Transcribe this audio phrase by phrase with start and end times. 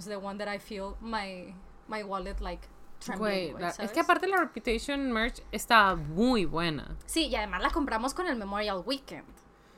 [0.00, 1.54] times the one that I feel my
[1.88, 2.66] my wallet like
[3.16, 6.96] Güey, la- es que aparte la Reputation merch está muy buena.
[7.06, 9.24] Sí, y además la compramos con el Memorial Weekend.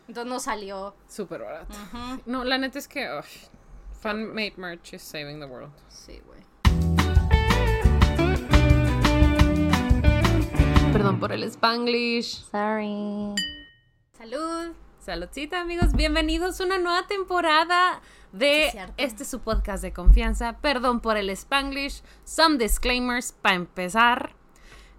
[0.09, 0.93] Entonces nos salió.
[1.09, 1.73] Súper barata.
[1.73, 2.23] Ujú.
[2.27, 3.25] No, la neta es que ugh,
[4.01, 5.71] fan-made merch is saving the world.
[5.89, 6.43] Sí, güey.
[10.93, 12.45] Perdón por el Spanglish.
[12.51, 13.35] Sorry.
[14.19, 14.75] Salud.
[15.05, 15.95] Saludcita, amigos.
[15.95, 20.59] Bienvenidos a una nueva temporada de este su podcast de confianza.
[20.61, 22.03] Perdón por el Spanglish.
[22.23, 24.37] Some disclaimers para empezar.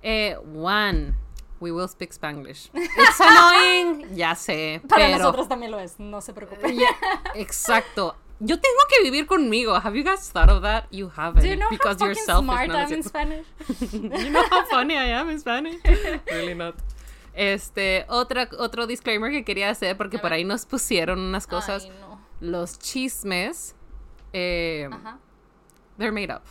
[0.02, 1.14] Eh, one,
[1.62, 2.70] we will speak Spanglish.
[2.74, 6.76] It's annoying, ya sé, Para pero nosotros también lo es, no se preocupen.
[6.76, 6.90] Yeah,
[7.36, 8.18] exacto.
[8.42, 9.74] Yo tengo que vivir conmigo.
[9.74, 10.84] Have you guys thought of that?
[10.92, 13.04] You haven't Do you know because how fucking smart I'm in.
[13.04, 13.46] Spanish?
[13.94, 15.80] you know how funny I am in Spanish?
[16.30, 16.76] really not.
[17.34, 21.84] Este, otra, otro disclaimer que quería hacer porque por ahí nos pusieron unas cosas.
[21.86, 22.22] Ay, no.
[22.40, 23.76] Los chismes,
[24.34, 25.18] eh, Ajá.
[25.98, 26.44] they're made up.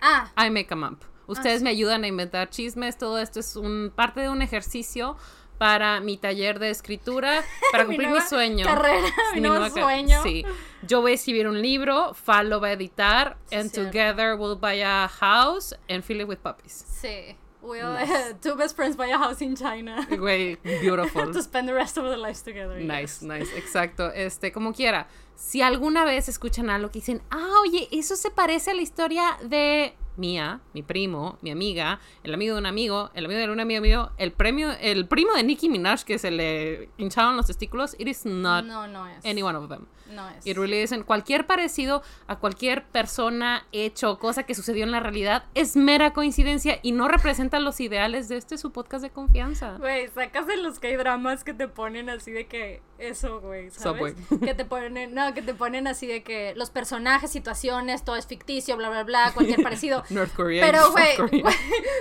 [0.00, 0.98] Ah, I make them up.
[1.26, 1.64] Ustedes sí.
[1.64, 2.98] me ayudan a inventar chismes.
[2.98, 5.16] Todo esto es un parte de un ejercicio
[5.58, 8.66] para mi taller de escritura, para Mi cumplir mi nueva sueño.
[8.66, 10.22] carrera, mi nuevo ca- sueño.
[10.22, 10.44] Sí.
[10.82, 13.90] Yo voy a escribir un libro, Fal lo va a editar, Sí, and cierto.
[13.90, 16.84] together we'll buy a house and fill it with puppies.
[17.00, 17.36] sí.
[17.66, 18.34] We'll, Nice.
[18.42, 20.06] two best friends buy a house in China.
[20.10, 21.32] Güey, beautiful.
[21.32, 22.78] to spend the rest of their lives together.
[22.80, 23.22] Nice, yes.
[23.22, 24.12] nice, exacto.
[24.14, 25.08] Este, como quiera.
[25.34, 29.36] Si alguna vez escuchan algo que dicen, ah, oye, eso se parece a la historia
[29.42, 33.60] de mía, mi primo, mi amiga, el amigo de un amigo, el amigo de un
[33.60, 37.94] amigo mío, el premio, el primo de Nicki Minaj que se le hincharon los testículos,
[37.98, 39.22] it is not No, no es.
[39.26, 39.86] any one of them.
[40.16, 40.46] No es.
[40.46, 41.04] It really isn't.
[41.04, 46.78] Cualquier parecido a cualquier persona, hecho, cosa que sucedió en la realidad es mera coincidencia
[46.82, 49.76] y no representa los ideales de este su podcast de confianza.
[49.78, 53.70] Güey, sacas de los que hay dramas que te ponen así de que eso, güey,
[53.70, 54.14] ¿sabes?
[54.40, 58.26] Que te ponen, no, que te ponen así de que los personajes, situaciones, todo es
[58.26, 60.02] ficticio, bla, bla, bla, cualquier parecido.
[60.10, 60.64] North Korea.
[60.64, 61.42] Pero, South güey,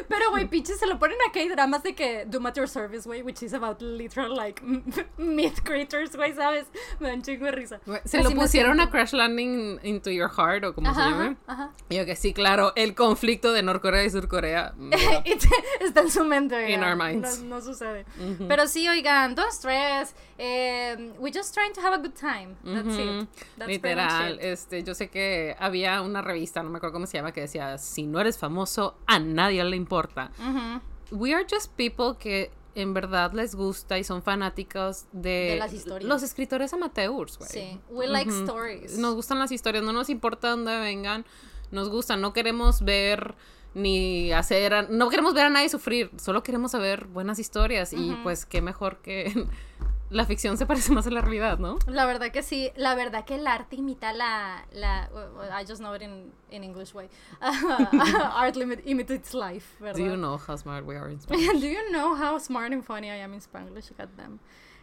[0.07, 2.69] pero, güey, pinches se lo ponen a que hay dramas de que do at your
[2.69, 4.61] service, güey, which is about literal, like,
[5.17, 6.67] myth creators, güey, ¿sabes?
[6.99, 7.81] Me dan chingo de risa.
[7.85, 8.89] Güey, Se lo pusieron a.
[8.89, 11.35] Crash Landing into Your Heart o como se Ajá, llame.
[11.47, 11.71] ajá, ajá.
[11.89, 14.73] Y yo que sí, claro, el conflicto de Norcorea y Surcorea.
[15.81, 16.71] Está en su mente, oigan.
[16.71, 17.41] In our minds.
[17.41, 18.05] No, no sucede.
[18.47, 20.13] Pero sí, oigan, don't stress.
[20.37, 22.55] Eh, we're just trying to have a good time.
[22.63, 23.29] That's Ujú, it.
[23.57, 24.43] That's Literal, it.
[24.43, 27.77] este, yo sé que había una revista, no me acuerdo cómo se llama, que decía,
[27.77, 30.31] si no eres famoso, a nadie le importa.
[30.39, 30.81] Ujú.
[31.11, 35.73] We are just people que en verdad les gusta y son fanáticos de, De las
[35.73, 36.07] historias.
[36.07, 37.49] los escritores amateurs, güey.
[37.49, 38.97] Sí, we like stories.
[38.97, 41.25] Nos gustan las historias, no nos importa dónde vengan,
[41.71, 43.35] nos gustan, no queremos ver
[43.73, 48.15] ni hacer, a- no queremos ver a nadie sufrir, solo queremos saber buenas historias y
[48.23, 49.33] pues qué mejor que
[50.15, 51.77] la ficción se parece más a la realidad, ¿no?
[51.87, 55.81] La verdad que sí, la verdad que el arte imita la, la well, I just
[55.81, 57.09] know it in, in English way.
[57.41, 59.97] Art limit, imitates life, ¿verdad?
[59.97, 61.59] Do you know how smart we are in Spanish?
[61.59, 63.91] Do you know how smart and funny I am in Spanglish?
[63.97, 64.39] Goddamn.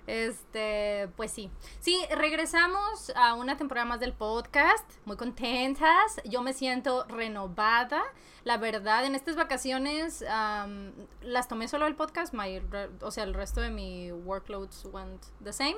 [0.07, 1.51] Este, pues sí.
[1.81, 4.89] Sí, regresamos a una temporada más del podcast.
[5.05, 6.21] Muy contentas.
[6.25, 8.03] Yo me siento renovada.
[8.45, 10.25] La verdad, en estas vacaciones
[11.23, 12.35] las tomé solo el podcast.
[12.35, 12.61] my
[13.01, 15.77] o sea, el resto de mi workloads went the same.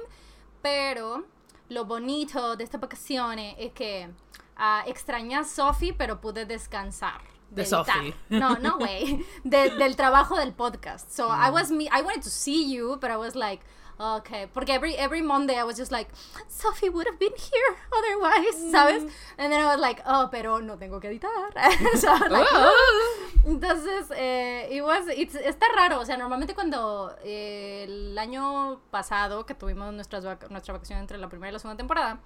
[0.63, 1.25] Pero
[1.69, 4.11] lo bonito de estas vacaciones es que
[4.57, 7.21] ah, extrañé a Sophie, pero pude descansar.
[7.51, 7.65] De.
[7.67, 8.15] Sophie.
[8.31, 9.25] No, no way.
[9.45, 11.09] De- del trabajo del podcast.
[11.11, 11.53] So I Mm.
[11.55, 11.85] was me.
[11.85, 13.63] I wanted to see you, but I was like,
[13.99, 14.47] okay.
[14.53, 16.09] Porque every every Monday I was just like,
[16.49, 18.71] Sophie would have been here otherwise, Mm.
[18.71, 19.03] ¿sabes?
[19.39, 21.31] And then I was like, oh, pero no tengo que editar.
[21.97, 23.31] so, like, Oh.
[23.47, 26.01] entonces, eh, it was, it's- está raro.
[26.01, 31.19] O sea, normalmente cuando eh, el año pasado que tuvimos nuestras vac- nuestra vacación entre
[31.19, 32.19] la primera y la segunda temporada,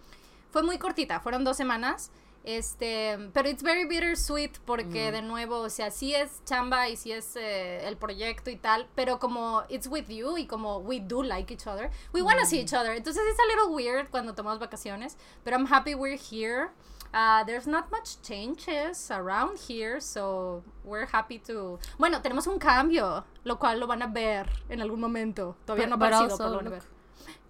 [0.50, 2.10] fue muy cortita, fueron dos semanas.
[2.44, 7.12] Este, pero it's very bittersweet porque de nuevo, o sea, sí es chamba y sí
[7.12, 11.22] es eh, el proyecto y tal, pero como it's with you y como we do
[11.22, 12.92] like each other, we want to see each other.
[12.94, 16.70] Entonces it's a little weird cuando tomamos vacaciones, pero I'm happy we're here.
[17.12, 21.78] Uh, there's not much changes around here, so we're happy to.
[21.98, 25.56] Bueno, tenemos un cambio, lo cual lo van a ver en algún momento.
[25.66, 26.82] Todavía no ha But- but aparecido, pero lo van a ver.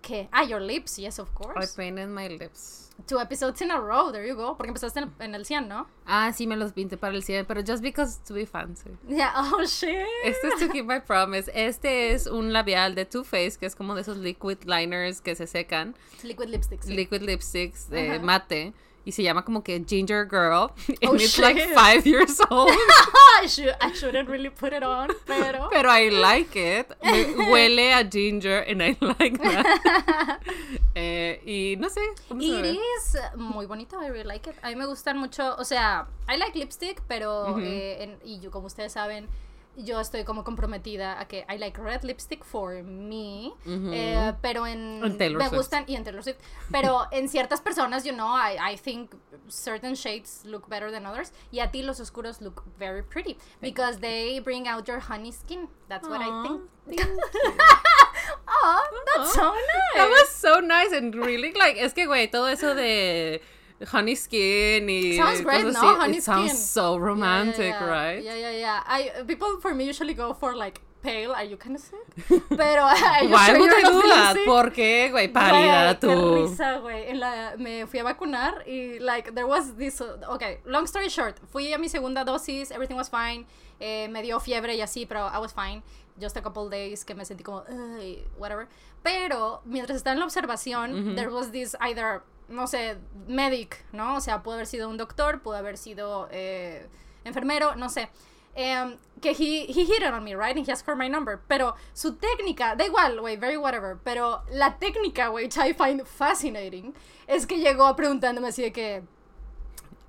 [0.00, 0.28] ¿Qué?
[0.32, 1.74] Ah, your lips, yes, of I course.
[1.76, 2.87] painted my lips.
[3.06, 4.56] Two episodes in a row, there you go.
[4.56, 5.86] Porque empezaste en, en el 100, ¿no?
[6.04, 8.90] Ah, sí, me los pinté para el 100, pero just because to be fancy.
[9.08, 10.06] Yeah, oh shit.
[10.24, 11.50] Este es To Keep My Promise.
[11.54, 15.34] Este es un labial de Too Faced, que es como de esos liquid liners que
[15.34, 15.94] se secan.
[16.22, 16.82] Liquid lipstick.
[16.82, 16.92] sí.
[16.94, 18.74] Liquid lipsticks de mate.
[19.08, 20.70] Y se llama como que Ginger Girl.
[21.02, 21.74] And Oh, it's like shit.
[21.74, 22.70] five years old.
[23.42, 25.68] I, should, I shouldn't really put it on, pero...
[25.72, 26.92] Pero I like it.
[27.02, 30.40] Huele a ginger and I like that.
[30.94, 32.00] Eh, y no sé.
[32.28, 34.56] ¿cómo se It is muy bonito, I really like it.
[34.62, 38.50] A mí me gustan mucho, o sea, I like lipstick, pero, eh, en- y yo,
[38.50, 39.26] como ustedes saben,
[39.80, 43.90] yo estoy como comprometida a que I like red lipstick for me, Ujú.
[43.94, 45.56] eh, pero en, En Taylor me Swift.
[45.58, 46.38] gustan, y en Taylor Swift,
[46.70, 49.14] pero en ciertas personas, you know, I, I think
[49.48, 54.00] certain shades look better than others, y a ti los oscuros look very pretty, because
[54.00, 56.62] they bring out your honey skin, that's what I think.
[58.50, 59.94] Oh, that's so nice.
[59.94, 63.40] That was so nice and really like es que güey todo eso de
[63.86, 65.70] honey skin y Sounds great, no?
[65.70, 66.56] así, Honey it sounds skin.
[66.60, 67.86] so romantic, yeah, yeah.
[67.86, 68.22] right?
[68.24, 68.82] Yeah, yeah, yeah.
[68.86, 71.32] I people for me usually go for like pale.
[71.32, 72.06] Are you kind of sick?
[72.48, 72.82] Pero
[73.22, 74.36] you Why would I do that?
[74.44, 75.28] ¿Por qué, güey?
[75.32, 76.34] Pálida Güey, Qué tú.
[76.48, 77.08] risa, güey.
[77.08, 80.00] En la, me fui a vacunar y, like, there was this.
[80.00, 81.38] okay, long story short.
[81.52, 83.46] Fui a mi segunda dosis, everything was fine.
[83.80, 85.82] Eh, me dio fiebre y así, pero I was fine.
[86.20, 88.66] Just a couple days que me sentí como, "Ay", whatever.
[89.04, 92.96] Pero mientras estaba en la observación, there was this either, no sé,
[93.26, 94.16] medic, ¿no?
[94.16, 96.86] O sea, pudo haber sido un doctor, pudo haber sido eh,
[97.24, 98.08] enfermero, no sé.
[98.54, 100.56] Em, que he, he hit it on me, right?
[100.56, 101.38] And he asked for my number.
[101.46, 103.98] Pero su técnica, da igual, güey, very whatever.
[104.02, 106.92] Pero la técnica, güey, which I find fascinating,
[107.28, 109.02] es que llegó preguntándome así de que.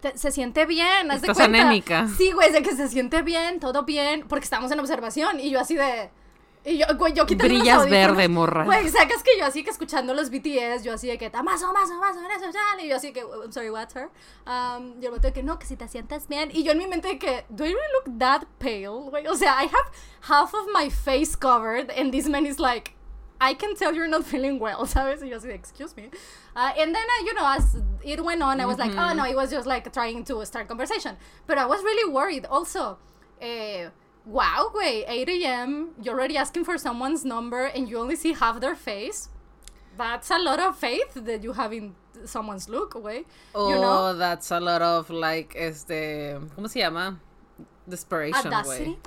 [0.02, 1.12] "¿Te- ¿Se siente bien?
[1.12, 2.08] ¿Haz de cuenta?" anémica.
[2.18, 5.40] Sí, güey, de que se siente bien, todo bien, porque estamos en observación.
[5.40, 6.10] Y yo así de.
[6.66, 8.18] Y yo, güey, yo quitando los Brillas audífonos.
[8.18, 8.66] verde, morra.
[8.66, 11.72] Güey, sacas que yo así que escuchando los BTS, yo así de que, más o
[11.72, 12.42] más o más o menos,
[12.84, 14.10] y yo así que, I'm sorry, what's her?
[14.46, 16.50] Um, y el vato de que, no, que si te sientas bien.
[16.54, 19.10] Y yo en mi mente de que, do I really look that pale?
[19.10, 19.92] Güey, o sea, I have
[20.22, 22.94] half of my face covered, and this man is like,
[23.42, 25.24] I can tell you're not feeling well, ¿sabes?
[25.24, 26.10] Y yo así de, excuse me.
[26.58, 29.24] Uh, and then, uh, you know, as it went on, I was like, oh, no,
[29.24, 31.16] it was just like trying to start conversation.
[31.48, 32.46] But I was really worried.
[32.48, 32.98] Also,
[33.40, 33.88] eh,
[34.26, 38.60] wow, wait, 8 a.m., you're already asking for someone's number and you only see half
[38.60, 39.30] their face.
[39.98, 41.96] That's a lot of faith that you have in
[42.26, 43.26] someone's look, güey.
[43.54, 44.14] Oh, you know?
[44.18, 47.20] that's a lot of like este, ¿cómo se llama?
[47.90, 48.98] Desperation, güey.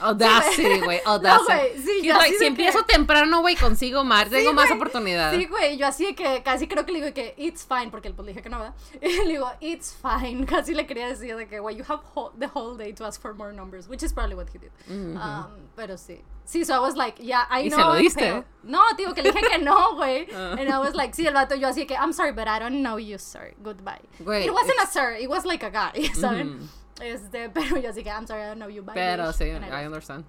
[0.00, 0.80] Audacity.
[0.84, 1.00] Güey.
[1.04, 1.44] Audacity.
[1.52, 4.50] güey, sí, He's yo like, así si de que- empiezo temprano, güey, consigo más, tengo
[4.50, 4.76] Sí, más güey.
[4.78, 5.32] oportunidad.
[5.34, 8.24] Sí, güey, yo así que casi creo que le digo que it's fine, porque pues
[8.26, 8.74] le dije que no, ¿verdad?
[9.02, 10.46] Y le digo, it's fine.
[10.50, 13.20] Casi le quería decir de que, güey, you have ho- the whole day to ask
[13.20, 14.70] for more numbers, which is probably what he did.
[14.88, 16.20] Um, pero sí.
[16.44, 17.78] Sí, so I was like, yeah, I ¿Y know.
[17.78, 18.20] se lo I'm diste?
[18.32, 18.44] pale.
[18.64, 20.26] No, digo que le dije que no, güey.
[20.34, 20.56] Ah.
[20.58, 22.82] And I was like, sí, el vato, yo así que, I'm sorry, but I don't
[22.82, 23.54] know you, sir.
[23.62, 24.00] Goodbye.
[24.18, 26.56] Güey, it wasn't it's- a sir, it was like a guy, ¿saben?
[26.58, 26.66] Ujú.
[27.00, 28.94] Este, pero yo así que, I'm sorry, I don't know you, bye.
[28.94, 30.24] Pero bitch." sí, I understand.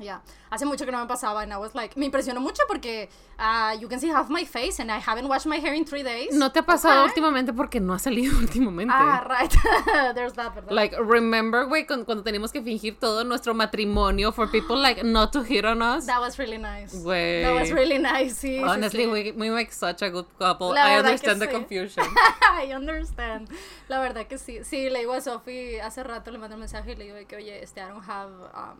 [0.00, 0.20] Yeah.
[0.50, 3.08] Hace mucho que no me pasaba and I was like, me impresionó mucho porque
[3.38, 6.02] uh, you can see half my face and I haven't washed my hair in three
[6.02, 6.32] days.
[6.32, 7.08] No te ha pasado Okay.
[7.22, 8.92] últimamente porque no ha salido últimamente.
[8.96, 9.52] Ah, right.
[10.14, 10.72] There's that, ¿verdad?
[10.72, 15.42] Like, remember, güey, cuando teníamos que fingir todo nuestro matrimonio for people, like, not to
[15.42, 16.06] hit on us?
[16.06, 16.94] That was really nice.
[16.94, 17.42] Güey.
[17.42, 18.58] That was really nice, sí.
[18.58, 19.10] sí, Honestly, sí.
[19.12, 20.70] we, we make such a good couple.
[20.74, 21.52] La I understand the sí.
[21.52, 22.04] confusion.
[22.42, 23.48] I understand.
[23.88, 24.64] La verdad que sí.
[24.64, 27.36] Sí, le digo a Sophie hace rato, le mandé un mensaje y le digo que,
[27.36, 28.78] oye, este, I don't have um,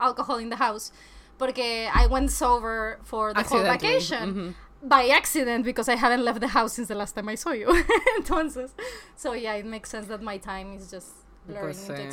[0.00, 0.92] alcohol in the house.
[1.38, 4.34] Porque I went sober for the whole vacation.
[4.34, 4.54] Mhm.
[4.82, 7.66] By accident, because I haven't left the house since the last time I saw you.
[8.18, 8.70] Entonces,
[9.16, 11.10] so yeah, it makes sense that my time is just
[11.46, 12.10] Pues, eh.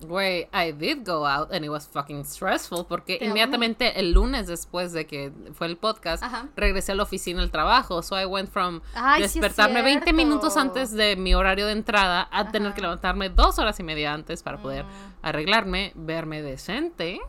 [0.00, 3.32] Güey, I did go out and it was fucking stressful porque Te amo.
[3.34, 6.48] inmediatamente el lunes después de que fue el podcast, Ajá.
[6.56, 8.02] regresé a la oficina al trabajo.
[8.02, 10.16] So I went from Ay, sí es despertarme 20 cierto.
[10.16, 14.12] minutos antes de mi horario de entrada a tener que levantarme dos horas y media
[14.12, 14.88] antes para poder Mm.
[15.22, 17.20] arreglarme, verme decente,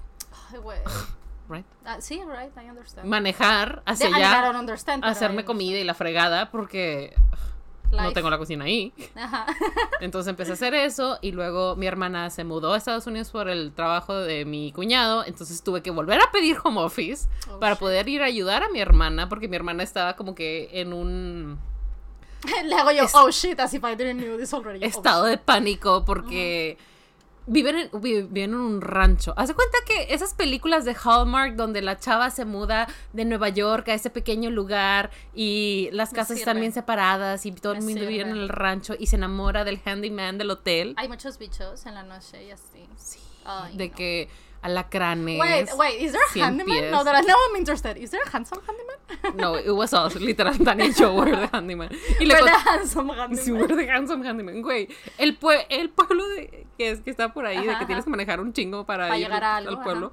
[0.52, 0.80] Ay, güey.
[1.50, 1.66] right?
[1.86, 3.08] Ah, sí, right, I understand.
[3.08, 4.52] manejar hacia allá,
[5.04, 7.14] hacerme comida y la fregada porque
[7.92, 8.94] no tengo la cocina ahí.
[9.16, 9.46] Ajá.
[10.02, 13.50] Entonces empecé a hacer eso y luego mi hermana se mudó a Estados Unidos por
[13.50, 17.74] el trabajo de mi cuñado, entonces tuve que volver a pedir home office Oh, para
[17.74, 17.80] shit.
[17.80, 21.58] poder ir a ayudar a mi hermana porque mi hermana estaba como que en un
[22.66, 24.80] Le hago yo, Es- oh shit, as if I didn't know this already.
[24.84, 26.78] Oh, estado de pánico porque
[27.48, 29.34] viven en, vi- viven en un rancho.
[29.38, 33.50] Haz de cuenta que esas películas de Hallmark donde la chava se muda de Nueva
[33.50, 37.82] York a ese pequeño lugar y las Me casas están bien separadas y todo el
[37.82, 40.94] mundo vive en el rancho y se enamora del handyman del hotel.
[40.98, 42.88] Hay muchos bichos en la noche y así.
[42.98, 43.20] Sí.
[43.46, 43.96] Ay, de no.
[43.96, 44.30] que
[44.66, 45.40] alacranes.
[45.40, 46.82] Wait, wait, is there a handyman?
[46.82, 46.92] pies.
[46.92, 47.98] No, that I, now I'm interested.
[47.98, 48.96] Is there a handsome handyman?
[49.36, 51.90] No, it was us, literal, Daniel yo were the handyman.
[52.20, 53.44] Y We're the handsome handyman.
[53.46, 54.88] Sí, we're the handsome handyman, güey.
[55.18, 58.04] El, pue- el pueblo de, que, es, que está por ahí, de Ajá, que tienes
[58.06, 60.12] que manejar un chingo para, Para ir llegar a algo, al pueblo.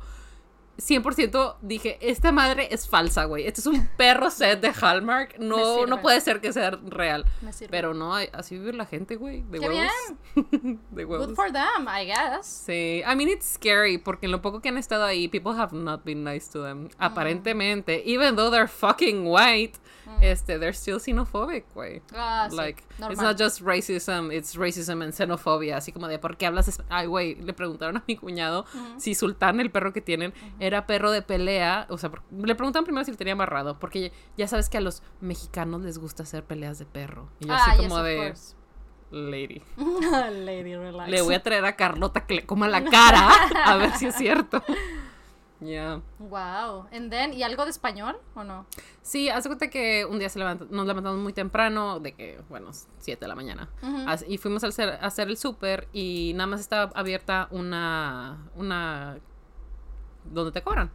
[0.79, 3.47] 100% dije, esta madre es falsa, güey.
[3.47, 5.37] Este es un perro set de Hallmark.
[5.53, 7.27] No, no puede ser que sea real.
[7.43, 7.71] Me sirve.
[7.71, 9.43] Pero no, así vive la gente, güey.
[9.43, 9.93] De ¡Qué huevos.
[10.91, 11.27] de huevos.
[11.27, 12.47] Good for them, I guess.
[12.47, 15.77] Sí, I mean it's scary porque en lo poco que han estado ahí, people have
[15.77, 16.89] not been nice to them.
[16.99, 19.79] Aparentemente, even though they're fucking white,
[20.21, 22.03] este, they're still xenophobic, güey.
[22.15, 25.77] Ah, sí, like, it's not just racism, it's racism and xenophobia.
[25.77, 26.83] Así como de, ¿por qué hablas?
[26.89, 28.65] Ay, güey, le preguntaron a mi cuñado
[28.99, 31.87] si Sultán, el perro que tienen, era perro de pelea.
[31.89, 34.81] O sea, por- le preguntaron primero si lo tenía amarrado, porque ya sabes que a
[34.81, 37.29] los mexicanos les gusta hacer peleas de perro.
[37.41, 38.55] Y yo ah, así como de, course.
[39.11, 39.63] lady.
[40.45, 41.11] Lady, relax.
[41.11, 43.31] Le voy a traer a Carlota que le coma la cara
[43.65, 44.63] a ver si es cierto.
[45.65, 46.01] Ya.
[46.19, 46.87] Wow.
[46.93, 48.67] And then, ¿y algo de español o no?
[49.03, 52.71] Sí, hace cuenta que un día se levanta- nos levantamos muy temprano, de que, bueno,
[52.99, 53.69] 7 de la mañana.
[54.29, 58.51] Y fuimos a hacer, a hacer el súper y nada más estaba abierta una.
[58.57, 59.19] Una.
[60.25, 60.91] ¿Dónde te cobran?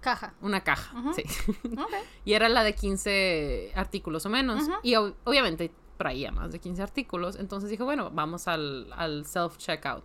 [0.00, 0.34] Caja.
[0.42, 1.22] Una caja, sí.
[2.24, 4.68] Y era la de 15 artículos o menos.
[4.82, 7.36] Y ob- obviamente traía más de 15 artículos.
[7.36, 10.02] Entonces dije, bueno, vamos al, al self-checkout.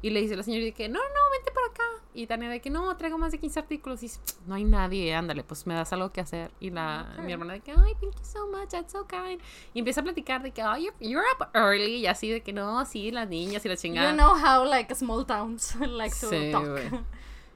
[0.00, 1.82] Y le dice la señora de que, no, no, vente por acá.
[2.14, 4.00] Y Tania de que, no, traigo más de 15 artículos.
[4.02, 6.50] Y dice, no hay nadie, ándale, pues me das algo que hacer.
[6.60, 7.24] Y la, Ok.
[7.24, 9.40] mi hermana de que, ay, thank you so much, that's so kind.
[9.74, 11.96] Y empieza a platicar de que, oh, you're, you're up early.
[11.96, 14.10] Y así de que, no, sí, las niñas y la chingada.
[14.10, 16.64] You know how like small towns like to Sí, talk.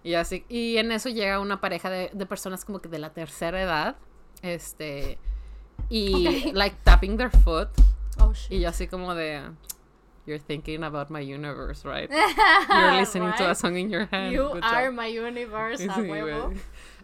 [0.05, 3.11] Y así, y en eso llega una pareja de, de personas como que de la
[3.13, 3.95] tercera edad,
[4.43, 5.17] este,
[5.89, 7.69] y like tapping their foot,
[8.19, 8.51] Oh shit.
[8.51, 9.43] y yo así como de,
[10.27, 12.09] you're thinking about my universe, right?
[12.69, 13.57] You're listening to a Right?
[13.57, 14.33] song in your hand.
[14.33, 16.53] You Good are job." my universe, a huevo.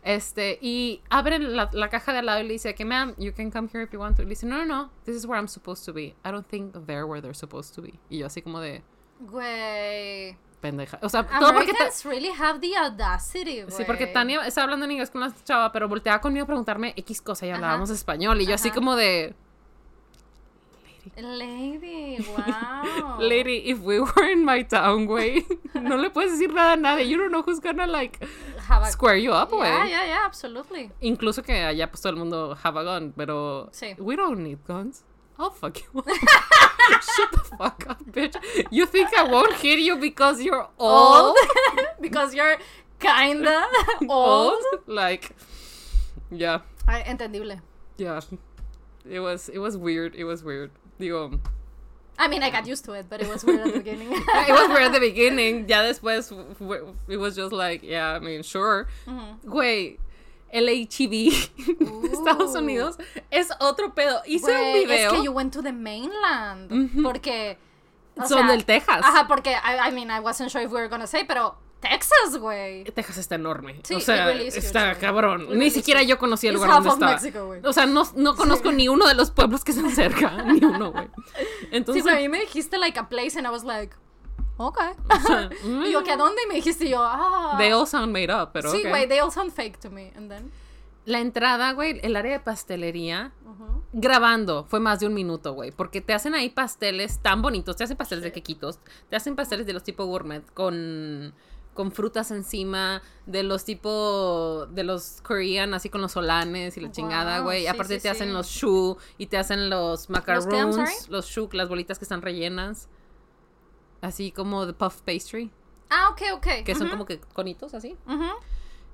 [0.04, 3.32] Este, y abren la, la caja de al lado y le dice que, ma'am, you
[3.32, 4.22] can come here if you want to.
[4.22, 6.14] Le dice, no, no, no, this is where I'm supposed to be.
[6.24, 7.98] I don't think they're where they're supposed to be.
[8.08, 8.82] Y yo así como de,
[9.20, 10.36] Güey.
[10.60, 10.98] pendeja.
[11.02, 11.72] O sea, todo porque...
[11.72, 13.70] ta- Americans really have the audacity, güey.
[13.70, 16.94] Sí, porque Tania estaba hablando en inglés con la chava, pero volteaba conmigo a preguntarme
[16.96, 18.40] X cosa y hablábamos español.
[18.40, 18.74] Y yo así Ajá.
[18.76, 19.34] como de,
[21.16, 23.16] Lady, wow.
[23.20, 27.06] lady, if we were in my town, güey, no le puedes decir nada a nadie.
[27.06, 28.18] You don't know who's gonna, like,
[28.68, 29.64] Have a- square you up, güey.
[29.66, 30.90] Yeah, yeah, yeah, absolutely.
[31.02, 33.94] Incluso que allá pues todo el mundo have a gun, pero Sí.
[33.98, 35.04] we don't need guns.
[35.38, 36.06] I'll fuck you up.
[37.16, 38.34] Shut the fuck up, bitch.
[38.72, 41.36] You think I won't hit you because you're old?
[41.36, 41.36] Old.
[42.00, 42.56] because you're
[42.98, 43.66] kinda
[44.08, 44.60] old.
[44.88, 45.30] Like,
[46.32, 46.60] yeah.
[46.88, 47.60] Ay, entendible.
[47.98, 48.20] Yeah.
[49.08, 50.14] It was it was weird.
[50.16, 50.70] It was weird.
[50.98, 51.38] Digo,
[52.18, 54.08] I mean, I got used to it, but it was weird at the beginning.
[54.12, 55.68] it was weird at the beginning.
[55.68, 56.32] Ya después
[57.08, 58.88] it was just like, yeah, I mean, sure.
[59.46, 59.98] Güey,
[60.52, 62.56] el HEB de Estados.
[62.56, 62.98] Unidos
[63.30, 64.22] es otro pedo.
[64.26, 64.96] Hice un video.
[64.96, 66.70] Es que you went to the mainland.
[67.02, 67.56] Porque.
[68.16, 69.04] Son sea, del Texas.
[69.04, 72.38] Ajá, porque I, I mean, I wasn't sure if we were gonna say, pero Texas,
[72.38, 72.84] güey.
[72.84, 73.80] Texas está enorme.
[73.84, 75.46] Sí, o sea, really huge, está cabrón.
[75.58, 77.12] Ni siquiera yo conocía el lugar donde estaba.
[77.12, 77.54] Mexico.
[77.64, 80.42] O sea, no, no conozco ni uno de los pueblos que están cerca.
[80.52, 81.08] ni uno, güey.
[81.70, 83.94] Entonces, sí, güey, a mí me dijiste like a place and I was like,
[84.56, 84.88] okay.
[85.08, 85.50] o sea,
[85.86, 86.42] y yo, ¿que a dónde?
[86.44, 87.54] Y me dijiste yo, ah.
[87.58, 88.88] They all sound made up, pero sí, ok.
[88.88, 90.12] güey, they all sound fake to me.
[90.16, 90.50] And then.
[91.04, 93.32] La entrada, güey, el área de pastelería,
[93.94, 95.70] grabando, fue más de un minuto, güey.
[95.70, 97.76] Porque te hacen ahí pasteles tan bonitos.
[97.76, 98.78] Te hacen pasteles de quequitos.
[99.08, 101.32] Te hacen pasteles de los tipo gourmet con,
[101.78, 103.00] con frutas encima.
[103.24, 104.66] De los tipo.
[104.70, 107.62] De los Korean, así con los solanes y la chingada, güey.
[107.62, 111.08] sí, Aparte sí, te hacen los shu y te hacen los qué, macarons.
[111.08, 112.88] Los shu, las bolitas que están rellenas.
[114.00, 115.52] Así como de puff pastry.
[115.88, 116.46] Ah, ok, ok.
[116.64, 117.96] Que son como que conitos así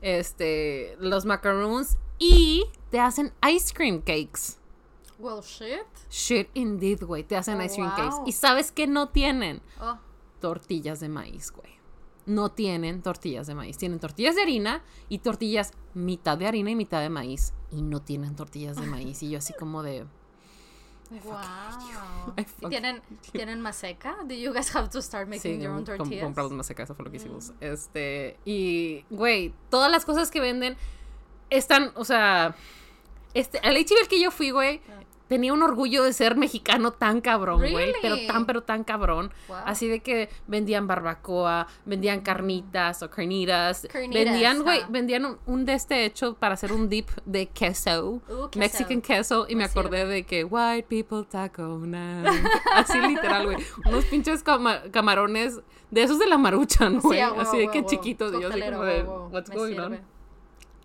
[0.02, 4.58] este, los macaroons y te hacen ice cream cakes.
[5.18, 5.86] Well, shit.
[6.10, 8.16] Shit indeed, güey, te hacen Oh, ice cream cakes.
[8.26, 9.98] Y sabes que no tienen Oh.
[10.40, 11.72] tortillas de maíz, güey.
[12.26, 13.76] No tienen tortillas de maíz.
[13.78, 17.52] Tienen tortillas de harina y tortillas mitad de harina y mitad de maíz.
[17.70, 19.22] Y no tienen tortillas de maíz.
[19.22, 20.06] Y yo así como de...
[21.10, 21.34] Wow.
[22.36, 23.02] I ¿Y fucking ¿Tienen,
[23.32, 24.16] ¿Tienen maseca?
[24.24, 26.24] Do you guys have to start making Sí, your own com- tortillas?
[26.24, 27.50] compramos acá, eso fue lo que hicimos.
[27.50, 27.54] Mm.
[27.60, 30.76] Este, y, güey, todas las cosas que venden
[31.50, 32.56] están, o sea,
[33.34, 35.02] este, al HB que yo fui, güey, Ah.
[35.28, 37.94] Tenía un orgullo de ser mexicano tan cabrón, güey, Really?
[38.02, 39.32] pero tan, pero tan cabrón.
[39.48, 39.56] Wow.
[39.64, 45.64] Así de que vendían barbacoa, vendían carnitas o carnitas, Carnitas, vendían, güey, vendían un, un
[45.64, 48.58] de este hecho para hacer un dip de queso, Uh, queso.
[48.58, 52.26] Mexican queso, y me acordé de que white people taco night.
[52.74, 53.56] Así literal, güey.
[53.86, 57.20] Unos pinches cama- camarones de esos de la maruchan, güey.
[57.20, 58.32] así de que chiquitos.
[58.34, 59.92] Y yo así como de, what's me going on?
[59.92, 60.02] sirve.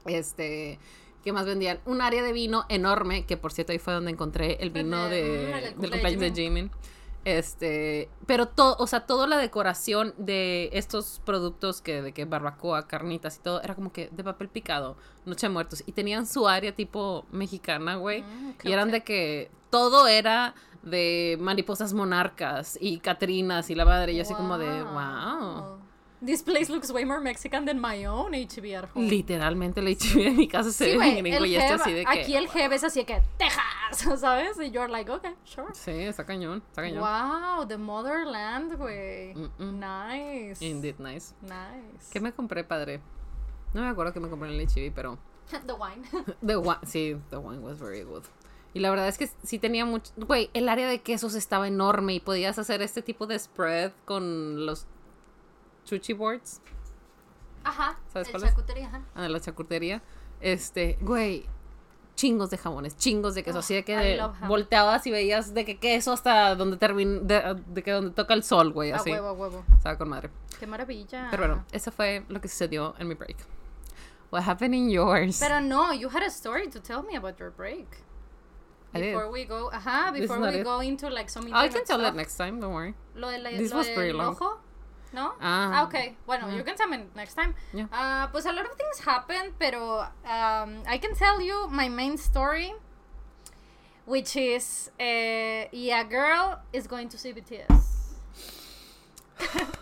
[0.05, 0.79] Este,
[1.23, 1.79] ¿qué más vendían?
[1.85, 5.51] Un área de vino enorme, que por cierto ahí fue donde encontré el vino de,
[5.51, 6.71] el del de cumpleaños de Jimin.
[7.25, 12.87] Este, pero todo, o sea, toda la decoración de estos productos que de que barbacoa,
[12.87, 14.95] carnitas y todo era como que de papel picado,
[15.25, 19.03] noche de muertos y tenían su área tipo mexicana, güey, Mm, qué y eran de
[19.03, 24.81] que todo era de mariposas monarcas y catrinas y la madre y así como de
[24.83, 25.68] wow.
[26.21, 29.07] This place looks way more Mexican than my own HB at home.
[29.07, 31.93] Literalmente le HB de mi casa se Sí, ve bien gringo el y este así
[31.93, 34.59] de que aquí el Heb es así de que Texas, ¿sabes?
[34.59, 35.73] Y you're like, okay, sure.
[35.73, 36.99] Sí, está cañón, está cañón.
[36.99, 39.33] Wow, the motherland, güey.
[39.33, 39.79] Mm-mm.
[39.79, 40.65] Nice.
[40.65, 41.33] Indeed, nice.
[41.41, 42.11] Nice.
[42.11, 42.99] ¿Qué me compré, padre?
[43.73, 45.17] No me acuerdo qué me compré en el HB, pero
[45.65, 46.03] The wine.
[46.45, 48.23] The wine, sí, the wine was very good.
[48.73, 50.11] Y la verdad es que sí tenía mucho.
[50.17, 54.65] Güey, el área de quesos estaba enorme y podías hacer este tipo de spread con
[54.65, 54.85] los
[55.89, 56.61] chuchi boards,
[57.63, 57.97] Ajá.
[58.13, 58.49] ¿Sabes cuál es?
[58.49, 59.01] charcutería, ajá.
[59.15, 60.01] ah, de la charcutería.
[60.41, 61.45] Este, güey,
[62.15, 63.57] chingos de jamones, chingos de queso.
[63.57, 67.19] Oh, así de que de- volteabas y veías de que queso hasta donde termina.
[67.21, 69.11] De, de que donde toca el sol, güey, A así.
[69.11, 69.63] huevo, a huevo.
[69.75, 70.29] Estaba con madre.
[70.59, 71.27] Qué maravilla.
[71.31, 73.37] Pero bueno, eso fue lo que sucedió en mi break.
[74.31, 75.39] What happened in yours?
[75.39, 77.87] Pero no, you had a story to tell me about your break.
[78.93, 79.13] I did.
[79.13, 80.63] Before we go, ajá, before we it.
[80.63, 82.15] go into like some Oh, I can tell that stuff.
[82.15, 82.95] next time, don't worry.
[83.15, 84.35] Lo de la, This lo was very long.
[84.35, 84.59] ojo,
[85.13, 85.33] ¿no?
[85.41, 85.83] Ah.
[85.83, 86.15] ok.
[86.25, 86.57] Bueno, Yeah.
[86.57, 87.53] you can tell me next time.
[87.73, 87.87] Yeah.
[87.91, 92.17] Ah, pues a lot of things happened, pero um, I can tell you my main
[92.17, 92.73] story,
[94.05, 98.15] which is, uh, yeah, girl is going to see BTS.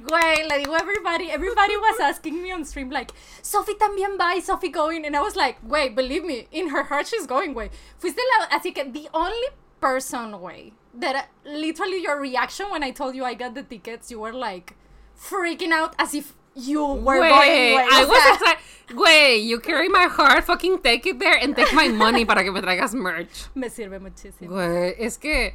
[0.00, 3.12] Güey, le digo everybody, everybody was asking me on stream like,
[3.42, 7.06] Sophie también va, Sophie going, and I was like, güey, believe me, in her heart
[7.06, 7.70] she's going, güey.
[7.98, 9.48] Fuiste la, así que the only
[9.80, 14.10] person, güey, that uh, literally your reaction when I told you I got the tickets,
[14.10, 14.74] you were like
[15.18, 17.88] freaking out as if you were Güey, going, güey.
[17.92, 18.62] I was excited.
[18.88, 22.52] Güey, you carry my heart, fucking take it there and take my money para que
[22.52, 23.46] me traigas merch.
[23.54, 24.50] me sirve muchísimo.
[24.50, 25.54] Güey, es que,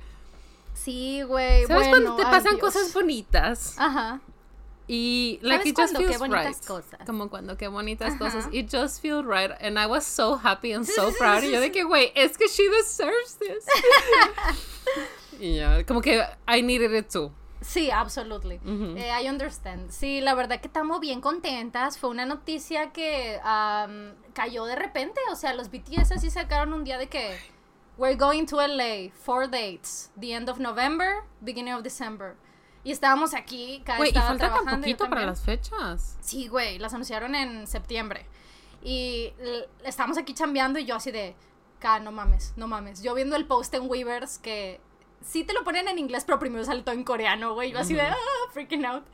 [0.73, 3.75] Sí, güey, ¿sabes bueno, cuando te pasan cosas bonitas?
[3.77, 4.21] Ajá.
[4.87, 5.97] Y, like, ¿Sabes it just?
[5.97, 6.65] Qué feels bonitas right.
[6.65, 6.99] cosas.
[7.05, 8.17] Como cuando qué bonitas Ajá.
[8.17, 8.49] cosas.
[8.51, 9.51] It just feels right.
[9.61, 11.43] And I was so happy and so proud.
[11.43, 13.65] Y yo de que, güey, es que she deserves this.
[15.39, 17.31] y ya, como que I needed it too.
[17.61, 18.59] Sí, absolutely.
[18.65, 19.91] Eh, I understand.
[19.91, 21.97] Sí, la verdad que estamos bien contentas.
[21.97, 25.19] Fue una noticia que am, cayó de repente.
[25.31, 27.37] O sea, los BTS así sacaron un día de que
[27.97, 32.35] we're going to LA, four dates, the end of November, beginning of December.
[32.85, 36.17] Y estábamos aquí, cada Güey, y falta tan poquito para las fechas.
[36.21, 38.25] Sí, güey, las anunciaron en septiembre.
[38.81, 39.33] Y
[39.83, 41.35] estamos aquí chambeando y yo así de,
[41.79, 43.03] ca, no mames, no mames.
[43.03, 44.79] Yo viendo el post en Weavers que
[45.21, 47.71] sí te lo ponen en inglés, pero primero sale todo en coreano, güey.
[47.71, 48.15] Yo así de, ah,
[48.51, 49.05] freaking out.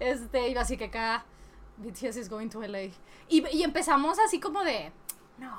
[0.00, 1.24] Este, yo así que acá,
[1.78, 2.90] BTS is going to LA.
[3.28, 4.92] Y, y empezamos así como de,
[5.38, 5.58] no,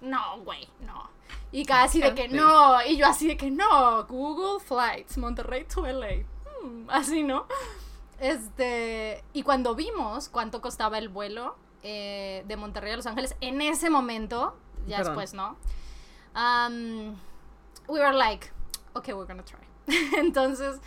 [0.00, 1.10] no, güey, no.
[1.50, 5.86] Y casi de que no, y yo así de que no, Google Flights, Monterrey to
[5.86, 6.24] LA.
[6.62, 7.46] Hmm, así, ¿no?
[8.20, 13.62] Este, y cuando vimos cuánto costaba el vuelo eh, de Monterrey a Los Ángeles, en
[13.62, 15.16] ese momento, ya Perdón.
[15.16, 15.56] después, ¿no?
[16.34, 17.16] Um,
[17.86, 18.50] we were like,
[18.98, 19.60] okay, we're gonna try.
[20.18, 20.80] Entonces,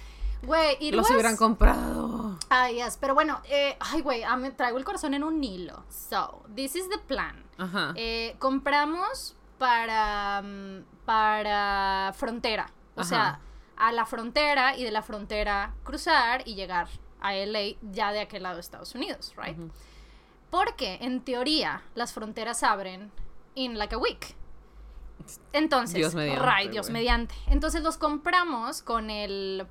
[0.44, 2.38] güey, y Los hubieran comprado.
[2.50, 5.84] Ay, yes, pero bueno, eh, ay, güey, ah, me traigo el corazón en un hilo.
[5.90, 7.44] So, this is the plan.
[7.58, 7.94] Ajá.
[7.96, 12.72] Eh, compramos para, mm, para frontera.
[12.96, 13.10] O Ajá.
[13.10, 13.40] sea,
[13.78, 16.88] a la frontera y de la frontera cruzar y llegar
[17.20, 19.58] a LA ya de aquel lado de Estados Unidos, right?
[20.50, 23.12] Porque en teoría las fronteras abren
[23.56, 24.36] in like a week.
[25.54, 26.90] Entonces, Dios mediante, Dios.
[27.48, 29.68] Entonces los compramos con el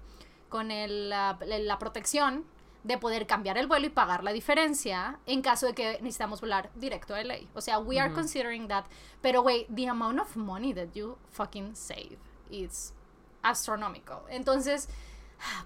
[0.48, 2.44] con el, la, la protección
[2.82, 6.70] de poder cambiar el vuelo y pagar la diferencia en caso de que necesitamos volar
[6.74, 7.36] directo a LA.
[7.54, 8.20] O sea, we are Ujú.
[8.20, 8.86] considering that.
[9.20, 12.18] Pero, güey, the amount of money that you fucking save
[12.50, 12.94] is
[13.42, 14.20] astronomical.
[14.28, 14.88] Entonces,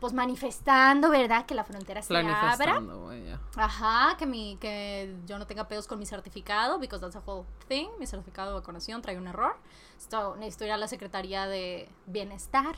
[0.00, 1.46] pues manifestando, ¿verdad?
[1.46, 2.80] Que la frontera se abra.
[3.26, 3.40] Ya.
[3.56, 7.46] Ajá, que mi que yo no tenga pedos con mi certificado, because that's a whole
[7.68, 7.88] thing.
[7.98, 9.56] Mi certificado de vacunación trae un error.
[9.96, 12.76] Esto, necesito ir a la Secretaría de Bienestar.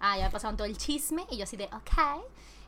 [0.00, 2.24] Ah, ya pasaron todo el chisme y yo así de, ok.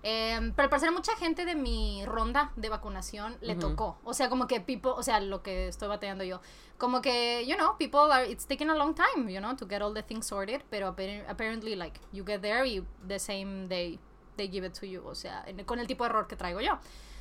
[0.08, 3.60] Em, pero al parecer mucha gente de mi ronda de vacunación le Ujú.
[3.70, 3.98] tocó.
[4.04, 6.40] O sea, como que people, o sea, lo que estoy batallando yo.
[6.78, 9.82] Como que, you know, people are, it's taking a long time, you know, to get
[9.82, 10.62] all the things sorted.
[10.70, 13.98] Pero appar- apparently, like, you get there y the same day
[14.36, 15.02] they give it to you.
[15.04, 16.78] O sea, en- con el tipo de error que traigo yo.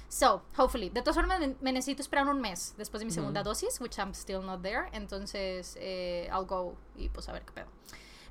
[0.08, 0.89] So, hopefully.
[0.91, 4.12] De todas formas, me, necesito esperar un mes después de mi segunda dosis, which I'm
[4.13, 4.89] still not there.
[4.93, 7.67] Entonces, eh, I'll go y pues a ver qué pedo.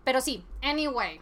[0.05, 1.21] Pero sí, anyway.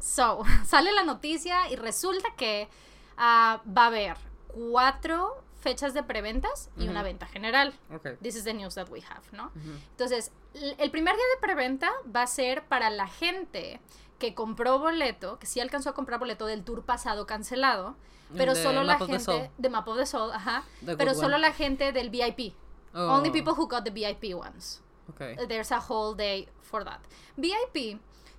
[0.00, 2.68] So, sale la noticia y resulta que
[3.16, 7.04] ah, va a haber cuatro fechas de preventas y una Ujú.
[7.08, 7.74] venta general.
[7.92, 8.10] Ok.
[8.22, 9.46] This is the news that we have, ¿no?
[9.46, 9.72] Ujú.
[9.90, 13.80] Entonces, l- el primer día de preventa va a ser para la gente
[14.18, 17.96] que compró boleto, que sí alcanzó a comprar boleto del tour pasado cancelado,
[18.36, 19.36] pero de solo la Map Soul.
[19.38, 21.40] gente de Map of the Soul, ajá, The pero solo one.
[21.40, 22.54] la gente del VIP.
[22.94, 23.14] Oh.
[23.16, 24.80] Only people who got the VIP ones.
[25.10, 25.36] Okay.
[25.48, 27.00] There's a whole day for that.
[27.36, 27.98] VIP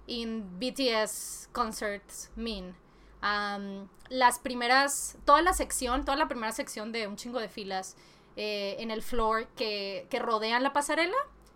[0.09, 2.75] in BTS concerts mean
[3.21, 7.95] um, las primeras, toda la sección, toda la primera sección de un chingo de filas
[8.35, 11.15] eh, en el floor que, que rodean la pasarela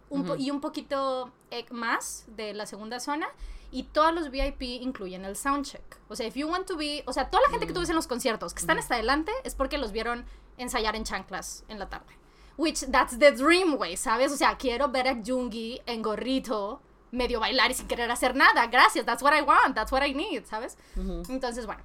[0.10, 0.42] un po- Ujú.
[0.44, 3.28] y un poquito eh, más de la segunda zona.
[3.72, 5.98] Y todos los VIP incluyen el soundcheck.
[6.08, 7.02] O sea, if you want to be.
[7.08, 9.32] O sea, toda la gente que tú ves en los conciertos que están hasta adelante
[9.44, 10.26] es porque los vieron
[10.60, 12.14] ensayar en chanclas en la tarde.
[12.56, 14.32] Which that's the dream, way, ¿sabes?
[14.32, 18.68] O sea, quiero ver a Jungi en gorrito, medio bailar y sin querer hacer nada.
[18.68, 20.78] Gracias, that's what I want, that's what I need, ¿sabes?
[20.98, 21.24] Ujú.
[21.30, 21.82] Entonces, bueno,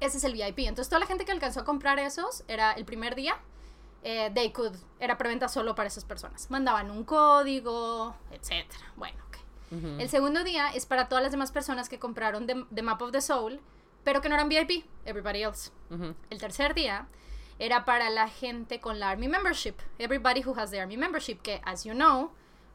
[0.00, 0.58] ese es el VIP.
[0.60, 3.36] Entonces, toda la gente que alcanzó a comprar esos era el primer día.
[4.04, 6.50] eh, they could, era preventa solo para esas personas.
[6.50, 8.92] Mandaban un código, etcétera.
[8.96, 9.36] Bueno, ok.
[10.00, 13.12] El segundo día es para todas las demás personas que compraron The, The Map of
[13.12, 13.60] the Soul,
[14.02, 15.70] pero que no eran VIP, everybody else.
[16.30, 17.06] El tercer día
[17.60, 21.60] era para la gente con la Army Membership, everybody who has the Army Membership, que,
[21.64, 22.32] as you know,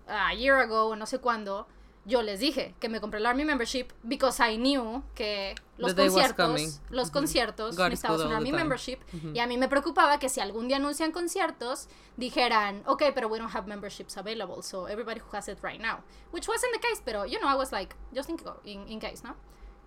[0.07, 1.67] a year ago, no sé cuándo,
[2.05, 6.79] yo les dije que me compré la Army Membership because I knew que los conciertos,
[6.89, 8.57] los conciertos God necesitabas good una all the Army.
[8.57, 9.33] Membership Ujú.
[9.33, 13.37] y a mí me preocupaba que si algún día anuncian conciertos dijeran, ok, pero we
[13.37, 15.99] don't have memberships available, so everybody who has it right now,
[16.31, 19.21] which wasn't the case, pero you know, I was like, just in, in, in case,
[19.21, 19.35] ¿no?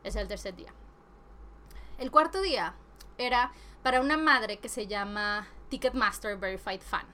[0.05, 0.75] Es el tercer día.
[1.99, 2.75] El cuarto día
[3.17, 3.51] era
[3.83, 7.07] para una madre que se llama Ticketmaster Verified Fan.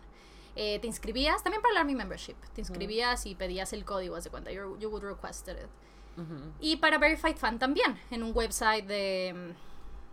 [0.59, 4.25] Eh, te inscribías, también para la Army Membership, te inscribías y pedías el código, haz
[4.25, 5.57] de cuenta, you, you would request it.
[6.61, 9.55] Y para Verified Fan también, en un website de,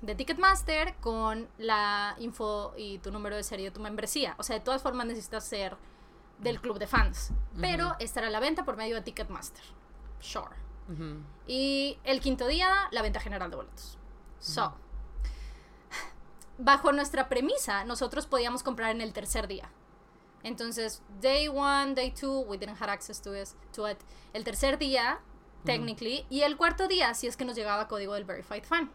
[0.02, 4.36] de Ticketmaster con la info y tu número de serie de tu membresía.
[4.38, 5.78] O sea, de todas formas necesitas ser
[6.40, 7.32] del club de fans.
[7.62, 9.64] Pero estará a la venta por medio de Ticketmaster.
[10.20, 10.56] Sure.
[11.48, 13.98] Y el quinto día, la venta general de boletos.
[14.40, 14.74] So,
[16.58, 19.70] bajo nuestra premisa, nosotros podíamos comprar en el tercer día.
[20.44, 23.50] Entonces, day one, day two, we didn't have access to it.
[23.74, 23.98] To it.
[24.34, 25.20] El tercer día,
[25.66, 28.90] technically, y el cuarto día, si es que nos llegaba código del Verified Fan.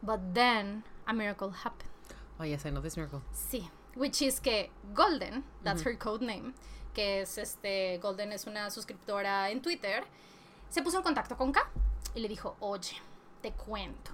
[0.00, 1.90] But then, a miracle happened.
[2.38, 3.20] Oh, yes, I know this miracle.
[3.32, 6.54] Sí, which is que Golden, that's her code name,
[6.94, 10.04] que es este, Golden es una suscriptora en Twitter,
[10.68, 11.68] se puso en contacto con K
[12.14, 12.96] y le dijo, oye,
[13.42, 14.12] te cuento,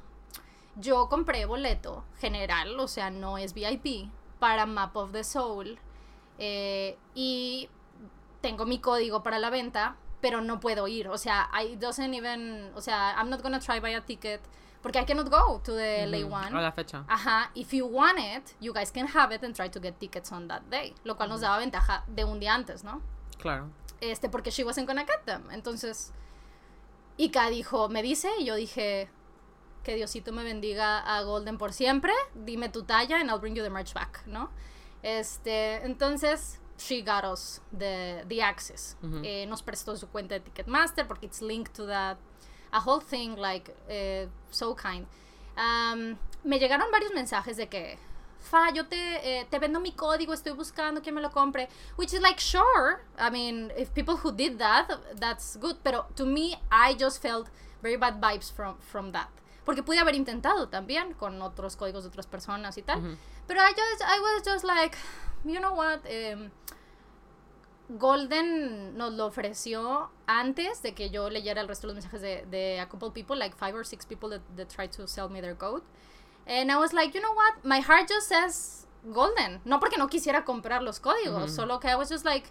[0.77, 5.79] yo compré boleto general, o sea, no es VIP, para Map of the Soul,
[6.39, 7.69] eh, y
[8.41, 12.73] tengo mi código para la venta, pero no puedo ir, o sea, I doesn't even,
[12.75, 14.41] o sea, I'm not gonna try buy a ticket,
[14.83, 16.35] porque I cannot go to the late Ujú.
[16.35, 16.57] one.
[16.59, 17.05] A la fecha.
[17.09, 20.31] Ajá, if you want it, you guys can have it and try to get tickets
[20.33, 20.95] on that day.
[21.05, 23.01] Lo cual nos daba ventaja de un día antes, ¿no?
[23.39, 23.71] Claro.
[24.01, 25.51] Este, porque she wasn't gonna get them.
[25.51, 26.13] Entonces,
[27.17, 29.09] Ika dijo, me dice, y yo dije,
[29.85, 32.13] que Diosito me bendiga a Golden por siempre.
[32.35, 34.51] Dime tu talla and I'll bring you the merch back, ¿no?
[35.05, 38.97] Este, entonces, she got us the, the access.
[39.23, 42.17] Eh, nos prestó su cuenta de Ticketmaster porque it's linked to that.
[42.73, 45.07] A whole thing, like, eh, so kind.
[45.57, 47.99] Um, me llegaron varios mensajes de que,
[48.41, 51.69] Fa, yo te, eh, te vendo mi código, estoy buscando quien me lo compre.
[51.97, 53.01] Which is like, sure.
[53.19, 54.89] I mean, if people who did that,
[55.19, 55.77] that's good.
[55.83, 57.49] Pero to me, I just felt
[57.83, 59.29] very bad vibes from, from that.
[59.65, 63.17] Porque pude haber intentado también con otros códigos de otras personas y tal.
[63.47, 64.97] Pero I just, I was just like,
[65.45, 66.01] you know what?
[66.05, 66.51] Em,
[67.89, 72.47] Golden nos lo ofreció antes de que yo leyera el resto de los mensajes de,
[72.51, 75.41] de a couple people, like five or six people that, that tried to sell me
[75.41, 75.83] their code.
[76.47, 77.65] And I was like, you know what?
[77.65, 79.61] My heart just says Golden.
[79.65, 82.49] No porque no quisiera comprar los códigos, solo que I was just like,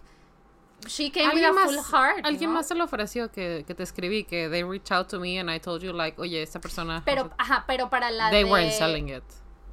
[0.88, 2.24] she came with a full heart.
[2.24, 2.56] alguien ¿no?
[2.56, 5.50] más se lo ofreció que, que te escribí, que they reached out to me and
[5.50, 7.02] I told you like, oye, esta persona.
[7.04, 8.50] Pero, ajá, pero para la they de...
[8.50, 9.24] weren't selling it.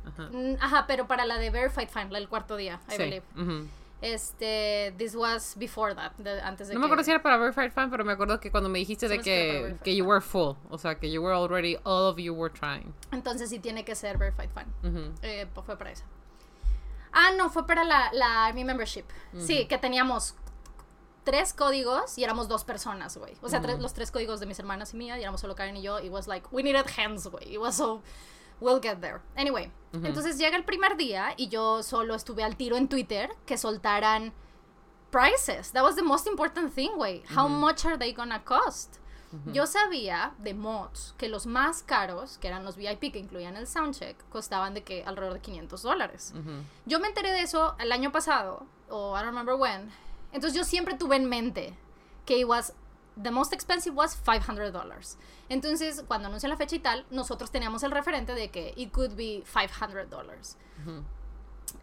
[0.06, 0.30] Ajá.
[0.32, 2.97] Mm, Ajá, pero para la de Verified Fan, del cuarto día, I Sí.
[2.97, 3.24] believe.
[4.02, 7.38] Este, this was before that, de- antes de No me que- acuerdo si era para
[7.38, 10.21] Verified Fan, pero me acuerdo que cuando me dijiste de me que que, you were
[10.21, 12.95] full, o sea, que you were already, all of you were trying.
[13.12, 14.65] Entonces sí tiene que ser Verified Fan.
[14.84, 15.13] Ujú.
[15.21, 16.04] Eh, pues fue para esa.
[17.13, 19.04] Ah, no, fue para la, la Army Membership.
[19.38, 20.34] Sí, que teníamos
[21.24, 23.34] tres códigos y éramos dos personas, güey.
[23.42, 25.78] O sea, tres- los tres códigos de mis hermanas y mía, y éramos solo Karen
[25.78, 26.00] y yo.
[26.00, 27.54] It was like, we needed hands, güey.
[27.54, 28.02] It was so,
[28.60, 29.20] we'll get there.
[29.36, 33.58] Anyway, entonces llega el primer día y yo solo estuve al tiro en Twitter que
[33.58, 34.34] soltaran
[35.12, 35.72] prices.
[35.74, 37.24] That was the most important thing, güey.
[37.36, 38.98] How much are they gonna cost?
[39.54, 43.66] Yo sabía de mods que los más caros, que eran los VIP que incluían el
[43.66, 46.34] soundcheck, costaban de que alrededor de 500 dólares.
[46.86, 49.90] Yo me enteré de eso el año pasado, o I don't remember when.
[50.32, 51.78] Entonces yo siempre tuve en mente
[52.26, 52.74] que it was
[53.22, 55.17] the most expensive was $500.
[55.50, 59.15] Entonces, cuando anuncian la fecha y tal, nosotros teníamos el referente de que it could
[59.15, 60.56] be $500.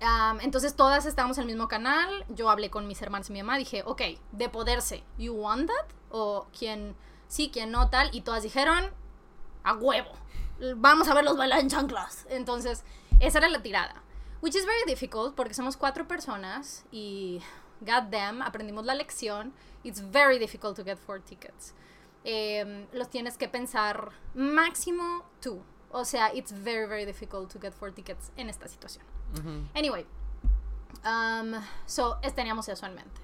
[0.01, 3.43] Um, entonces todas estábamos en el mismo canal, yo hablé con mis hermanos y mi
[3.43, 5.87] mamá, dije, ok, de poderse, ¿you want that?
[6.11, 6.95] O quien
[7.27, 8.91] sí, quien no, tal, y todas dijeron,
[9.65, 10.11] a huevo,
[10.77, 12.27] vamos a verlos bailar en chanclas.
[12.31, 12.85] Entonces,
[13.21, 14.03] esa era la tirada.
[14.41, 17.43] Which is very difficult porque somos cuatro personas y
[17.81, 19.53] goddamn, aprendimos la lección.
[19.85, 21.75] It's very difficult to get four tickets.
[22.25, 25.63] Em, los tienes que pensar máximo tú.
[25.91, 29.05] O sea, it's very, very difficult to get four tickets en esta situación.
[29.75, 30.05] Anyway,
[31.05, 31.55] um,
[31.87, 33.21] so teníamos eso en mente.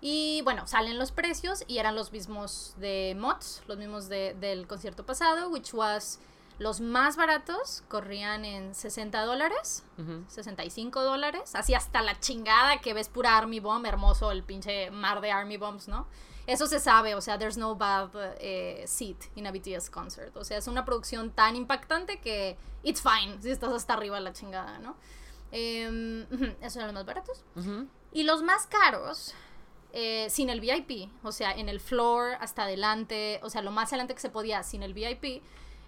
[0.00, 4.66] Y bueno, salen los precios y eran los mismos de mods, los mismos de, del
[4.66, 6.18] concierto pasado, which was
[6.58, 9.84] los más baratos corrían en 60 dólares,
[10.28, 15.20] 65 dólares, así hasta la chingada que ves pura Army Bomb, hermoso el pinche mar
[15.20, 16.06] de Army Bombs, ¿no?
[16.46, 20.36] Eso se sabe, o sea, there's no bad eh, seat in a BTS concert.
[20.36, 24.32] O sea, es una producción tan impactante que it's fine si estás hasta arriba la
[24.32, 24.96] chingada, ¿no?
[25.50, 26.26] Eh,
[26.60, 27.44] esos eran los más baratos.
[28.12, 29.34] Y los más caros,
[29.92, 33.88] eh, sin el VIP, o sea, en el floor hasta adelante, o sea, lo más
[33.88, 35.42] adelante que se podía sin el VIP,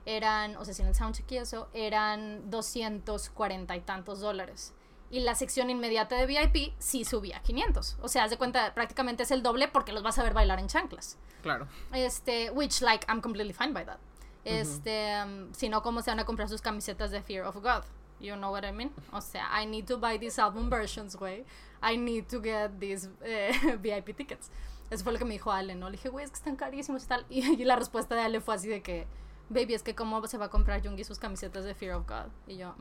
[0.08, 4.72] eran, o sea, sin el soundcheck y eso, eran 240 y tantos dólares.
[5.10, 7.98] Y la sección inmediata de VIP sí subía a 500.
[8.00, 10.60] O sea, haz de cuenta, prácticamente es el doble porque los vas a ver bailar
[10.60, 11.18] en chanclas.
[11.42, 11.68] Claro.
[11.92, 13.98] Este, which, like, I'm completely fine by that.
[14.44, 17.84] Este, um, si no, ¿cómo se van a comprar sus camisetas de Fear of God?
[18.18, 18.90] You know what I mean?
[19.12, 21.44] O sea, I need to buy these album versions, güey.
[21.82, 24.50] I need to get these eh, VIP tickets.
[24.90, 25.90] Eso fue lo que me dijo Ale, ¿no?
[25.90, 27.26] Le dije, güey, es que están carísimos y tal.
[27.28, 29.06] Y, y la respuesta de Ale fue así de que
[29.50, 32.30] Baby, es que cómo se va a comprar Jungi sus camisetas de Fear of God.
[32.46, 32.74] Y yo,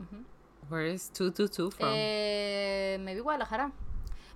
[0.68, 1.88] Where is 222 from?
[1.92, 3.72] Eh, maybe Guadalajara.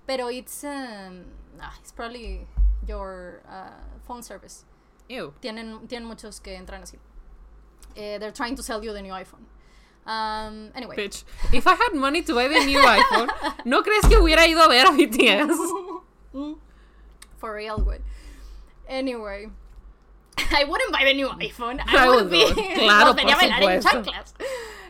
[0.07, 1.25] Pero it's, um,
[1.61, 2.47] ah, it's probably
[2.87, 3.69] your uh,
[4.05, 4.65] phone service.
[5.09, 5.33] Ew.
[5.41, 6.97] Tienen, tienen muchos que entran así.
[7.95, 9.45] Eh, they're trying to sell you the new iPhone.
[10.05, 10.95] Um, anyway.
[10.95, 13.29] Bitch, if I had money to buy the new iPhone,
[13.65, 15.55] ¿no crees que hubiera ido a ver a BTS?
[17.37, 17.99] For real, güey.
[18.87, 19.49] Anyway.
[20.51, 21.79] I wouldn't buy the new iPhone.
[21.87, 22.43] I, would, be.
[22.75, 24.33] Claro, por bailar en chanclas.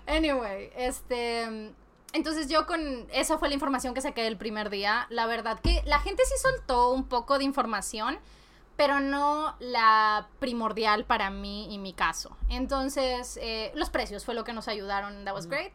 [0.08, 1.74] Anyway, este.
[2.14, 5.08] Entonces yo con eso fue la información que saqué el primer día.
[5.10, 8.20] La verdad que la gente sí soltó un poco de información,
[8.76, 12.38] pero no la primordial para mí y mi caso.
[12.50, 15.26] Entonces, eh, los precios fue lo que nos ayudaron.
[15.26, 15.74] That was great.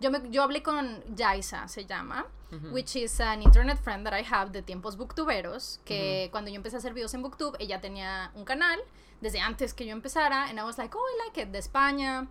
[0.00, 2.26] Yo, me, yo hablé con Jaisa, se llama,
[2.72, 6.76] which is an internet friend that I have de tiempos booktuberos, que cuando yo empecé
[6.76, 8.80] a hacer videos en booktube, ella tenía un canal
[9.20, 12.28] desde antes que yo empezara, and I was like, oh, I like it, de España.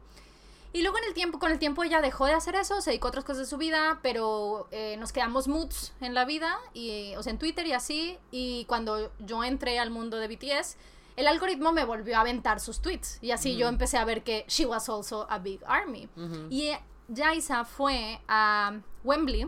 [0.71, 3.07] Y luego en el tiempo, con el tiempo ella dejó de hacer eso, se dedicó
[3.07, 7.15] a otras cosas de su vida, pero eh, nos quedamos moods en la vida, y,
[7.15, 10.77] o sea, en Twitter y así, y cuando yo entré al mundo de BTS,
[11.15, 14.45] el algoritmo me volvió a aventar sus tweets, y así yo empecé a ver que
[14.47, 16.07] she was also a big army.
[16.51, 16.71] Y
[17.13, 19.47] Jaisa fue a Wembley,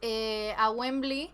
[0.00, 1.32] eh, a Wembley,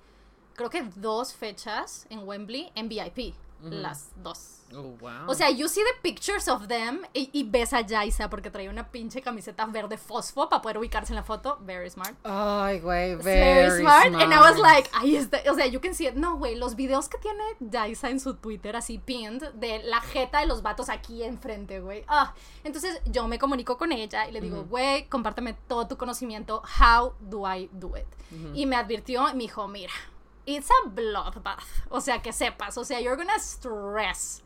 [0.55, 4.58] creo que dos fechas en Wembley en VIP, las dos.
[4.74, 5.26] Oh, wow.
[5.26, 8.90] O sea, you see the pictures of them y, ves a Jaisa porque traía una
[8.90, 11.59] pinche camiseta verde fosfo para poder ubicarse en la foto.
[11.62, 12.14] Very smart.
[12.24, 14.14] Ay, güey, very, smart.
[14.14, 15.38] And I was like, ahí está.
[15.50, 16.14] O sea, you can see it.
[16.14, 20.40] No, güey, los videos que tiene Jaisa en su Twitter así pinned de la jeta
[20.40, 22.04] de los vatos aquí enfrente, güey.
[22.07, 26.62] Ah, entonces yo me comunico con ella y le digo, güey, compárteme todo tu conocimiento.
[26.78, 28.07] How do I do it?
[28.54, 29.92] Y me advirtió me dijo, mira
[30.48, 31.62] it's a bloodbath.
[31.90, 32.78] O sea, que sepas.
[32.78, 34.42] O sea, you're gonna stress.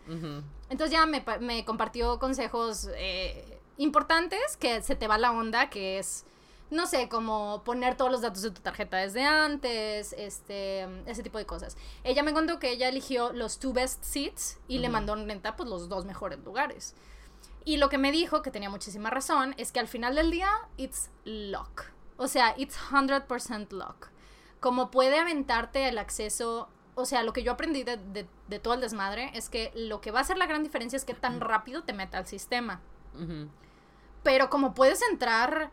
[0.68, 5.98] Entonces ya me, me compartió consejos eh, importantes que se te va la onda, que
[5.98, 6.24] es,
[6.70, 11.38] no sé, como poner todos los datos de tu tarjeta desde antes, este, ese tipo
[11.38, 11.76] de cosas.
[12.02, 15.56] Ella me contó que ella eligió los two best seats y le mandó en renta
[15.56, 16.94] pues los dos mejores lugares.
[17.64, 20.50] Y lo que me dijo, que tenía muchísima razón, es que al final del día,
[20.76, 21.84] it's luck.
[22.16, 24.12] O sea, it's 100% luck
[24.62, 28.81] como puede aventarte el acceso, o sea, lo que yo aprendí de, de, todo el
[28.81, 31.83] desmadre es que lo que va a hacer la gran diferencia es que tan rápido
[31.83, 32.81] te meta al sistema.
[34.22, 35.72] Pero como puedes entrar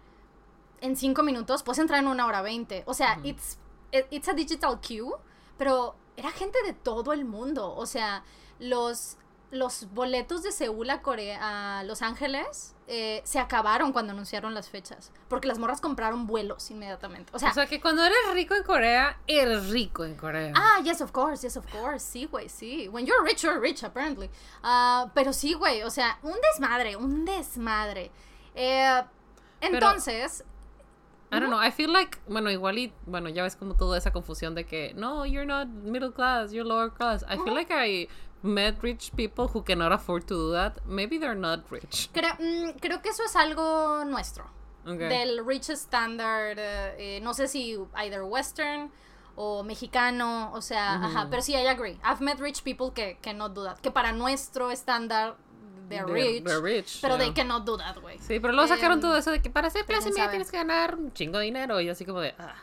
[0.81, 2.81] en cinco minutos, puedes entrar en una hora veinte.
[2.87, 3.59] O sea, it's,
[4.09, 5.13] it's a digital queue,
[5.59, 7.75] pero era gente de todo el mundo.
[7.75, 8.23] O sea,
[8.57, 9.17] los
[9.51, 14.69] los boletos de Seúl a Corea, a Los Ángeles, eh, se acabaron cuando anunciaron las
[14.69, 15.11] fechas.
[15.27, 17.31] Porque las morras compraron vuelos inmediatamente.
[17.35, 20.53] O sea, o sea, que cuando eres rico en Corea, eres rico en Corea.
[20.55, 21.99] Ah, yes, of course, yes, of course.
[21.99, 22.87] Sí, güey, sí.
[22.89, 24.29] When you're rich, you're rich, apparently.
[24.63, 28.11] Uh, pero sí, güey, o sea, un desmadre, un desmadre.
[28.55, 29.03] Eh,
[29.61, 30.43] entonces,
[31.31, 34.11] I don't know, I feel like, bueno, igual y, bueno, ya ves como toda esa
[34.11, 37.23] confusión de que, no, you're not middle class, you're lower class.
[37.29, 38.07] I feel like I
[38.41, 42.09] met rich people who cannot afford to do that, maybe they're not rich.
[42.13, 44.45] Creo, mm, creo que eso es algo nuestro.
[44.85, 45.09] Okay.
[45.09, 48.91] Del rich standard, eh, eh, no sé si either western
[49.35, 51.99] o mexicano, o sea, ajá, pero sí, I agree.
[52.03, 55.35] I've met rich people que cannot do that, que para nuestro estándar
[55.89, 57.25] they're, rich, they're rich, pero yeah.
[57.25, 58.17] they cannot do that, güey.
[58.19, 60.57] Sí, pero luego sacaron Em, todo eso de que para ser clase media tienes que
[60.57, 61.81] ganar un chingo de dinero.
[61.81, 62.33] Y así como de.
[62.37, 62.55] Ah.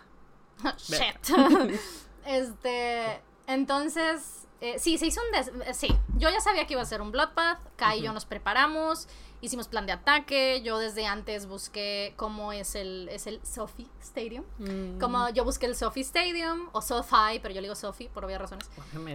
[0.78, 1.28] Shit.
[2.26, 6.82] este, entonces, eh, sí, se hizo un des eh, sí, yo ya sabía que iba
[6.82, 9.08] a ser un bloodbath, Kai y yo nos preparamos,
[9.46, 14.44] hicimos plan de ataque, yo desde antes busqué cómo es el es el Sophie Stadium.
[14.58, 18.24] Mm, Como yo busqué el Sophie Stadium o SoFi, pero yo le digo Sophie por
[18.24, 18.68] obvias razones.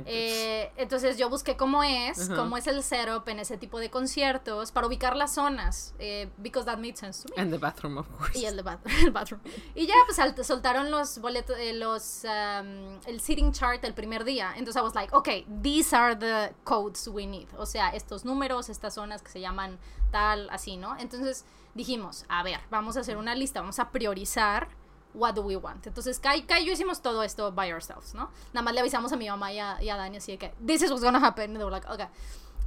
[0.06, 2.36] Eh, entonces yo busqué cómo es, Ajá.
[2.36, 6.66] cómo es el setup en ese tipo de conciertos para ubicar las zonas, eh, because
[6.66, 7.42] that made sense to me.
[7.42, 8.38] And the bathroom, of course.
[8.38, 9.42] Y el, de bath- el bathroom.
[9.76, 10.18] Y ya, pues
[10.48, 14.54] soltaron los boletos, eh, los, um, el seating chart el primer día.
[14.56, 17.48] Entonces I was like, okay, these are the codes we need.
[17.58, 19.80] O sea, estos números, estas zonas que se llaman
[20.12, 20.98] tal, así, ¿no?
[21.00, 24.68] Entonces dijimos, a ver, vamos a hacer una lista, vamos a priorizar
[25.14, 25.86] what do we want.
[25.88, 28.30] Entonces Kai, Kai y yo hicimos todo esto by ourselves, ¿no?
[28.54, 30.54] Nada más le avisamos a mi mamá y a, y a Dani así de que,
[30.66, 31.52] this is what's gonna happen.
[31.52, 32.08] And they were like, okay.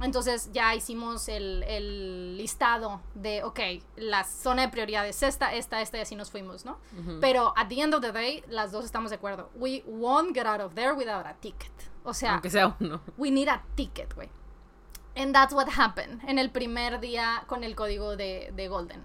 [0.01, 3.59] Entonces ya hicimos el, el listado de, ok,
[3.95, 6.77] la zona de prioridad es esta, esta, esta, y así nos fuimos, ¿no?
[7.21, 9.49] Pero at the end of the day, las dos estamos de acuerdo.
[9.55, 11.71] We won't get out of there without a ticket.
[12.03, 12.99] O sea, Aunque sea uno.
[13.17, 14.29] we need a ticket, güey.
[15.15, 19.03] And that's what happened en el primer día con el código de, de Golden.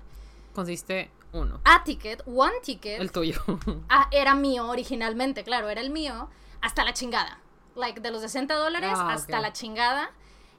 [0.55, 1.61] Consiste uno.
[1.65, 3.41] A ticket, one ticket, El tuyo.
[3.89, 6.29] ah, era mío originalmente, claro, era el mío,
[6.61, 7.39] hasta la chingada.
[7.77, 10.11] Like, de los 60 dólares Ah, hasta la chingada.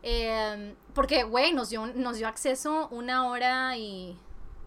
[0.04, 4.18] Eh, porque, güey, nos dio, nos dio acceso una hora y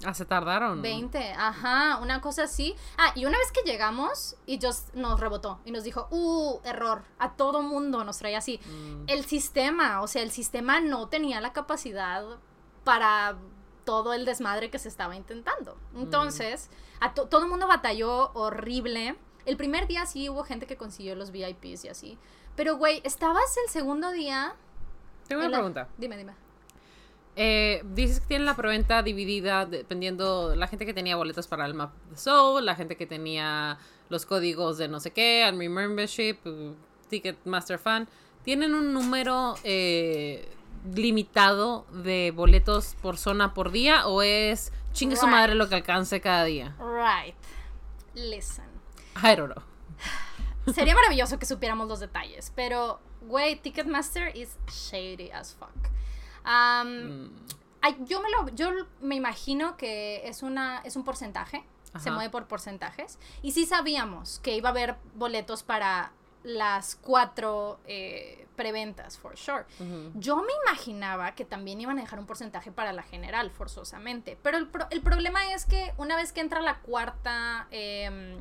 [0.04, 0.82] Ah, se tardaron.
[0.82, 2.74] 20, ajá, una cosa así.
[2.98, 7.02] Ah, y una vez que llegamos, y just nos rebotó y nos dijo, uh, error,
[7.18, 8.60] a todo mundo nos traía así.
[8.66, 9.04] Mm.
[9.08, 12.24] El sistema, o sea, el sistema no tenía la capacidad
[12.84, 13.36] para
[13.84, 15.76] todo el desmadre que se estaba intentando.
[15.96, 19.16] Entonces, a to- todo el mundo batalló horrible.
[19.46, 22.18] El primer día sí hubo gente que consiguió los VIPs y así.
[22.56, 24.54] Pero, güey, ¿estabas el segundo día?
[25.28, 25.88] Tengo una la- pregunta.
[25.98, 26.34] Dime, dime.
[27.36, 31.74] Eh, dices que tienen la preventa dividida dependiendo la gente que tenía boletos para el
[31.74, 35.68] Map of the Soul, la gente que tenía los códigos de no sé qué, Army
[35.68, 36.74] Membership, uh,
[37.08, 38.08] Ticketmaster Fan.
[38.44, 40.48] ¿Tienen un número eh,
[40.94, 45.34] limitado de boletos por zona por día o es chingue su Right.
[45.34, 46.76] madre lo que alcance cada día?
[46.78, 47.34] Right.
[48.14, 48.66] Listen.
[49.16, 49.64] I don't know.
[50.74, 55.70] Sería maravilloso que supiéramos los detalles, pero, güey, Ticketmaster is shady as fuck.
[56.44, 57.30] Um, Mm,
[57.80, 61.64] ay, yo, me lo, yo me imagino que es, una, es un porcentaje,
[62.00, 67.78] se mueve por porcentajes, y sí sabíamos que iba a haber boletos para las cuatro
[67.86, 69.64] eh, preventas, for sure.
[70.14, 74.38] Yo me imaginaba que también iban a dejar un porcentaje para la general, forzosamente.
[74.42, 78.36] Pero el, pro- el problema es que una vez que entra la cuarta, em,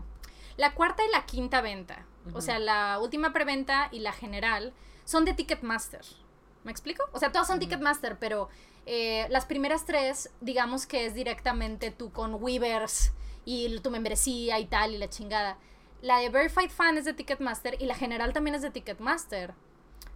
[0.57, 4.73] la cuarta y la quinta venta, o sea, la última preventa y la general,
[5.05, 6.03] son de Ticketmaster.
[6.63, 7.03] ¿Me explico?
[7.11, 8.49] O sea, todas son Ticketmaster, pero
[8.85, 13.11] eh, las primeras tres, digamos que es directamente tú con Weavers
[13.45, 15.57] y tu membresía y tal y la chingada.
[16.01, 19.53] La de Verified Fan es de Ticketmaster y la general también es de Ticketmaster.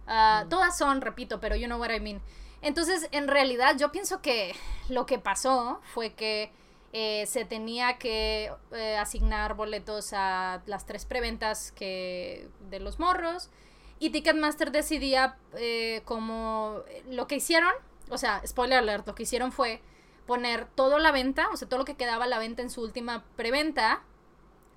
[0.06, 2.20] Ah, Todas son, repito, pero you know what I mean.
[2.60, 4.54] Entonces, en realidad, yo pienso que
[4.88, 6.50] lo que pasó fue que
[6.92, 13.50] eh, se tenía que eh, asignar boletos a las tres preventas que de los morros
[13.98, 17.72] y Ticketmaster decidía eh, como lo que hicieron,
[18.10, 19.80] o sea, spoiler alert, lo que hicieron fue
[20.26, 23.24] poner toda la venta, o sea, todo lo que quedaba la venta en su última
[23.36, 24.02] preventa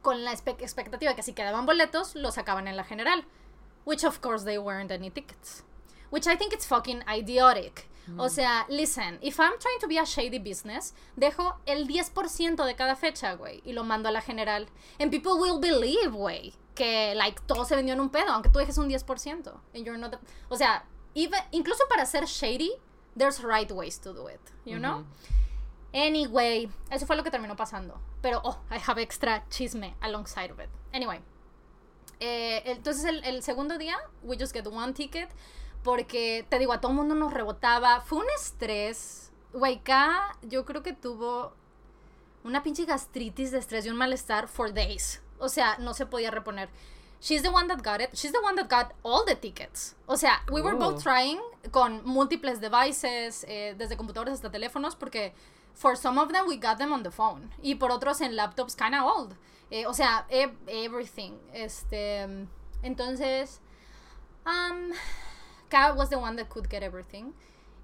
[0.02, 3.26] con la expectativa que si quedaban boletos, los sacaban en la general.
[3.86, 5.64] Which of course they weren't any tickets.
[6.10, 7.88] Which I think it's fucking idiotic.
[8.18, 12.76] O sea, listen, if I'm trying to be a shady business, dejo el 10% de
[12.76, 14.68] cada fecha, güey, y lo mando a la general.
[15.00, 18.60] And people will believe, güey, que, like, todo se vendió en un pedo, aunque tú
[18.60, 19.52] dejes un 10%.
[19.74, 20.20] And you're not the-
[20.50, 22.72] O sea, even, incluso para ser shady,
[23.18, 25.06] there's right ways to do it, you know?
[25.94, 28.00] Anyway, eso fue lo que terminó pasando.
[28.22, 30.70] Pero, oh, I have extra chisme alongside of it.
[30.94, 31.20] Anyway.
[32.20, 35.28] eh, entonces, el, el segundo día, we just get one ticket.
[35.84, 38.02] Porque, te digo, a todo mundo nos rebotaba.
[38.02, 39.32] Fue un estrés.
[39.84, 41.54] K, yo creo que tuvo
[42.44, 45.22] una pinche gastritis de estrés y un malestar for days.
[45.40, 46.70] O sea, no se podía reponer.
[47.20, 48.10] She's the one that got it.
[48.16, 49.96] She's the one that got all the tickets.
[50.08, 50.80] O sea, we were Oh.
[50.80, 51.40] both trying
[51.72, 55.34] con múltiples devices, eh, desde computadores hasta teléfonos, porque
[55.76, 57.52] for some of them we got them on the phone.
[57.62, 59.36] Y por otros en laptops kinda old.
[59.70, 61.34] Eh, o sea, e- everything.
[61.54, 62.48] Este,
[62.82, 63.62] entonces,
[64.46, 64.92] um,
[65.72, 67.34] Kat was the one that could get everything.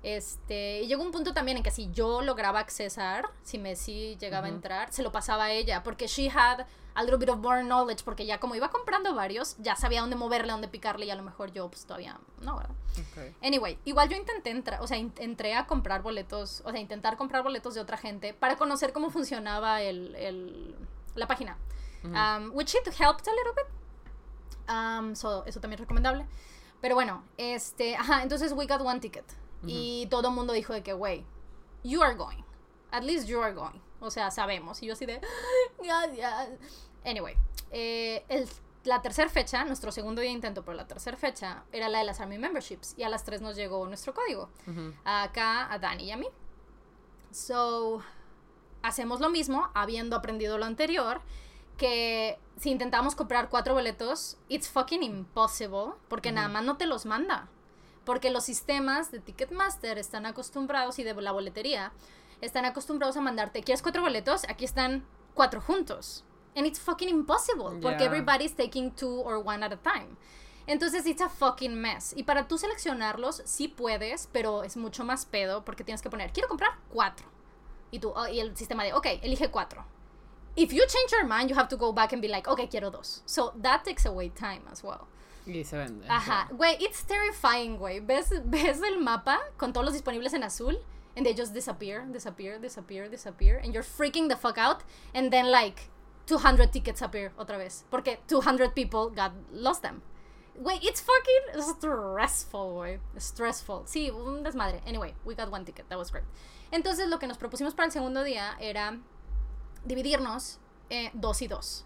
[0.04, 4.46] Este, y llegó un punto también en que si yo lograba accesar, si Messi llegaba
[4.46, 7.64] a entrar, se lo pasaba a ella, porque she had a little bit of more
[7.64, 11.16] knowledge, porque ya como iba comprando varios, ya sabía dónde moverle, dónde picarle, y a
[11.16, 12.76] lo mejor yo pues todavía no, ¿verdad?
[13.00, 13.34] Ok.
[13.44, 17.18] Anyway, igual yo intenté entrar, o sea, in- entré a comprar boletos, o sea, intentar
[17.18, 20.76] comprar boletos de otra gente para conocer cómo funcionaba el, el-
[21.16, 21.58] la página.
[22.04, 23.66] Um, which it helped a little bit.
[24.70, 26.26] Um, so, eso también es recomendable.
[26.82, 29.26] Pero bueno, este, ajá, entonces we got one ticket.
[29.66, 31.26] Y todo el mundo dijo de que, wey,
[31.84, 32.44] you are going.
[32.92, 33.82] At least you are going.
[34.00, 34.82] O sea, sabemos.
[34.84, 35.20] Y yo así de,
[35.84, 36.50] gracias.
[37.04, 37.36] Anyway,
[37.72, 38.48] eh, el-
[38.84, 42.06] la tercera fecha, nuestro segundo día de intento, pero la tercera fecha era la de
[42.06, 42.94] las Army Memberships.
[42.98, 44.50] Y a las tres nos llegó nuestro código.
[45.04, 46.28] Acá a Dani y a mí.
[47.32, 48.02] So,
[48.82, 51.22] hacemos lo mismo, habiendo aprendido lo anterior,
[51.78, 57.06] que si intentamos comprar cuatro boletos, it's fucking impossible, porque nada más no te los
[57.06, 57.48] manda.
[58.04, 61.92] Porque los sistemas de Ticketmaster están acostumbrados y de la boletería
[62.42, 64.44] están acostumbrados a mandarte, ¿quieres cuatro boletos?
[64.50, 66.24] Aquí están cuatro juntos.
[66.56, 68.08] And it's fucking impossible, porque Yeah.
[68.08, 70.18] everybody's taking two or one at a time.
[70.66, 72.14] Entonces, it's a fucking mess.
[72.18, 76.34] Y para tú seleccionarlos, sí puedes, pero es mucho más pedo porque tienes que poner,
[76.34, 77.26] quiero comprar cuatro.
[77.90, 79.86] Y tú, oh, y el sistema de, ok, elige cuatro.
[80.58, 82.90] If you change your mind, you have to go back and be like, ok, quiero
[82.90, 83.22] dos.
[83.28, 85.08] So that takes away time as well.
[85.46, 86.08] Y se vende.
[86.10, 88.00] Ajá, güey, it's terrifying, güey.
[88.00, 90.76] ¿Ves, ves el mapa con todos los disponibles en azul?
[91.16, 93.62] And they just disappear, disappear, disappear, disappear.
[93.64, 94.84] And you're freaking the fuck out.
[95.14, 95.90] And then, like,
[96.26, 97.86] 200 tickets appear otra vez.
[97.90, 100.02] Porque 200 people got lost them.
[100.60, 103.00] Güey, it's fucking stressful, güey.
[103.20, 103.84] Stressful.
[103.86, 104.82] Sí, un desmadre.
[104.88, 105.88] Anyway, we got one ticket.
[105.90, 106.26] That was great.
[106.72, 108.98] Entonces, lo que nos propusimos para el segundo día era
[109.88, 110.60] dividirnos
[110.90, 111.86] eh, dos y dos.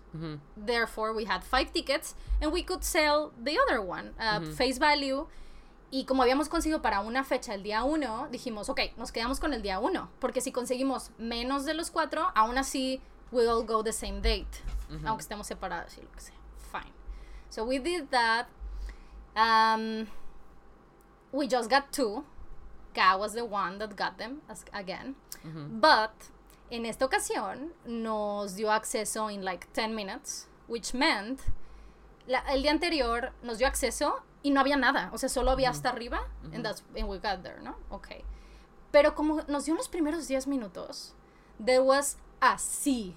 [0.57, 5.27] Therefore, we had five tickets and we could sell the other one, uh, face value.
[5.93, 9.53] Y como habíamos conseguido para una fecha el día 1, dijimos, ok, nos quedamos con
[9.53, 10.09] el día 1.
[10.19, 14.63] Porque si conseguimos menos de los cuatro, aún así, we'll go the same date.
[15.05, 16.35] Aunque estemos separados y lo que sea.
[16.71, 16.93] Fine.
[17.49, 18.47] So we did that.
[19.35, 20.07] Um,
[21.33, 22.23] we just got two.
[22.93, 25.15] Ka was the one that got them as, again.
[25.81, 26.11] But
[26.71, 31.39] en esta ocasión nos dio acceso in like 10 minutes, which meant
[32.27, 35.69] la- el día anterior nos dio acceso y no había nada, o sea, solo había
[35.69, 37.75] hasta arriba and that's and we got there, ¿no?
[37.91, 38.23] Okay.
[38.91, 41.13] Pero como nos dio en los primeros 10 minutos,
[41.63, 43.13] there was a sea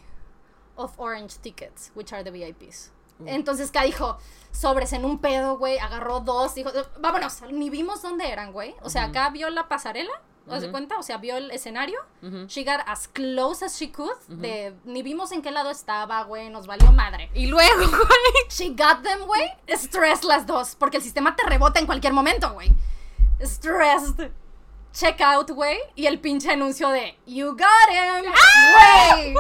[0.77, 2.91] of orange tickets, which are the VIPs.
[3.27, 4.19] Entonces Ka dijo,
[4.51, 8.75] sobres en un pedo, güey, agarró dos, dijo, vámonos, ni vimos dónde eran, güey.
[8.83, 10.99] O sea, acá vio la pasarela, ¿os de cuenta?
[10.99, 11.99] O sea, vio el escenario.
[12.47, 16.51] She got as close as she could, de, ni vimos en qué lado estaba, güey,
[16.51, 17.31] nos valió madre.
[17.35, 18.49] Y luego, güey.
[18.49, 19.51] She got them, güey.
[19.69, 20.77] Stress las dos.
[20.77, 22.71] Porque el sistema te rebota en cualquier momento, güey.
[23.43, 24.31] Stressed.
[24.93, 25.79] Check out, güey.
[25.97, 28.33] Y el pinche anuncio de You got him.
[29.13, 29.35] Güey.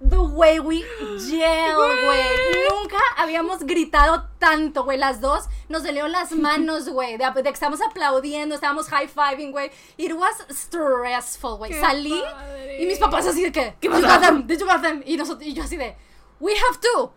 [0.00, 0.84] The way we
[1.28, 2.22] yell, güey.
[2.70, 4.96] Nunca habíamos gritado tanto, güey.
[4.96, 7.16] Las dos nos dolieron las manos, güey.
[7.16, 9.72] De, de que estábamos aplaudiendo, estábamos high-fiving, güey.
[9.96, 11.72] It was stressful, güey.
[11.72, 12.82] Salí padre.
[12.82, 14.20] y mis papás así de que, ¿Qué pasó?
[14.20, 14.46] them?
[14.46, 15.02] Did you them?
[15.04, 15.96] Y, nosotros, y yo así de,
[16.40, 17.12] We have to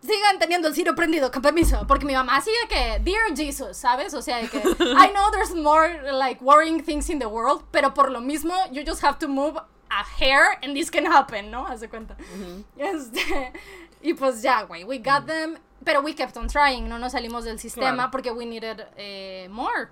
[0.00, 1.86] sigan teniendo el cirio prendido, con permiso.
[1.86, 4.14] Porque mi mamá sigue que, Dear Jesus, ¿sabes?
[4.14, 7.94] O sea, de que, I know there's more, like, worrying things in the world, pero
[7.94, 9.58] por lo mismo, you just have to move
[9.90, 11.66] a hair and this can happen, ¿no?
[11.66, 12.16] Haz de cuenta.
[12.76, 13.52] Este,
[14.02, 17.44] y pues ya, güey, we got them, pero we kept on trying, no nos salimos
[17.44, 18.10] del sistema Claro.
[18.10, 19.90] porque we needed eh, more.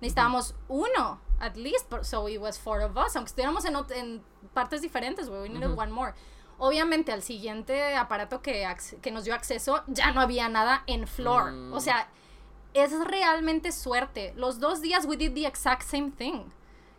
[0.00, 4.22] Necesitábamos uno, at least, so it was four of us, aunque estuviéramos en, en
[4.52, 6.14] partes diferentes, güey, we needed one more.
[6.58, 8.66] Obviamente, al siguiente aparato que,
[9.02, 11.52] que nos dio acceso, ya no había nada en floor.
[11.52, 11.72] Mm.
[11.74, 12.08] O sea,
[12.72, 14.32] es realmente suerte.
[14.36, 16.50] Los dos días we did the exact same thing.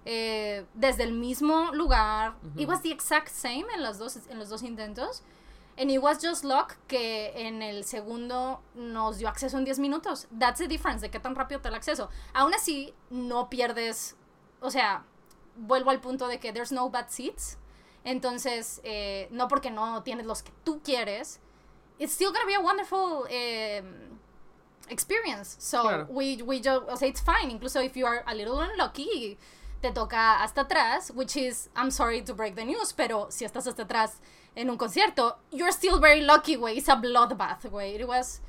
[0.09, 2.35] Eh, desde el mismo lugar.
[2.55, 5.21] It was the exact same en los dos, en los dos intentos.
[5.77, 10.27] And it was just luck que en el segundo nos dio acceso en 10 minutos.
[10.39, 12.09] That's the difference, de qué tan rápido te el acceso.
[12.33, 14.15] Aún así, no pierdes,
[14.61, 15.03] o sea,
[15.57, 17.57] vuelvo al punto de que there's no bad seats.
[18.05, 21.41] Entonces, eh, no porque no tienes los que tú quieres,
[21.99, 24.17] it's still gonna be a wonderful um,
[24.89, 25.57] experience.
[25.59, 26.07] So, Claro.
[26.09, 27.51] we, we just, o sea, it's fine.
[27.51, 29.37] Incluso if you are a little unlucky,
[29.81, 33.67] te toca hasta atrás, which is, I'm sorry to break the news, pero si estás
[33.67, 34.17] hasta atrás
[34.55, 36.77] en un concierto, you're still very lucky, güey.
[36.77, 37.95] It's a bloodbath, güey.
[37.95, 38.41] It was,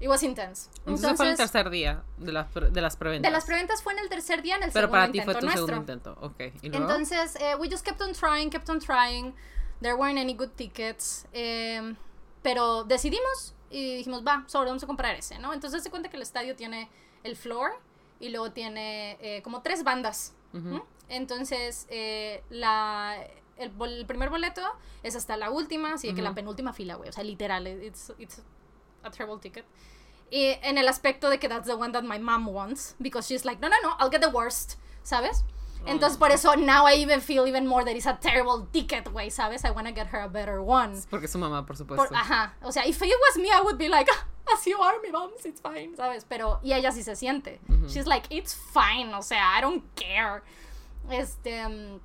[0.00, 0.68] it was intense.
[0.86, 3.28] Entonces, fue el tercer día de las, pre- de las preventas.
[3.28, 5.34] de las preventas fue en el tercer día, en el Pero segundo para ti fue
[5.34, 5.66] tu nuestro.
[5.66, 6.16] segundo intento.
[6.20, 6.40] Ok.
[6.62, 6.84] ¿Y luego?
[6.84, 9.34] Entonces, eh, we just kept on trying, kept on trying.
[9.80, 11.26] There weren't any good tickets.
[11.32, 11.94] eh,
[12.40, 15.52] pero decidimos y dijimos, va, sobre vamos a comprar ese, ¿no?
[15.52, 16.88] Entonces se cuenta que el estadio tiene
[17.24, 17.72] el floor
[18.20, 20.34] y luego tiene eh, como tres bandas.
[20.52, 20.68] Ujú.
[20.68, 20.82] ¿m?
[21.08, 23.16] Entonces, eh, la,
[23.56, 24.62] el, bol- el primer boleto
[25.02, 27.08] es hasta la última, así que la penúltima fila, güey.
[27.08, 28.42] O sea, literal, it's, it's
[29.02, 29.64] a terrible ticket.
[30.30, 33.44] Y en el aspecto de que that's the one that my mom wants, because she's
[33.46, 35.44] like, no, no, no, I'll get the worst, ¿sabes?
[35.86, 39.30] Entonces, por eso, now I even feel even more that it's a terrible ticket, güey,
[39.30, 39.64] ¿sabes?
[39.64, 41.00] I want to get her a better one.
[41.08, 42.08] Porque su mamá, por supuesto.
[42.08, 44.80] Por- ajá, o sea, if it was me, I would be like, "Ah, as you
[44.80, 46.24] are, mi moms, it's fine, ¿sabes?
[46.28, 47.60] Pero, y ella sí se siente.
[47.88, 50.42] She's like, it's fine, o sea, I don't care.
[51.10, 52.00] Este, um,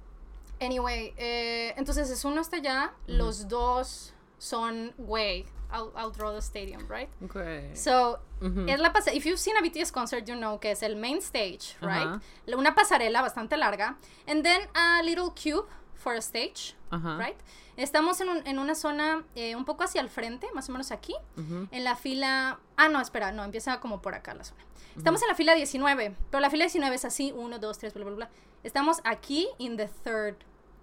[0.59, 6.41] anyway, eh, entonces es uno hasta allá, los dos son, güey, I'll, I'll draw the
[6.41, 7.09] stadium, right?
[7.23, 7.75] Ok.
[7.75, 8.19] So,
[8.67, 11.75] es la if you've seen a BTS concert, you know que es el main stage,
[11.81, 12.19] right?
[12.47, 15.65] Una pasarela bastante larga, and then a little cube
[16.03, 17.17] for a stage, Ajá.
[17.17, 17.37] right?
[17.77, 20.91] Estamos en, un- en una zona eh, un poco hacia el frente, más o menos
[20.91, 21.67] aquí, Ujú.
[21.71, 22.59] en la fila...
[22.77, 24.61] Ah, no, espera, no, empieza como por acá la zona.
[24.95, 28.05] Estamos en la fila 19, pero la fila 19 es así, 1, 2, 3, bla,
[28.05, 28.29] bla, bla.
[28.63, 30.35] Estamos aquí in the third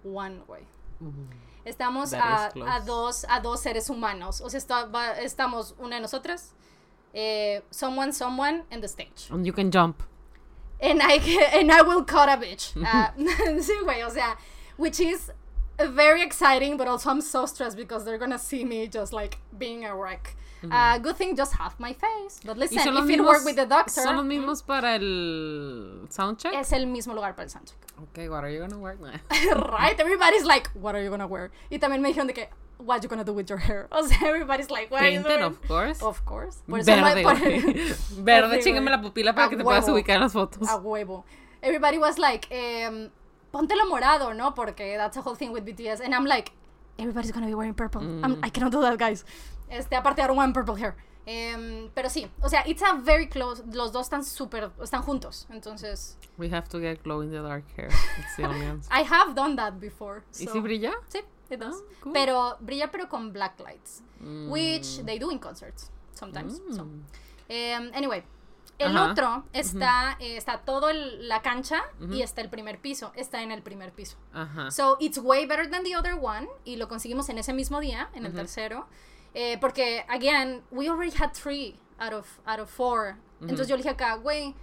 [0.03, 0.67] one, way.
[0.99, 1.27] Ujú.
[1.63, 4.41] Estamos That a, a dos, a dos seres humanos.
[4.41, 6.53] O sea, está- va- estamos una de nosotras,
[7.13, 9.29] eh, someone, someone, and the stage.
[9.31, 10.01] And you can jump.
[10.81, 11.19] And I,
[11.59, 12.73] and I will cut a bitch.
[12.85, 13.13] Ah,
[13.61, 14.35] sí, güey, o sea,
[14.81, 15.31] which is
[15.79, 19.85] very exciting, but also I'm so stressed because they're gonna see me just like being
[19.85, 20.35] a wreck.
[20.63, 22.39] Uh, good thing just half my face.
[22.45, 24.61] But listen, ¿Y son los if it mismos, worked with the doctor, ¿Son los mismos
[24.63, 26.53] para el soundcheck?
[26.53, 27.79] es el mismo lugar para el soundcheck.
[27.99, 28.95] Ok, what are you gonna wear?
[29.79, 29.99] Right?
[29.99, 31.49] Everybody's like, what are you gonna wear?
[31.71, 33.87] Y también me dijeron de que, what you gonna do with your hair?
[33.91, 35.51] O sea, everybody's like, what are you Painted, doing?
[35.51, 36.01] of course.
[36.03, 36.57] Of course.
[36.69, 38.85] Por eso Verde, por- güey.
[38.91, 40.69] la pupila para A que te puedas ubicar en las fotos.
[40.69, 41.25] a huevo.
[41.63, 43.09] Everybody was like, em,
[43.51, 44.53] póntelo morado, ¿no?
[44.53, 46.01] Porque that's a whole thing with BTS.
[46.01, 46.51] And I'm like,
[46.97, 48.01] everybody's gonna be wearing purple.
[48.01, 49.25] I'm- I cannot do that, guys.
[49.69, 50.95] Este, aparte, I don't want purple hair.
[51.27, 53.63] Em, pero sí, o sea, it's a very close.
[53.71, 55.45] Los dos están súper, están juntos.
[55.51, 57.89] Entonces, We have to get glow in the dark hair.
[58.19, 58.89] It's the only answer.
[58.91, 60.23] I have done that before.
[60.39, 60.93] ¿Y so- si brilla?
[61.09, 61.19] Sí,
[61.51, 61.75] it does.
[61.75, 62.13] Ah, cool.
[62.13, 64.01] Pero brilla, pero con black lights.
[64.19, 64.49] Mm.
[64.49, 66.59] Which they do in concerts sometimes.
[66.75, 66.85] so.
[66.85, 67.01] Mm.
[67.49, 68.23] Em, anyway,
[68.81, 69.11] el Ajá.
[69.11, 73.11] otro está, eh, está todo el- la cancha y está el primer piso.
[73.15, 74.17] Está en el primer piso.
[74.33, 74.69] Ajá.
[74.71, 76.47] So it's way better than the other one.
[76.65, 78.87] Y lo conseguimos en ese mismo día, en el tercero.
[79.33, 83.15] Eh, porque, again, we already had three out of, out of four.
[83.41, 84.53] Entonces yo le dije acá, güey,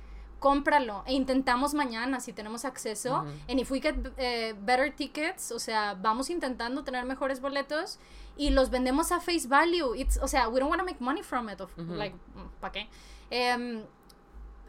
[0.40, 1.02] cómpralo.
[1.06, 3.24] E intentamos mañana si tenemos acceso.
[3.48, 7.98] And if we get eh, better tickets, o sea, vamos intentando tener mejores boletos.
[8.36, 9.94] Y los vendemos a face value.
[9.96, 11.60] It's, o sea, we don't want to make money from it.
[11.60, 12.14] Of, Like,
[12.60, 12.88] ¿para qué?
[13.30, 13.82] Em,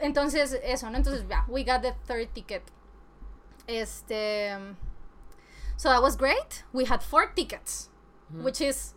[0.00, 0.96] entonces, eso, ¿no?
[0.98, 2.62] Entonces, ya, we got the third ticket.
[3.66, 4.56] Este.
[5.76, 6.64] So that was great.
[6.72, 7.88] We had four tickets,
[8.42, 8.94] which is.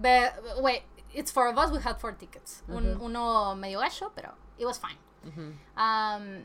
[0.00, 0.28] Be,
[0.58, 0.82] wait,
[1.12, 1.70] it's four of us.
[1.70, 2.62] We had four tickets.
[2.68, 4.96] Un- uno medio gacho, pero it was fine.
[5.76, 6.44] Um,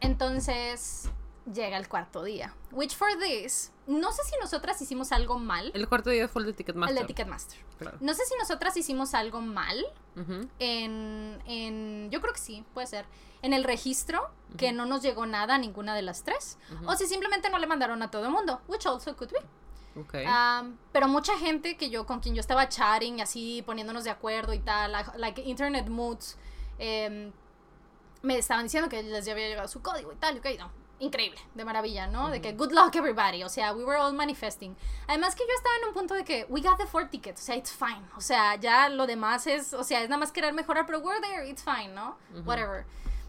[0.00, 1.08] entonces
[1.50, 2.52] llega el cuarto día.
[2.70, 5.70] Which for this, no sé si nosotras hicimos algo mal.
[5.74, 6.96] El cuarto día fue el de Ticketmaster.
[6.96, 7.58] El de Ticketmaster.
[7.78, 7.98] Claro.
[8.00, 9.84] No sé si nosotras hicimos algo mal
[10.58, 13.04] en, en yo creo que sí, puede ser,
[13.42, 16.56] en el registro, que no nos llegó nada a ninguna de las tres,
[16.86, 20.00] o si simplemente no le mandaron a todo el mundo, which also could be.
[20.00, 20.14] Ok.
[20.26, 24.54] Um, pero mucha gente que yo, con quien yo estaba chatting, así, poniéndonos de acuerdo
[24.54, 26.36] y tal, like, like internet moods,
[26.78, 27.32] em,
[28.22, 30.70] me estaban diciendo que les había llegado su código y tal, ok, no,
[31.04, 32.30] increíble, de maravilla, ¿no?
[32.30, 34.76] De que good luck everybody, o sea, we were all manifesting.
[35.06, 37.44] Además que yo estaba en un punto de que we got the four tickets, o
[37.44, 40.52] sea, it's fine, o sea, ya lo demás es, o sea, es nada más querer
[40.52, 42.16] mejorar, pero we're there, it's fine, ¿no?
[42.44, 42.84] Whatever.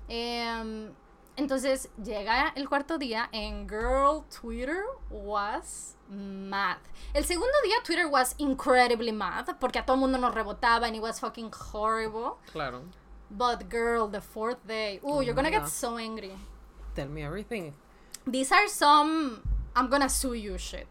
[0.08, 0.94] Em,
[1.36, 6.78] entonces llega el cuarto día and girl, Twitter was mad.
[7.14, 10.96] El segundo día Twitter was incredibly mad porque a todo el mundo nos rebotaba and
[10.96, 12.38] it was fucking horrible.
[12.52, 12.84] claro.
[13.28, 15.70] But girl, the fourth day, ooh, Oh you're gonna get God.
[15.70, 16.32] so angry.
[16.96, 17.74] Tell me everything.
[18.26, 19.42] These are some
[19.76, 20.88] I'm gonna sue you shit.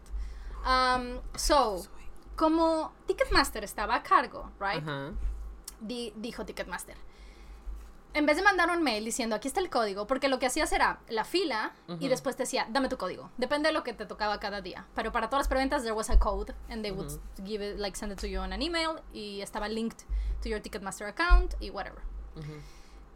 [0.65, 1.85] Um, so,
[2.35, 4.81] como Ticketmaster estaba a cargo, right?
[4.81, 5.11] Ajá.
[5.79, 6.95] di- dijo Ticketmaster.
[8.13, 10.71] En vez de mandar un mail diciendo aquí está el código, porque lo que hacías
[10.71, 13.29] era la fila y después te decía dame tu código.
[13.37, 14.85] Depende de lo que te tocaba cada día.
[14.95, 17.11] Pero para todas las preventas there was a code and they would
[17.43, 20.05] give it like send it to you on an email y estaba linked
[20.41, 21.99] to your Ticketmaster account y whatever.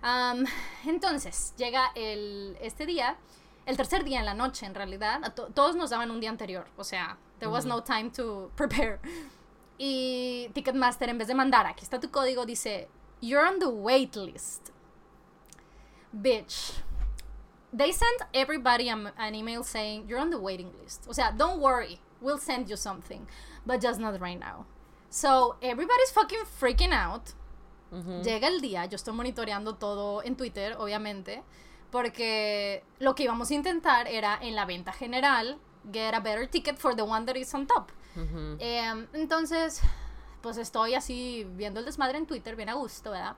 [0.01, 0.45] Um,
[0.85, 3.17] entonces llega el este día,
[3.65, 5.33] el tercer día en la noche en realidad.
[5.35, 8.99] to- todos nos daban un día anterior, o sea, there was no time to prepare.
[9.77, 12.87] Y Ticketmaster, en vez de mandar, aquí está tu código, dice,
[13.21, 14.71] You're on the wait list.
[16.13, 16.73] Bitch.
[17.71, 21.05] They sent everybody an email saying, You're on the waiting list.
[21.07, 23.27] O sea, don't worry, we'll send you something,
[23.65, 24.65] but just not right now.
[25.09, 27.33] So everybody's fucking freaking out.
[28.23, 31.43] Llega el día, yo estoy monitoreando todo en Twitter, obviamente,
[31.91, 35.57] porque lo que íbamos a intentar era en la venta general,
[35.91, 37.89] get a better ticket for the one that is on top.
[38.59, 39.81] Em, entonces,
[40.41, 43.35] pues estoy así viendo el desmadre en Twitter, bien a gusto, ¿verdad?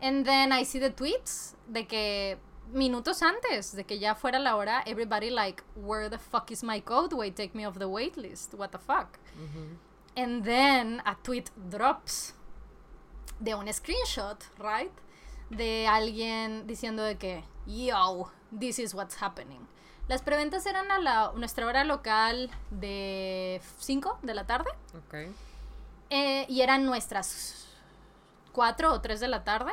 [0.00, 2.38] And then I see the tweets de que
[2.72, 6.80] minutos antes de que ya fuera la hora, everybody like, where the fuck is my
[6.80, 7.14] code?
[7.14, 8.54] Wait, take me off the wait list.
[8.54, 9.18] What the fuck?
[10.16, 12.34] And then a tweet drops
[13.40, 14.92] de un screenshot, right?
[15.50, 19.66] De alguien diciendo de que, yo, this is what's happening.
[20.08, 25.14] Las preventas eran a la, nuestra hora local de 5 de la tarde Ok.
[26.10, 27.66] eh, y eran nuestras
[28.52, 29.72] 4 o 3 de la tarde.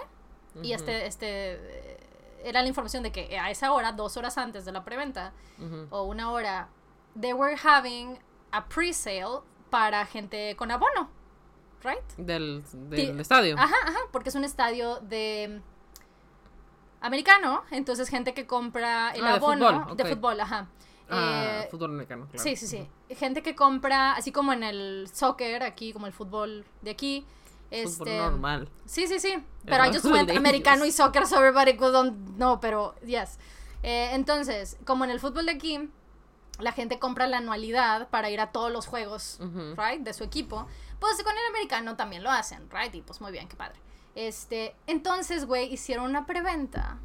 [0.62, 1.98] Y este, este, eh,
[2.44, 5.34] era la información de que a esa hora, dos horas antes de la preventa,
[5.90, 6.68] o una hora,
[7.20, 8.20] they were having
[8.52, 9.42] a pre-sale
[9.72, 11.10] para gente con abono,
[11.84, 12.04] right?
[12.18, 12.64] Del,
[13.20, 13.56] estadio.
[13.58, 15.62] Ajá, ajá, porque es un estadio de
[17.02, 20.68] americano, entonces gente que compra el Ah, de abono fútbol, de fútbol, ajá.
[21.10, 22.44] Ah, Eh, fútbol americano, claro.
[22.44, 22.88] Sí, sí, sí.
[23.16, 27.26] Gente que compra, así como en el soccer aquí, como el fútbol de aquí.
[27.70, 28.70] Fútbol Este, normal.
[28.86, 29.44] Sí, sí, sí.
[29.66, 30.96] Pero I just fútbol went de americano y ellos.
[30.96, 33.38] soccer, so everybody couldn't no, pero yes.
[33.82, 35.90] Eh, entonces, como en el fútbol de aquí,
[36.60, 39.40] la gente compra la anualidad para ir a todos los juegos,
[39.76, 40.68] right, de su equipo.
[41.04, 43.78] Pues con el americano también lo hacen, right, y pues muy bien, qué padre.
[44.16, 46.98] Este, entonces, güey, hicieron una preventa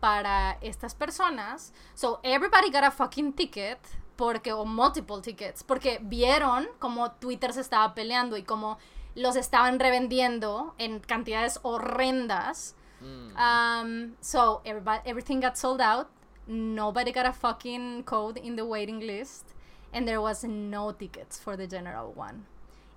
[0.00, 1.74] para estas personas.
[1.92, 3.78] So everybody got a fucking ticket
[4.16, 8.78] porque o multiple tickets porque vieron como Twitter se estaba peleando y como
[9.14, 12.74] los estaban revendiendo en cantidades horrendas.
[13.02, 13.36] Mm.
[13.36, 16.06] Um, so everybody, everything got sold out.
[16.46, 19.52] Nobody got a fucking code in the waiting list,
[19.92, 22.46] and there was no tickets for the general one.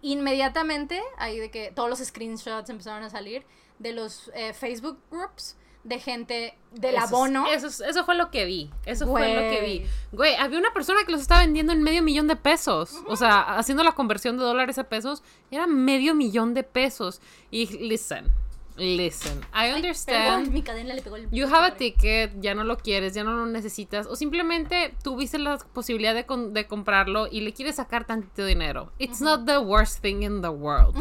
[0.06, 3.44] Inmediatamente, ahí de que todos los screenshots empezaron a salir
[3.80, 7.48] de los eh, Facebook groups de gente del Eso abono.
[7.52, 8.70] Eso, es- eso fue lo que vi.
[8.86, 9.78] Eso fue lo que vi.
[9.80, 9.90] Güey.
[10.12, 13.02] Güey, había una persona que los estaba vendiendo en medio millón de pesos.
[13.08, 17.20] O sea, haciendo la conversión de dólares a pesos, era medio millón de pesos.
[17.52, 18.32] Y listen,
[18.78, 20.24] listen, I Ay, understand.
[20.44, 23.24] perdón, mi cadena le pegó el You have a ticket, ya no lo quieres, ya
[23.24, 27.76] no lo necesitas, o simplemente tuviste la posibilidad de, con- de comprarlo y le quieres
[27.78, 28.92] sacar tantito dinero.
[29.00, 30.96] It's not the worst thing in the world.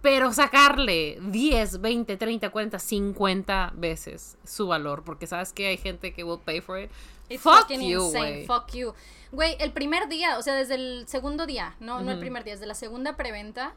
[0.00, 6.12] Pero sacarle 10, 20, 30, 40, 50 veces su valor, porque sabes que hay gente
[6.12, 6.90] que will pay for it.
[7.28, 8.46] It's Fuck you, insane.
[8.46, 8.94] Fuck you.
[9.32, 12.54] Güey, el primer día, o sea, desde el segundo día, no, no el primer día,
[12.54, 13.74] desde la segunda preventa,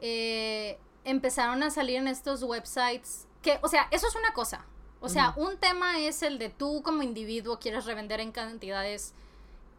[0.00, 4.66] eh, empezaron a salir en estos websites que, o sea, eso es una cosa.
[5.02, 9.14] O sea, un tema es el de tú como individuo quieres revender en cantidades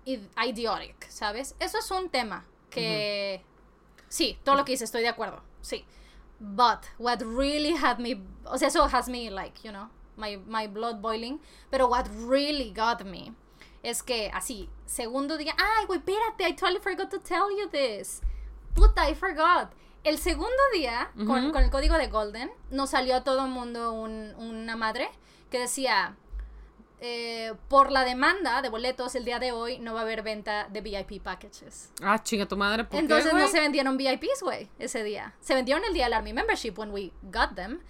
[0.04, 1.56] id- idiotic, ¿sabes?
[1.60, 3.44] Eso es un tema que...
[4.10, 5.86] Sí, todo lo que dice, estoy de acuerdo, sí.
[6.40, 10.66] But what really had me, o sea, eso has me like, you know, my, my
[10.66, 11.40] blood boiling.
[11.70, 13.36] Pero what really got me
[13.84, 18.22] es que así, segundo día, ay, güey, espérate, I totally forgot to tell you this.
[18.74, 19.72] Puta, I forgot.
[20.04, 24.76] El segundo día, con, el código de Golden, nos salió a todo mundo un- una
[24.76, 25.10] madre
[25.52, 26.16] que decía,
[27.02, 30.68] eh, por la demanda de boletos el día de hoy no va a haber venta
[30.70, 31.92] de VIP packages.
[32.02, 33.52] Ah, chinga tu madre, ¿por qué, Entonces no güey?
[33.52, 35.36] se vendieron VIPs, güey, ese día.
[35.40, 37.82] Se vendieron el día del Army Membership when we got them,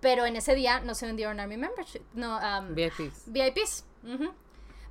[0.00, 3.24] pero en ese día no se vendieron Army Membership, no, um, VIPs.
[3.26, 3.84] VIPs.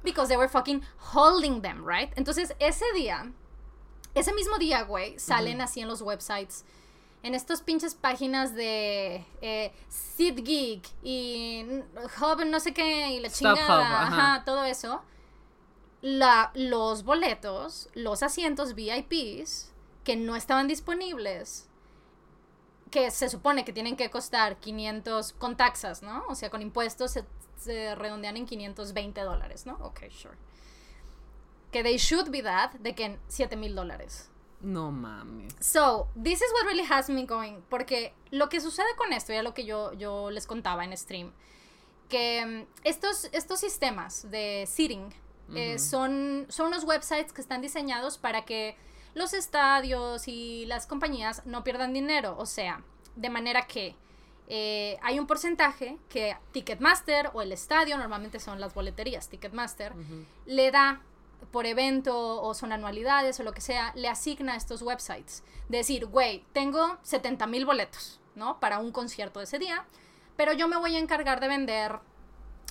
[0.03, 0.81] Because they were fucking
[1.13, 2.11] holding them, right?
[2.15, 3.31] Entonces ese día,
[4.18, 6.65] ese mismo día, güey, salen así en los websites,
[7.24, 11.65] en estas pinches páginas de eh, SeatGeek y
[12.22, 14.07] Hub no sé qué y la chingada, ajá.
[14.07, 15.01] ajá, todo eso.
[16.01, 21.68] La, los boletos, los asientos VIPs que no estaban disponibles,
[22.91, 26.24] que se supone que tienen que costar 500 con taxas, ¿no?
[26.30, 27.26] O sea, con impuestos se,
[27.57, 29.74] se redondean en 520 dólares, ¿no?
[29.82, 30.38] Ok, sure.
[31.72, 34.30] Que they should be that, de que en 7 mil dólares.
[34.61, 35.53] No mames.
[35.59, 37.61] So, this is what really has me going.
[37.70, 41.32] Porque lo que sucede con esto, ya lo que yo, yo les contaba en stream,
[42.09, 45.13] que mm, estos, estos sistemas de seating
[45.53, 48.76] eh, son, son unos websites que están diseñados para que
[49.13, 52.36] los estadios y las compañías no pierdan dinero.
[52.38, 52.84] O sea,
[53.15, 53.95] de manera que
[54.47, 59.93] eh, hay un porcentaje que Ticketmaster o el estadio, normalmente son las boleterías Ticketmaster,
[60.45, 61.01] le da
[61.51, 65.43] por evento o son anualidades o lo que sea, le asigna a estos websites.
[65.69, 68.59] Decir, güey, tengo 70 mil boletos, ¿no?
[68.59, 69.85] Para un concierto de ese día,
[70.35, 71.99] pero yo me voy a encargar de vender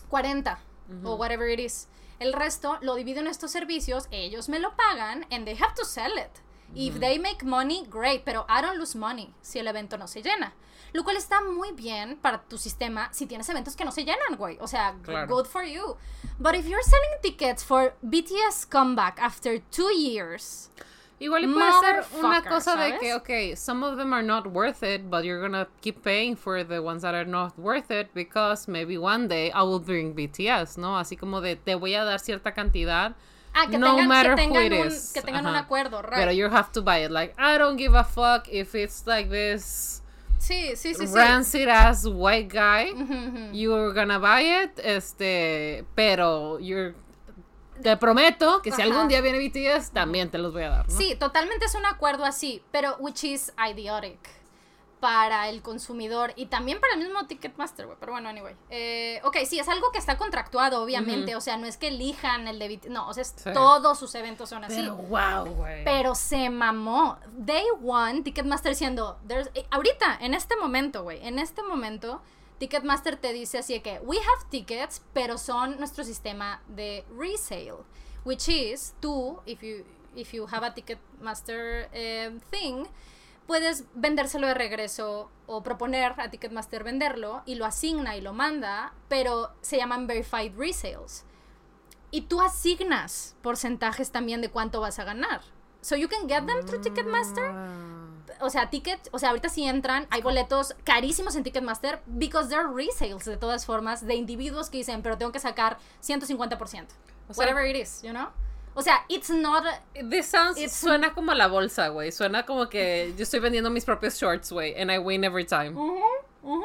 [0.08, 0.58] 40
[1.04, 1.88] o whatever it is.
[2.18, 5.84] El resto lo divido en estos servicios, ellos me lo pagan and they have to
[5.84, 6.40] sell it.
[6.74, 10.22] If they make money, great, pero I don't lose money si el evento no se
[10.22, 10.54] llena.
[10.92, 14.36] Lo cual está muy bien para tu sistema si tienes eventos que no se llenan,
[14.36, 14.56] güey.
[14.60, 15.26] O sea, Claro.
[15.26, 15.96] good for you.
[16.38, 20.70] But if you're selling tickets for BTS comeback after two years,
[21.18, 24.82] Igual y puede ser una cosa de que, ok, some of them are not worth
[24.82, 28.68] it, but you're gonna keep paying for the ones that are not worth it because
[28.70, 30.98] maybe one day I will bring BTS, ¿no?
[30.98, 33.14] Así como de, te voy a dar cierta cantidad.
[33.54, 35.12] ah, que no tengan, matter que who tengan, it un, is.
[35.14, 35.60] que tengan un Ajá.
[35.66, 36.16] acuerdo, right?
[36.16, 37.10] Pero you have to buy it.
[37.10, 40.02] Like, I don't give a fuck if it's like this
[40.38, 41.14] sí, sí, sí, sí.
[41.14, 42.92] rancid ass white guy.
[43.52, 46.94] You're gonna buy it, este, pero you're...
[47.82, 48.90] Te prometo que si Ajá.
[48.90, 50.96] algún día viene BTS, también te los voy a dar, ¿no?
[50.96, 54.18] Sí, totalmente es un acuerdo así, pero which is idiotic
[55.00, 57.98] para el consumidor y también para el mismo Ticketmaster, güey.
[58.00, 58.56] Pero bueno, anyway.
[58.70, 61.36] Eh, ok, sí, es algo que está contractuado, obviamente.
[61.36, 63.50] O sea, no es que elijan el de No, o sea, es- Sí.
[63.52, 64.76] todos sus eventos son así.
[64.76, 65.84] Pero wow, güey.
[65.84, 67.18] Pero se mamó.
[67.32, 72.22] Day one, Ticketmaster diciendo, there's- eh, ahorita, en este momento, güey, en este momento,
[72.58, 77.74] Ticketmaster te dice así de que, we have tickets, pero son nuestro sistema de resale.
[78.24, 79.84] Which is, tú, if you,
[80.16, 82.86] if you have a Ticketmaster eh, thing,
[83.46, 88.92] puedes vendérselo de regreso o proponer a Ticketmaster venderlo y lo asigna y lo manda,
[89.08, 91.24] pero se llaman verified resales.
[92.10, 95.42] Y tú asignas porcentajes también de cuánto vas a ganar.
[95.80, 97.52] So you can get them through Ticketmaster.
[98.40, 102.68] O sea, tickets, o sea, ahorita sí entran, hay boletos carísimos en Ticketmaster because they're
[102.74, 106.86] resales de todas formas de individuos que dicen, pero tengo que sacar 150%.
[107.28, 108.28] O sea- whatever it is, you know?
[108.78, 112.12] O sea, it's not a- This sounds, It's- suena como la bolsa, güey.
[112.12, 114.78] Suena como que yo estoy vendiendo mis propios shorts, güey.
[114.78, 115.70] And I win every time.
[115.70, 115.98] Ujú,
[116.42, 116.64] ujú.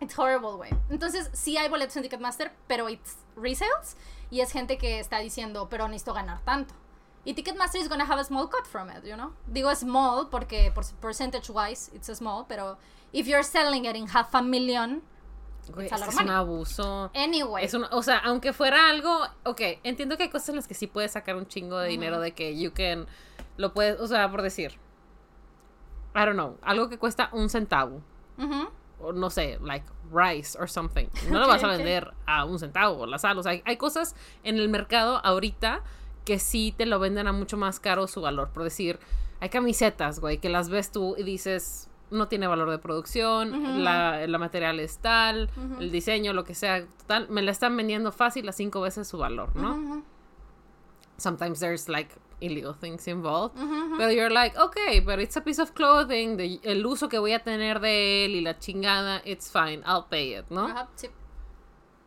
[0.00, 0.70] It's horrible, güey.
[0.90, 3.96] Entonces, sí hay boletos en Ticketmaster, pero it's resales.
[4.30, 6.74] Y es gente que está diciendo, pero necesito ganar tanto.
[7.24, 9.32] Y Ticketmaster is gonna have a small cut from it, you know?
[9.46, 12.78] Digo small porque por percentage wise it's a small, pero
[13.12, 15.02] if you're selling it in half a million,
[15.68, 17.10] Güey, es, un abuso.
[17.14, 17.64] anyway.
[17.64, 20.74] Es un, o sea, aunque fuera algo, ok, entiendo que hay cosas en las que
[20.74, 23.06] sí puedes sacar un chingo de dinero de que you can,
[23.56, 24.72] lo puedes, o sea, por decir,
[26.14, 28.02] I don't know, algo que cuesta un centavo,
[28.38, 28.68] Ujú.
[29.00, 33.06] o no sé, like rice or something, no lo vas a vender a un centavo,
[33.06, 35.82] la sal, o sea, hay, hay cosas en el mercado ahorita
[36.24, 38.98] que sí te lo venden a mucho más caro su valor, por decir,
[39.40, 44.26] hay camisetas, güey, que las ves tú y dices, no tiene valor de producción, la,
[44.26, 45.50] la material es tal,
[45.80, 49.18] el diseño, lo que sea, tal, me la están vendiendo fácil a cinco veces su
[49.18, 50.02] valor, ¿no?
[51.18, 53.54] Sometimes there's like illegal things involved.
[53.96, 57.32] Pero you're like, okay, but it's a piece of clothing, the- el uso que voy
[57.32, 60.66] a tener de él y la chingada, it's fine, I'll pay it, ¿no?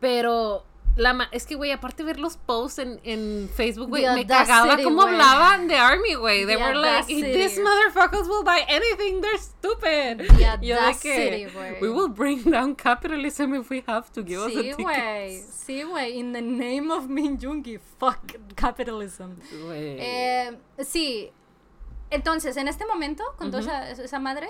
[0.00, 0.64] Pero
[0.96, 4.76] la es que, güey, aparte ver los posts en, en Facebook, güey, The me cagaba
[4.82, 5.14] cómo güey.
[5.14, 6.46] hablaban de Army, güey.
[6.46, 10.26] They The were like, these motherfuckers will buy anything, they're stupid.
[10.38, 11.80] The Yo de que, güey.
[11.82, 14.76] we will bring down capitalism if we have to give us Sí, a güey.
[14.76, 15.44] ticket.
[15.52, 16.18] Sí, güey.
[16.18, 18.18] In the name of Min Jungi, fuck
[18.54, 19.36] capitalism.
[19.66, 19.96] Güey.
[20.00, 21.30] Eh, sí.
[22.10, 23.70] Entonces, en este momento, con toda Ujú.
[23.70, 24.48] esa, esa madre,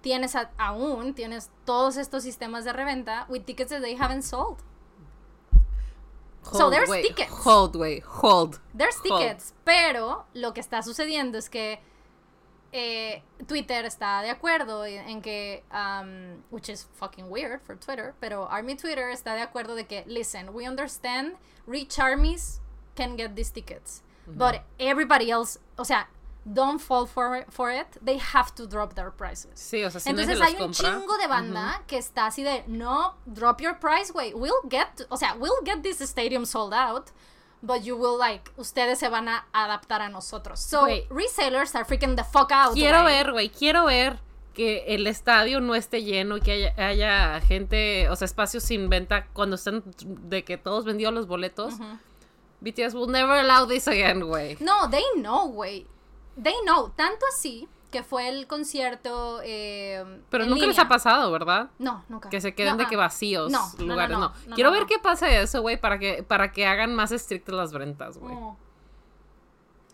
[0.00, 4.58] tienes a- aún, tienes todos estos sistemas de reventa with tickets that they haven't sold.
[6.42, 7.32] So there's tickets.
[7.44, 8.58] Hold, güey, hold.
[8.74, 9.20] There's Hold.
[9.20, 11.80] tickets, pero lo que está sucediendo es que
[12.72, 18.14] eh, Twitter está de acuerdo en, en que, um, which is fucking weird for Twitter,
[18.20, 21.36] pero Army Twitter está de acuerdo de que, listen, we understand
[21.66, 22.60] rich armies
[22.94, 26.08] can get these tickets, but everybody else, o sea,
[26.44, 29.50] don't fall for, for it, they have to drop their prices.
[29.54, 32.42] Sí, o sea, si Entonces los hay un compra, chingo de banda que está así
[32.42, 34.32] de no drop your price, güey.
[34.34, 37.10] We'll get, o sea, we'll get this stadium sold out,
[37.62, 40.60] but you will like ustedes se van a adaptar a nosotros.
[40.60, 41.06] So Güey.
[41.10, 42.74] resellers are freaking the fuck out.
[42.74, 43.14] Quiero güey.
[43.14, 44.18] ver, güey, quiero ver
[44.54, 48.88] que el estadio no esté lleno y que haya, haya gente, o sea, espacios sin
[48.88, 51.74] venta cuando están de que todos vendieron los boletos.
[51.74, 51.98] Ujú.
[52.62, 54.56] BTS will never allow this again, güey.
[54.60, 55.86] No, they know, güey.
[56.42, 56.90] They know.
[56.96, 59.40] Tanto así que fue el concierto.
[59.42, 61.70] eh, Pero en nunca les ha pasado, ¿verdad?
[61.78, 62.28] No, nunca.
[62.28, 64.32] Que se queden No, de que vacíos No, lugares, no.
[64.54, 67.72] Quiero ver qué pasa de eso, güey, para que, para que hagan más estrictas las
[67.72, 68.34] ventas, güey.
[68.34, 68.56] No.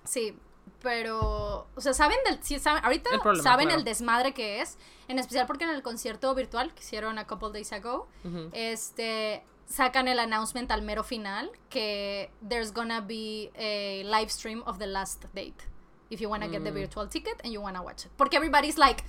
[0.05, 0.37] Sí,
[0.83, 3.79] pero, o sea, saben del, sí, saben, ahorita El problema, saben claro.
[3.81, 4.79] el desmadre que es,
[5.09, 8.07] en especial porque en el concierto virtual que hicieron a couple days ago,
[8.53, 14.79] este, sacan el announcement al mero final que there's gonna be a live stream of
[14.79, 15.57] the last date
[16.11, 16.75] if you wanna get the Mm.
[16.75, 19.05] virtual ticket and you wanna watch it, porque everybody's like,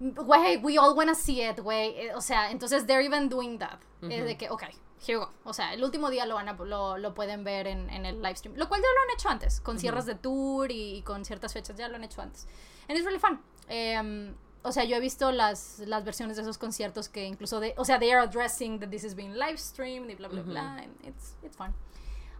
[0.00, 1.94] güey, we all wanna see it, güey.
[1.96, 3.78] Eh, O sea, entonces they're even doing that.
[4.02, 4.62] Es de que, ok,
[5.06, 5.30] here we go.
[5.44, 8.20] O sea, el último día lo, van a, lo, lo pueden ver en, en el
[8.22, 8.56] live stream.
[8.56, 11.76] Lo cual ya lo han hecho antes, con cierres de tour y, con ciertas fechas,
[11.76, 12.46] ya lo han hecho antes.
[12.88, 13.40] And it's really fun.
[13.68, 17.72] Em, o sea, yo he visto las, las versiones de esos conciertos que incluso, de,
[17.78, 20.76] o sea, they are addressing that this is being live streamed y bla, bla, bla.
[20.82, 21.72] and it's, it's fun.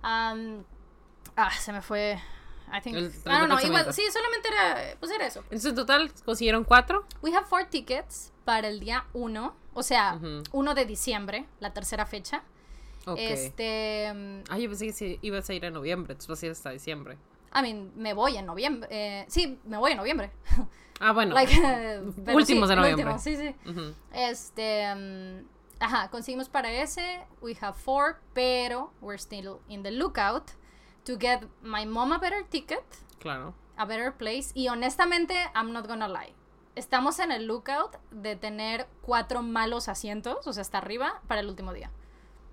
[0.04, 0.64] Um,
[1.36, 2.20] ah, se me fue.
[2.72, 2.96] I think.
[2.96, 3.58] El I don't know.
[3.58, 3.64] 30%.
[3.66, 5.40] Igual, sí, solamente era, pues era eso.
[5.44, 7.04] Entonces, en total, consiguieron cuatro.
[7.22, 10.42] We have four tickets para el día 1, o sea, Ujú.
[10.52, 12.42] 1 de diciembre, la tercera fecha.
[13.06, 13.18] Ok.
[13.20, 16.52] Este, mm, Ah, yo pensé que ibas a ir en noviembre, entonces vas a ir
[16.52, 17.16] hasta diciembre.
[17.54, 18.88] I mean, me voy en noviembre.
[18.90, 20.30] eh, sí, me voy en noviembre.
[20.98, 21.34] Ah, bueno.
[21.34, 21.52] Like,
[22.34, 23.04] Últimos sí, de noviembre.
[23.12, 23.54] últimos, sí, sí.
[23.68, 23.92] Ujú.
[24.14, 25.44] Este, mm,
[25.78, 27.20] ajá, conseguimos para ese.
[27.42, 30.52] We have four, pero we're still in the lookout
[31.06, 32.84] to get my mom a better ticket,
[33.20, 33.54] Claro.
[33.76, 34.50] a better place.
[34.54, 36.34] Y honestamente, I'm not gonna lie.
[36.74, 41.48] Estamos en el lookout de tener cuatro malos asientos, o sea, hasta arriba, para el
[41.48, 41.90] último día.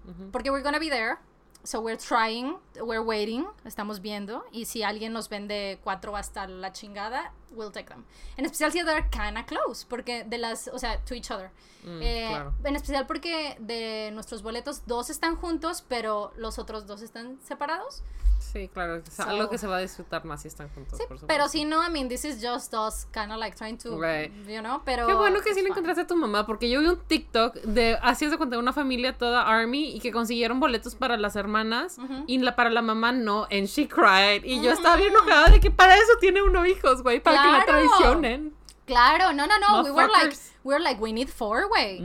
[0.07, 0.31] Ujú.
[0.31, 1.17] Porque we're gonna be there.
[1.65, 4.43] So we're trying, we're waiting, estamos viendo.
[4.51, 8.03] Y si alguien nos vende cuatro hasta la chingada, we'll take them.
[8.37, 11.49] En especial si they're kinda close, porque de las, o sea, to each other.
[11.83, 12.53] Mm, Eh, claro.
[12.63, 18.03] En especial porque de nuestros boletos, dos están juntos, pero los otros dos están separados.
[18.39, 18.97] Sí, claro.
[18.97, 20.97] Es So- algo que se va a disfrutar más si están juntos.
[20.99, 21.27] Sí, por supuesto.
[21.27, 24.31] pero si no, I mean, this is just us kind of like trying to, Right.
[24.47, 25.07] you know, pero...
[25.07, 27.97] Qué bueno que sí le encontraste a tu mamá, porque yo vi un TikTok de,
[28.01, 31.97] así es de cuenta, una familia toda army y que consiguieron boletos para las hermanas
[32.27, 34.43] y la, para la mamá no, and she cried.
[34.43, 37.51] Y yo estaba bien enojada de que para eso tiene uno hijos, güey, para que
[37.51, 37.87] la Claro.
[37.89, 38.55] traicionen.
[38.85, 39.83] Claro, no, no, no.
[39.83, 42.01] We were like, we were like, we need four, güey.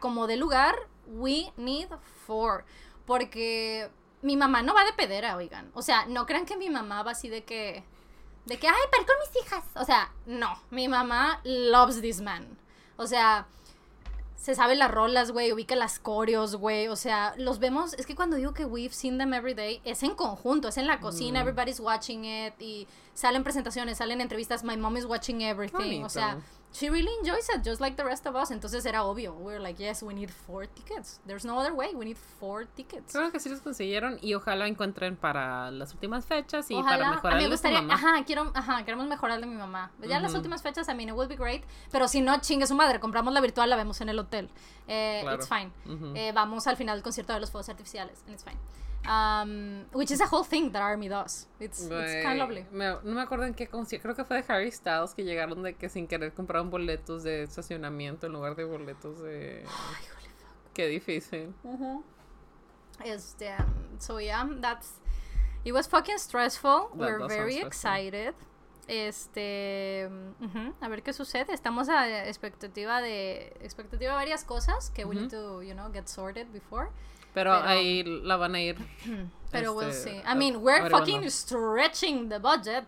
[0.00, 0.74] Como de lugar,
[1.06, 1.88] we need
[2.26, 2.64] four.
[3.06, 3.90] Porque
[4.22, 5.70] mi mamá no va de pedera, oigan.
[5.74, 7.82] O sea, no crean que mi mamá va así de que,
[8.46, 9.64] de que, ay, pero con mis hijas.
[9.74, 10.56] O sea, no.
[10.70, 12.56] Mi mamá loves this man.
[12.96, 13.46] O sea,
[14.42, 16.88] se sabe las rolas, güey, ubica las coreos, güey.
[16.88, 17.94] O sea, los vemos.
[17.94, 20.88] Es que cuando digo que we've seen them every day, es en conjunto, es en
[20.88, 21.42] la cocina, Mm.
[21.48, 22.54] everybody's watching it.
[22.60, 24.64] Y salen presentaciones, salen entrevistas.
[24.64, 26.02] My mom is watching everything.
[26.02, 26.38] O sea.
[26.72, 28.50] She really enjoys it, just like the rest of us.
[28.50, 29.34] Entonces era obvio.
[29.34, 31.20] We were like, yes, we need four tickets.
[31.26, 31.94] There's no other way.
[31.94, 33.12] We need four tickets.
[33.12, 37.10] Creo que sí los consiguieron y ojalá encuentren para las últimas fechas y para Ojalá,
[37.10, 37.94] mejorar a mí me gustaría, mamá.
[37.94, 39.90] ajá, quiero, ajá, queremos mejorar de mi mamá.
[40.00, 40.38] Ya las Ujú.
[40.38, 43.32] últimas fechas, I mean, it will be great, pero si no, chingue su madre, compramos
[43.34, 44.48] la virtual, la vemos en el hotel.
[44.88, 45.36] Eh, Claro.
[45.36, 45.70] It's fine.
[45.86, 46.12] Ujú.
[46.16, 48.58] Eh, vamos al final del concierto de los fuegos artificiales, and it's fine.
[49.08, 51.48] Um, which is a whole thing that Army does.
[51.58, 52.64] It's, it's Güey, kind of lovely.
[52.70, 55.62] me- no me acuerdo en qué concierto, creo que fue de Harry Styles que llegaron
[55.64, 59.64] de que sin querer compraron boletos de estacionamiento en lugar de boletos de...
[60.72, 61.52] Qué difícil.
[63.04, 65.00] Este, um, so yeah, that's
[65.64, 66.90] it was fucking stressful.
[66.90, 67.66] That We're very stressful.
[67.66, 68.34] excited.
[68.88, 70.08] Este,
[70.40, 71.52] ujú, a ver qué sucede.
[71.52, 76.06] Estamos a expectativa de expectativa de varias cosas que we need to, you know, get
[76.08, 76.90] sorted before.
[77.34, 78.76] Pero, Pero- ahí la van a ir.
[79.50, 80.22] Pero we'll este, see.
[80.26, 82.84] I mean, we're fucking stretching the budget.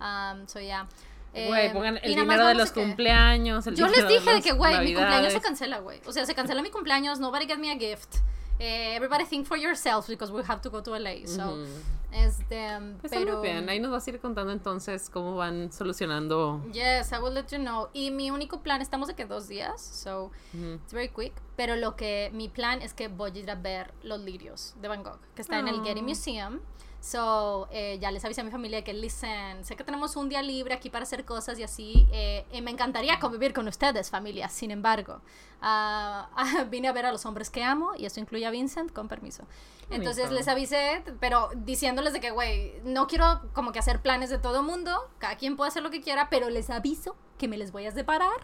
[0.00, 0.86] Um, so yeah.
[1.32, 3.66] Güey, Eh, pongan el dinero de los cumpleaños.
[3.66, 6.00] El Yo les dije de que, güey, mi cumpleaños se cancela, güey.
[6.06, 8.18] O sea, se cancela mi cumpleaños, nobody get me a gift.
[8.60, 11.26] Eh, everybody think for yourselves because we have to go to LA.
[11.26, 11.66] So, Ujú.
[12.12, 13.40] este, um, Está pero...
[13.40, 13.68] bien.
[13.68, 16.62] Ahí nos vas a ir contando entonces cómo van solucionando.
[16.72, 17.88] Yes, I will let you know.
[17.92, 20.74] Y mi único plan, estamos de que dos días, so Ujú.
[20.84, 21.32] it's very quick.
[21.56, 24.86] Pero lo que mi plan es que voy a ir a ver los lirios de
[24.88, 26.04] Van Gogh, que está en el Getty Oh.
[26.04, 26.60] Museum.
[27.04, 30.40] So, eh, ya les avisé a mi familia que, listen, sé que tenemos un día
[30.40, 32.08] libre aquí para hacer cosas y así.
[32.10, 34.48] eh, y me encantaría convivir con ustedes, familia.
[34.48, 35.20] Sin embargo,
[35.60, 36.30] ah,
[36.70, 39.44] vine a ver a los hombres que amo y esto incluye a Vincent, con permiso.
[39.90, 44.38] Entonces les avisé, pero diciéndoles de que, güey, no quiero como que hacer planes de
[44.38, 45.10] todo mundo.
[45.18, 47.92] Cada quien puede hacer lo que quiera, pero les aviso que me les voy a
[47.92, 48.40] separar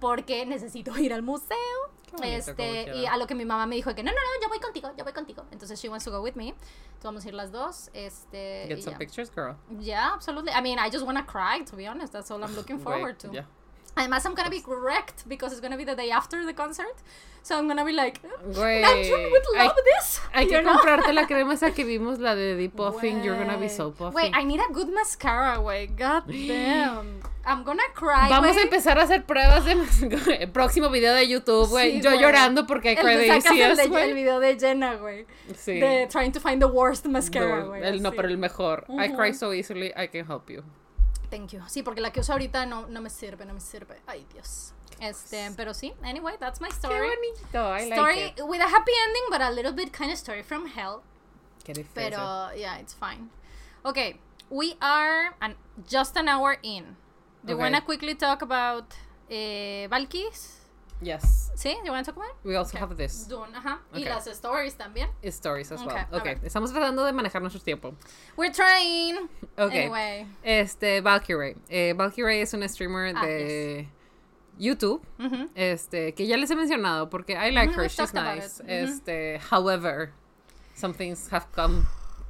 [0.00, 1.56] porque necesito ir al museo.
[2.10, 4.48] Bonito, este, y a lo que mi mamá me dijo que no, no, no, yo
[4.48, 5.44] voy contigo, yo voy contigo.
[5.50, 6.48] Entonces she wants to go with me.
[6.48, 7.90] Entonces vamos a ir las dos.
[7.92, 8.98] Este, Get some ya.
[8.98, 9.56] pictures, girl.
[9.78, 10.52] Yeah, absolutely.
[10.52, 12.12] I mean, I just want to cry, to be honest.
[12.14, 13.44] That's all I'm looking forward to.
[13.98, 16.96] Además, I'm gonna be wrecked because it's gonna be the day after the concert.
[17.42, 18.20] So I'm gonna be like,
[18.52, 18.84] Güey.
[18.84, 20.20] Andrew would hay- love this.
[20.32, 20.74] Hay que know?
[20.74, 23.22] comprarte la crema esa que vimos, la de Deep Puffing.
[23.22, 23.96] You're gonna be so Güey.
[24.12, 24.14] puffy.
[24.16, 25.86] Wait, I need a good mascara, güey.
[25.96, 27.20] God damn.
[27.46, 28.58] I'm gonna cry, Vamos güey.
[28.58, 29.72] a empezar a hacer pruebas de
[30.42, 31.92] el próximo video de YouTube, güey.
[31.92, 32.20] Sí, Yo güey.
[32.22, 34.12] llorando porque hay sacas el, el güey.
[34.12, 35.24] video de Jenna, güey.
[35.56, 35.80] Sí.
[35.80, 37.82] De trying to find the worst mascara, No, güey.
[37.82, 38.84] el- no, pero el mejor.
[38.90, 39.16] I Ujú.
[39.16, 40.62] cry so easily, I can help you.
[41.30, 41.62] Thank you.
[41.68, 44.00] Sí, porque la que uso ahorita no, no me sirve, no me sirve.
[44.06, 44.72] Ay, Dios.
[45.00, 45.94] Este, pero sí.
[46.02, 46.94] Anyway, that's my story.
[46.94, 48.46] Qué bonito, I story like it.
[48.46, 51.02] with a happy ending, but a little bit kind of story from hell.
[51.64, 51.94] Qué difícil.
[51.94, 53.30] Pero yeah, it's fine.
[53.84, 54.18] Okay,
[54.50, 55.54] we are an,
[55.86, 56.96] just an hour in.
[57.44, 58.94] Do you want to quickly talk about
[59.30, 59.86] eh.
[61.00, 61.52] Yes.
[61.54, 61.76] ¿Sí?
[61.84, 62.44] ¿You want to talk about it?
[62.44, 62.80] We also Okay.
[62.80, 63.28] have this.
[63.28, 63.80] Dune, ajá.
[63.92, 64.04] Y Okay.
[64.08, 65.08] las stories también.
[65.22, 65.90] Stories as well.
[65.90, 66.40] Okay, a Ok, ver.
[66.44, 67.94] estamos tratando de manejar nuestro tiempo.
[68.36, 69.28] We're trying.
[69.56, 69.72] Ok.
[69.74, 70.26] Anyway.
[70.42, 71.56] Este, Valkyrie.
[71.68, 73.88] Eh, Valkyrie es una streamer Ah, de
[74.58, 75.00] YouTube.
[75.54, 78.60] Este, que ya les he mencionado porque I like Mhm, her, we've she's nice.
[78.66, 80.12] Este, however,
[80.74, 81.86] some things have come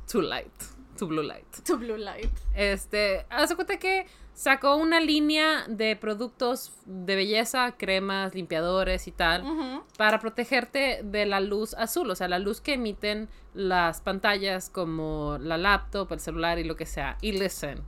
[0.06, 0.52] too light,
[0.98, 1.50] to blue light.
[1.64, 2.30] To blue light.
[2.54, 4.06] Este, hace cuenta que
[4.38, 9.82] sacó una línea de productos de belleza, cremas, limpiadores y tal, Ujú.
[9.96, 15.38] para protegerte de la luz azul, o sea, la luz que emiten las pantallas como
[15.40, 17.18] la laptop, el celular y lo que sea.
[17.20, 17.82] Y listen,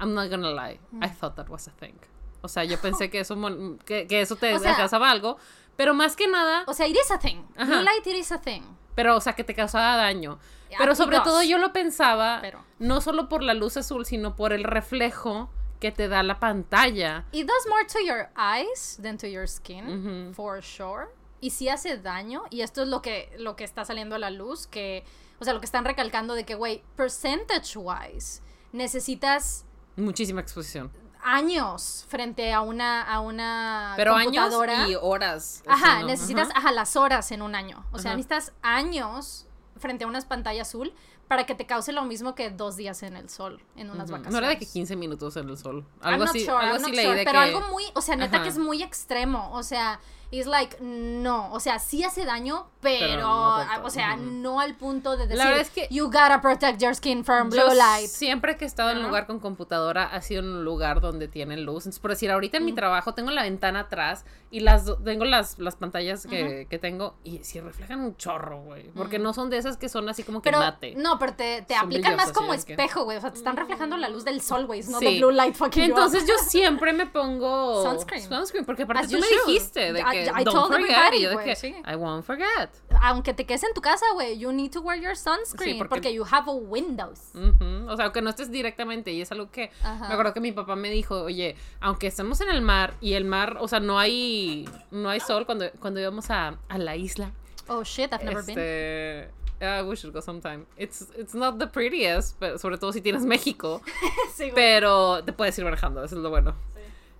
[0.00, 1.16] I'm not gonna lie, I Mm.
[1.20, 1.94] thought that was a thing.
[2.40, 3.36] O sea, yo pensé que eso,
[3.84, 5.36] que, que eso te O sea- causaba algo,
[5.76, 7.44] pero más que nada, O sea, it is a thing.
[7.56, 7.66] Ajá.
[7.66, 8.62] Blue light, it is a thing.
[8.96, 10.40] pero, o sea, que te causaba daño.
[10.76, 14.52] Pero sobre todo yo lo pensaba, Pero- no solo por la luz azul, sino por
[14.52, 15.48] el reflejo
[15.82, 17.24] que te da la pantalla.
[17.32, 21.08] It does more to your eyes than to your skin, for sure.
[21.40, 24.30] Y sí hace daño, y esto es lo que, lo que está saliendo a la
[24.30, 25.02] luz, que,
[25.40, 29.64] o sea, lo que están recalcando de que, güey, percentage-wise, necesitas
[29.96, 30.92] Muchísima exposición.
[31.20, 34.54] años frente a una, a una Pero años
[34.88, 35.64] y horas.
[35.66, 36.58] Ajá, necesitas, Ajá.
[36.60, 36.72] ajá.
[36.72, 37.84] las horas en un año.
[37.90, 38.16] O sea, Ajá.
[38.18, 39.46] necesitas años
[39.78, 40.94] frente a una pantalla azul
[41.32, 44.32] para que te cause lo mismo que dos días en el sol, en unas vacaciones.
[44.32, 45.86] No era de que 15 minutos en el sol.
[46.02, 47.38] Algo así, sure, algo I'm así leí de pero que...
[47.38, 48.42] algo muy, o sea, neta Ajá.
[48.42, 49.98] que es muy extremo, o sea,
[50.40, 54.58] es like, no, o sea, sí hace daño, pero, Pero no tanto, o sea, no
[54.60, 57.66] al punto de decir, La verdad es que- you gotta protect your skin from Yo
[57.66, 58.08] blue light.
[58.08, 61.64] siempre que he estado en un lugar con computadora ha sido un lugar donde tienen
[61.64, 61.84] luz.
[61.84, 65.24] Entonces, por decir, ahorita en mi trabajo tengo la ventana atrás y las do- tengo
[65.24, 68.88] las, las pantallas que, que tengo y sí reflejan un chorro, güey.
[68.90, 70.94] Porque no son de esas que son así como que Pero, mate.
[70.96, 73.96] no, pero te, te aplican más como que- espejo, güey, o sea, te están reflejando
[73.96, 75.04] la luz del sol, güey, no Sí.
[75.04, 77.06] de blue light fucking Entonces yo siempre me
[77.36, 78.28] pongo Sunscreen.
[78.28, 79.46] Sunscreen, porque aparte As tú me should.
[79.46, 81.74] dijiste de I- que I don't told forget everybody, y yo de güey, que sí.
[81.90, 82.70] I won't forget.
[83.02, 86.14] Aunque te quedes en tu casa, güey, you need to wear your sunscreen porque- porque...
[86.14, 87.30] you have a windows.
[87.34, 90.06] Ujú, O sea, aunque no estés directamente, y es algo que Ajá.
[90.08, 93.24] me acuerdo que mi papá me dijo, oye, aunque estemos en el mar y el
[93.24, 97.32] mar, o sea, no hay, no hay sol cuando, cuando íbamos a, a la isla.
[97.68, 98.58] Oh shit, I've never been.
[98.58, 100.66] Este, yeah, we should go sometime.
[100.76, 103.80] It's, it's not the prettiest, pero sobre todo si tienes México,
[104.34, 104.54] Sí, güey.
[104.54, 106.54] pero te puedes ir manejando, eso es lo bueno.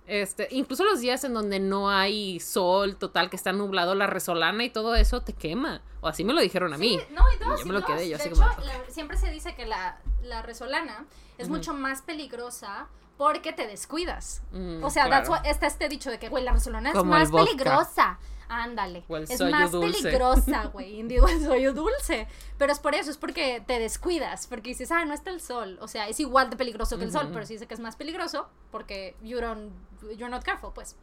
[0.05, 4.63] Este, incluso los días en donde no hay sol total, que está nublado, la resolana
[4.65, 5.81] y todo eso te quema.
[6.01, 6.99] O así me lo dijeron a mí.
[6.99, 9.17] Sí, no, y todo, yo me lo quedé, yo De así hecho, como, la- siempre
[9.17, 11.05] se dice que la, la resolana
[11.37, 12.87] es mucho más peligrosa
[13.17, 14.41] porque te descuidas.
[14.51, 15.43] Mm, o sea, that's claro.
[15.43, 18.19] what- está este dicho de que, güey, la resolana es Como más peligrosa.
[18.53, 19.03] Ándale.
[19.07, 20.01] O el Es más dulce.
[20.03, 20.99] peligrosa, güey.
[20.99, 22.27] Indigo el soyo dulce.
[22.57, 24.47] Pero es por eso, es porque te descuidas.
[24.47, 25.77] Porque dices, ah, no está el sol.
[25.81, 27.33] O sea, es igual de peligroso que el sol, Ujú.
[27.33, 29.71] pero sí dice que es más peligroso porque you don't,
[30.17, 30.95] you're not careful, pues.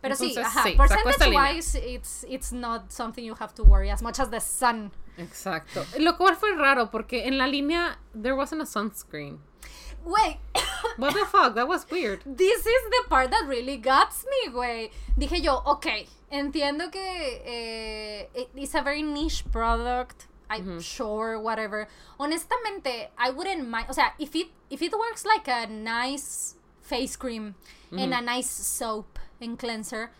[0.00, 0.62] Pero sí, Entonces, ajá.
[0.62, 4.20] sí, sacó esta percentage wise, it's, it's not something you have to worry as much
[4.20, 4.92] as the sun.
[5.16, 5.84] Exacto.
[5.98, 9.40] Lo cual fue raro porque en la línea there wasn't a sunscreen.
[10.08, 10.38] Güey,
[10.96, 11.54] What the fuck?
[11.54, 12.20] That was weird.
[12.26, 14.90] this is the part that really gets me, güey.
[15.18, 20.26] Dije yo, ok, entiendo que eh, it- it's a very niche product.
[20.50, 21.88] I'm sure, whatever.
[22.18, 23.86] Honestamente, I wouldn't mind.
[23.90, 27.54] O sea, if it, if it works like a nice face cream
[27.92, 30.10] and a nice soap and cleanser,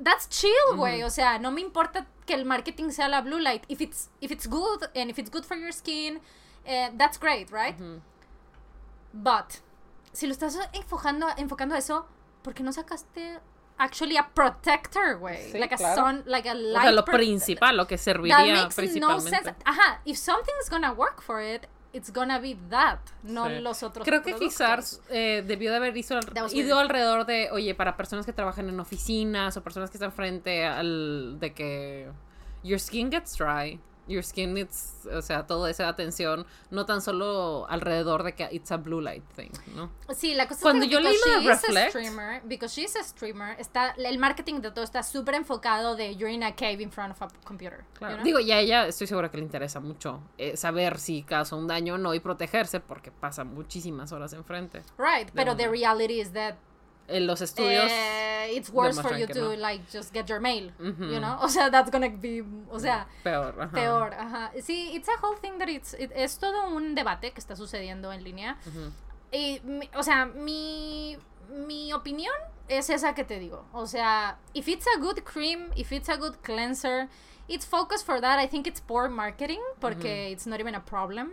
[0.00, 1.04] that's chill, güey.
[1.04, 3.64] O sea, no me importa que el marketing sea la blue light.
[3.68, 6.18] If it's, if it's good and if it's good for your skin,
[6.66, 7.76] eh, that's great, right?
[9.12, 9.54] But,
[10.12, 12.06] si lo estás enfocando, enfocando a eso,
[12.42, 13.38] ¿por qué no sacaste
[13.78, 15.52] actually a protector, güey?
[15.52, 16.02] Sí, like a claro.
[16.02, 16.82] sun, like a O light.
[16.82, 19.30] sea, lo principal, lo que That serviría makes no principalmente.
[19.30, 19.54] sense.
[19.64, 23.60] Ajá, if something's gonna work for it, it's gonna be that, no Sí.
[23.60, 24.54] los otros Creo que productos.
[24.54, 28.32] quizás eh, debió de haber ido, al- That ido alrededor de, oye, para personas que
[28.32, 32.10] trabajan en oficinas o personas que están frente al de que
[32.62, 33.78] your skin gets dry,
[34.08, 38.72] your skin needs, o sea, toda esa atención, no tan solo alrededor de que it's
[38.72, 39.90] a blue light thing, ¿no?
[40.14, 43.02] Sí, la cosa Cuando es que yo leí lo de Reflect- streamer, because she's a
[43.04, 46.90] streamer, está, el marketing de todo está súper enfocado de you're in a cave in
[46.90, 47.84] front of a computer.
[47.94, 48.14] Claro.
[48.14, 48.24] you know?
[48.24, 51.66] Digo, y a ella estoy segura que le interesa mucho eh, saber si causa un
[51.68, 54.82] daño o no y protegerse porque pasa muchísimas horas enfrente.
[54.98, 56.56] right, pero the reality is that
[57.08, 59.54] En los estudios, eh, it's worse for you to no.
[59.56, 61.10] like just get your mail, Ujú.
[61.12, 61.36] you know?
[61.42, 63.54] O sea, that's gonna be, o sea, peor.
[63.58, 63.72] ajá.
[63.72, 64.50] peor, ajá.
[64.62, 68.12] Sí, it's a whole thing that it's, it- es todo un debate que está sucediendo
[68.12, 68.56] en línea.
[68.66, 68.92] Ujú.
[69.32, 71.18] Y, mi- o sea, mi,
[71.50, 72.34] mi opinión
[72.68, 73.66] es esa que te digo.
[73.72, 77.08] O sea, if it's a good cream, if it's a good cleanser,
[77.48, 78.38] it's focused for that.
[78.38, 81.32] I think it's poor marketing porque it's not even a problem.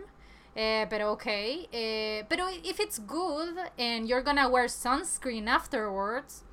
[0.62, 1.26] Eh, pero ok.
[1.72, 6.44] Eh, pero if it's good and you're gonna wear sunscreen afterwards,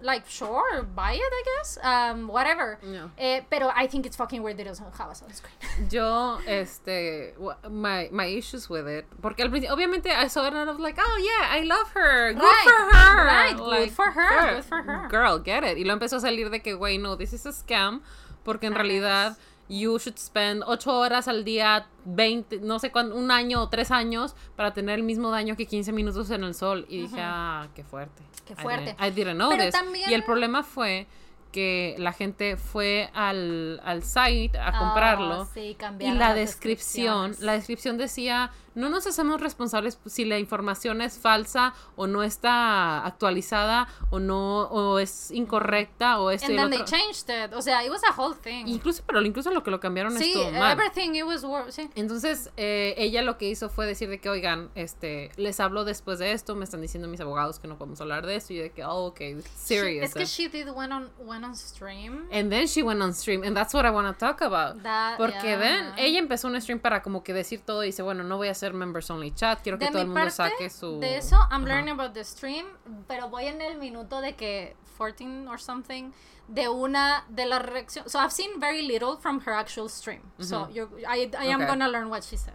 [0.00, 1.78] like, sure, buy it, I guess.
[1.82, 2.78] Um, whatever.
[2.82, 3.10] No.
[3.18, 5.90] Eh, pero I think it's fucking weird that it doesn't have a sunscreen.
[5.92, 7.34] Yo, este,
[7.70, 10.78] my, my issues with it, porque al principio, obviamente, I saw it and I was
[10.80, 13.24] like, oh yeah, I love her, good Right, for her.
[13.26, 15.08] right, good for her, girl, good for her.
[15.10, 15.76] Girl, get it.
[15.76, 18.00] Y lo empezó a salir de que, güey, no, this is a scam,
[18.42, 19.36] porque en realidad
[19.68, 23.90] you should spend 8 horas al día, 20, no sé cuánto, un año o 3
[23.90, 26.84] años para tener el mismo daño que 15 minutos en el sol.
[26.88, 28.22] Y dije, ah, qué fuerte.
[28.44, 28.94] Qué I fuerte.
[28.96, 29.72] didn't- I didn't know Pero this.
[29.72, 31.06] también- Y el problema fue
[31.50, 37.52] que la gente fue al, al site a comprarlo Ah, sí, y la descripción, la
[37.52, 43.88] descripción decía, no nos hacemos responsables si la información es falsa o no está actualizada
[44.10, 46.96] o no o es incorrecta o esto And y then they otro".
[46.96, 47.52] changed it.
[47.54, 48.66] O sea, it was a whole thing.
[48.66, 50.72] Incluso, pero incluso lo que lo cambiaron sí, estuvo mal.
[50.72, 51.44] everything, it was
[51.74, 51.88] sí.
[51.94, 56.18] Entonces, eh, ella lo que hizo fue decir de que, oigan, este, les hablo después
[56.18, 58.62] de esto, me están diciendo mis abogados que no podemos hablar de esto, y yo
[58.64, 59.20] de que, oh, ok,
[59.56, 60.04] serious.
[60.06, 62.26] Es que she did went on, went on stream.
[62.32, 64.82] And then she went on stream, and that's what I want to talk about.
[64.82, 65.58] That- Porque yeah.
[65.58, 68.48] then ella empezó un stream para como que decir todo y dice, bueno, no voy
[68.48, 71.00] a hacer members only chat, quiero que de todo el mundo parte, saque su...
[71.00, 71.68] de eso, I'm Ajá.
[71.68, 72.66] learning about the stream,
[73.06, 76.12] pero voy en el minuto de que 14 or something
[76.48, 78.10] de una de las reacciones.
[78.12, 80.22] So I've seen very little from her actual stream.
[80.38, 81.66] So you're, I, I am Okay.
[81.66, 82.54] gonna learn what she said.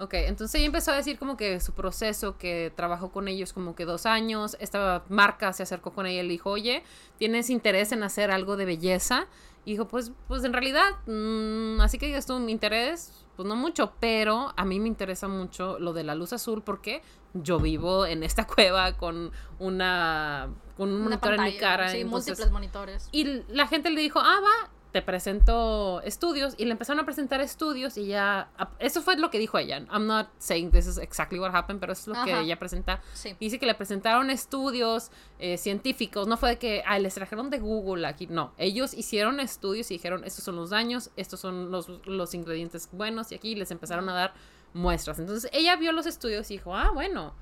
[0.00, 3.74] Ok, entonces ella empezó a decir como que su proceso, que trabajó con ellos como
[3.74, 6.82] que dos años, esta marca se acercó con ella y le dijo, oye,
[7.18, 9.26] ¿tienes interés en hacer algo de belleza?
[9.66, 13.92] Y dijo, pues, pues en realidad, mm, así que tú, mi interés, pues no mucho,
[14.00, 17.02] pero a mí me interesa mucho lo de la luz azul porque
[17.34, 19.30] yo vivo en esta cueva con
[19.60, 21.88] una, con un una monitor en mi pantalla, cara.
[21.88, 23.08] Sí, entonces- múltiples monitores.
[23.12, 26.54] y la gente le dijo, ah, va, te presento estudios.
[26.56, 28.50] Y le empezaron a presentar estudios y ya...
[28.78, 29.84] Eso fue lo que dijo ella.
[29.90, 33.02] I'm not saying this is exactly what happened, pero eso es lo que ella presenta.
[33.12, 33.36] Sí.
[33.38, 36.26] Dice que le presentaron estudios eh, científicos.
[36.26, 38.26] No fue de que, les trajeron de Google aquí.
[38.26, 42.88] No, ellos hicieron estudios y dijeron, estos son los daños, estos son los, los ingredientes
[42.92, 43.32] buenos.
[43.32, 44.34] Y aquí les empezaron a dar
[44.72, 45.18] muestras.
[45.18, 47.34] Entonces ella vio los estudios y dijo, ah, bueno.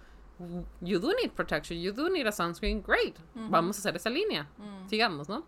[0.82, 3.16] You do need protection, you do need a sunscreen, great.
[3.34, 4.46] Vamos a hacer esa línea.
[4.86, 5.44] Sigamos, ¿no?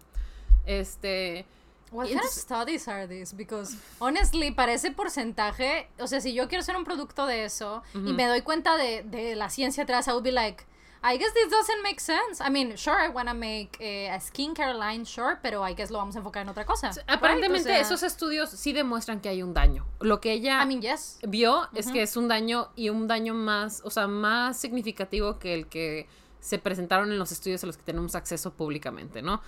[0.64, 1.44] Este.
[1.90, 3.32] What kind of studies are these?
[3.34, 7.82] Because honestly, para ese porcentaje, o sea, si yo quiero hacer un producto de eso
[7.94, 10.64] y me doy cuenta de, de la ciencia atrás, I would be like,
[11.02, 12.40] I guess this doesn't make sense.
[12.40, 15.90] I mean, sure, I want to make eh, a skincare line, sure, pero I guess
[15.90, 16.90] lo vamos a enfocar en otra cosa.
[17.06, 19.86] Aparentemente O sea, esos estudios sí demuestran que hay un daño.
[20.00, 21.18] Lo que ella I mean, yes.
[21.22, 25.54] vio es que es un daño y un daño más, o sea, más significativo que
[25.54, 26.08] el que
[26.40, 29.40] se presentaron en los estudios a los que tenemos acceso públicamente, ¿no?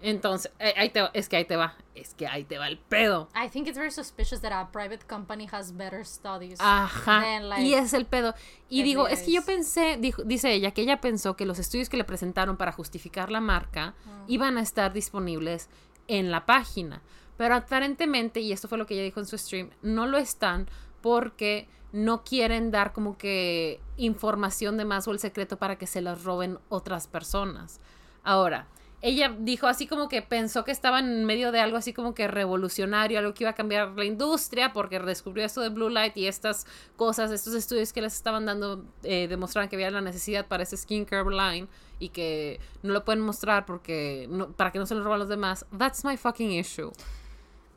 [0.00, 2.78] Entonces, eh, ahí te es que ahí te va, es que ahí te va el
[2.78, 3.28] pedo.
[3.34, 6.60] I think it's very suspicious that a private company has better studies.
[6.60, 7.22] Ajá.
[7.22, 8.34] than, like, y es el pedo.
[8.68, 11.88] Y digo, es que yo pensé, dijo, dice ella, que ella pensó que los estudios
[11.88, 13.94] que le presentaron para justificar la marca
[14.26, 15.68] iban a estar disponibles
[16.08, 17.02] en la página.
[17.36, 20.68] Pero aparentemente, y esto fue lo que ella dijo en su stream, no lo están
[21.00, 26.00] porque no quieren dar como que información de más o el secreto para que se
[26.00, 27.80] las roben otras personas.
[28.22, 28.66] Ahora,
[29.02, 32.28] ella dijo así como que pensó que estaba en medio de algo así como que
[32.28, 36.26] revolucionario, algo que iba a cambiar la industria, porque descubrió esto de Blue Light y
[36.26, 36.66] estas
[36.96, 40.76] cosas, estos estudios que les estaban dando, eh, demostraron que había la necesidad para ese
[40.76, 41.68] skincare line
[41.98, 45.28] y que no lo pueden mostrar porque no, para que no se lo roban los
[45.28, 45.66] demás.
[45.76, 46.90] That's my fucking issue.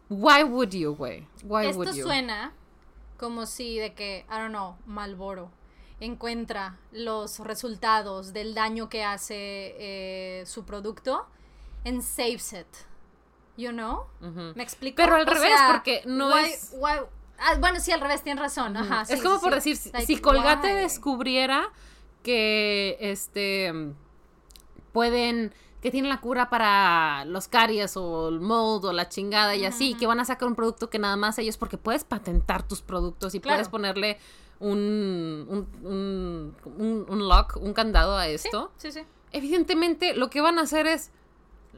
[0.09, 1.27] Why would you, güey?
[1.43, 2.03] Why Esto would you?
[2.03, 2.53] suena
[3.17, 5.51] como si de que, I don't know, Malboro
[5.99, 9.35] encuentra los resultados del daño que hace
[9.79, 11.25] eh, su producto
[11.85, 12.67] and saves it.
[13.57, 14.05] You know?
[14.55, 14.95] ¿Me explico?
[14.97, 17.01] Pero al O revés, sea, porque no why- es- why-
[17.39, 18.77] ah, bueno, sí, al revés, tienes razón.
[18.77, 20.81] Ajá, sí, es como sí, por decir, si- Like, si Colgate why?
[20.81, 21.69] descubriera
[22.23, 23.73] que este
[24.91, 29.63] pueden que tienen la cura para los caries o el mold o la chingada y
[29.65, 32.81] así, que van a sacar un producto que nada más ellos, porque puedes patentar tus
[32.81, 33.55] productos y Claro.
[33.57, 34.19] puedes ponerle
[34.59, 38.71] un, un, un, un- un lock, un candado a esto.
[38.77, 39.01] sí, sí.
[39.31, 41.11] Evidentemente lo que van a hacer es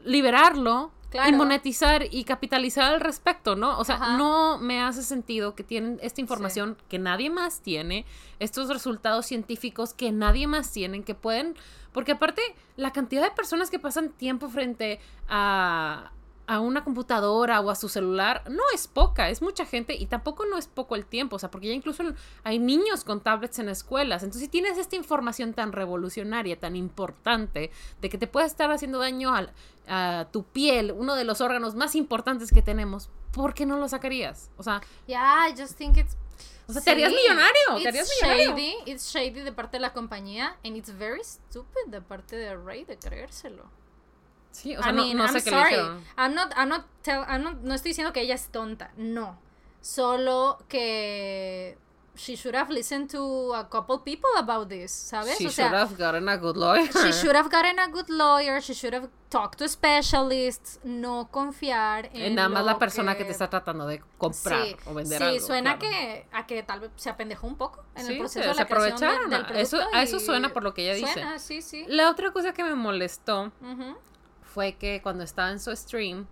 [0.04, 0.90] liberarlo
[1.28, 3.78] y monetizar y capitalizar al respecto, ¿no?
[3.78, 4.16] O sea, Ajá.
[4.16, 8.06] no me hace sentido que tienen esta información que nadie más tiene,
[8.38, 11.54] estos resultados científicos que nadie más tienen, que pueden,
[11.92, 12.40] porque aparte
[12.76, 16.11] la cantidad de personas que pasan tiempo frente a,
[16.46, 20.44] a una computadora o a su celular no es poca, es mucha gente y tampoco
[20.44, 22.02] no es poco el tiempo, o sea, porque ya incluso
[22.42, 27.70] hay niños con tablets en escuelas, entonces si tienes esta información tan revolucionaria, tan importante,
[28.00, 29.32] de que te puede estar haciendo daño
[29.88, 33.88] a tu piel, uno de los órganos más importantes que tenemos, ¿por qué no lo
[33.88, 34.50] sacarías?
[34.56, 36.16] O sea, Yeah, I just think it's.
[36.68, 38.50] O sea, te harías millonario, te It's harías millonario.
[38.56, 42.56] shady, it's shady de parte de la compañía, and it's very stupid de parte de
[42.56, 43.64] Ray de creérselo.
[44.52, 46.04] Sí, o sea, I no, mean, no I'm sé qué le dijeron.
[46.16, 49.38] I'm not, I'm not tell- I'm not- no estoy diciendo que ella es tonta, no.
[49.80, 51.76] Solo que
[52.14, 55.38] she should have listened to a couple people about this, ¿sabes?
[55.38, 56.86] She o should sea, have gotten a good lawyer.
[56.86, 62.10] she should have gotten a good lawyer, she should have talked to specialists, no confiar
[62.12, 63.24] en En nada más la persona que...
[63.24, 65.46] te está tratando de comprar Sí, o vender sí, algo.
[65.46, 65.96] suena claro.
[65.96, 68.54] que a que tal vez se apendejó un poco en Sí, el proceso se- de
[68.54, 69.30] se la de- aprovecharon.
[69.30, 71.12] del Eso- producto a eso y suena por lo que ella dice.
[71.14, 71.86] Suena, sí, sí.
[71.88, 73.96] La otra cosa que me molestó Ujú.
[74.52, 76.26] Fue que cuando estaba en su stream,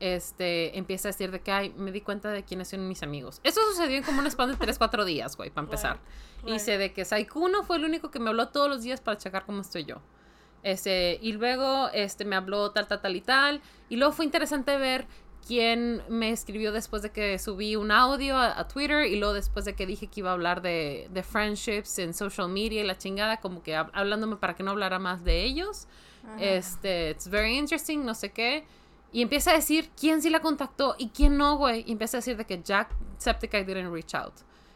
[0.00, 3.40] este, empieza a decir de que, ay, me di cuenta de quiénes son mis amigos.
[3.44, 5.98] Eso sucedió en como un span de 3, 4 días, güey, para empezar.
[6.38, 9.00] Right, Y dice de que Saikuno fue el único que me habló todos los días
[9.00, 9.96] para checar cómo estoy yo.
[10.62, 13.60] Este, y luego, este, me habló tal, tal, tal y tal.
[13.88, 15.06] Y luego fue interesante ver
[15.46, 19.64] quién me escribió después de que subí un audio a, a Twitter y luego después
[19.64, 22.98] de que dije que iba a hablar de, de friendships en social media y la
[22.98, 25.86] chingada, como que hab- hablándome para que no hablara más de ellos.
[26.26, 26.42] Ajá.
[26.42, 28.64] Este, it's very interesting, no sé qué.
[29.12, 31.84] Y empieza a decir quién sí la contactó y quién no, güey.
[31.86, 34.34] Y empieza a decir de que Jack Septiceye didn't reach out.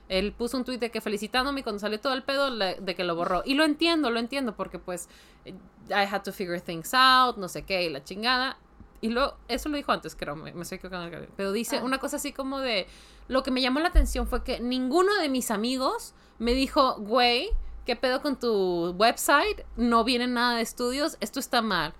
[0.09, 2.95] Él puso un tweet de que felicitándome y cuando salió todo el pedo le- de
[2.95, 3.43] que lo borró.
[3.45, 5.09] Y lo entiendo, lo entiendo, porque pues
[5.47, 8.57] I had to figure things out, no sé qué, y la chingada.
[9.03, 11.17] Y lo, eso lo dijo antes, creo, me, me estoy equivocando.
[11.37, 11.85] Pero dice Ah.
[11.85, 12.87] una cosa así como de,
[13.29, 17.51] lo que me llamó la atención fue que ninguno de mis amigos me dijo, güey,
[17.87, 19.65] ¿qué pedo con tu website?
[19.77, 21.93] No viene nada de estudios, esto está mal.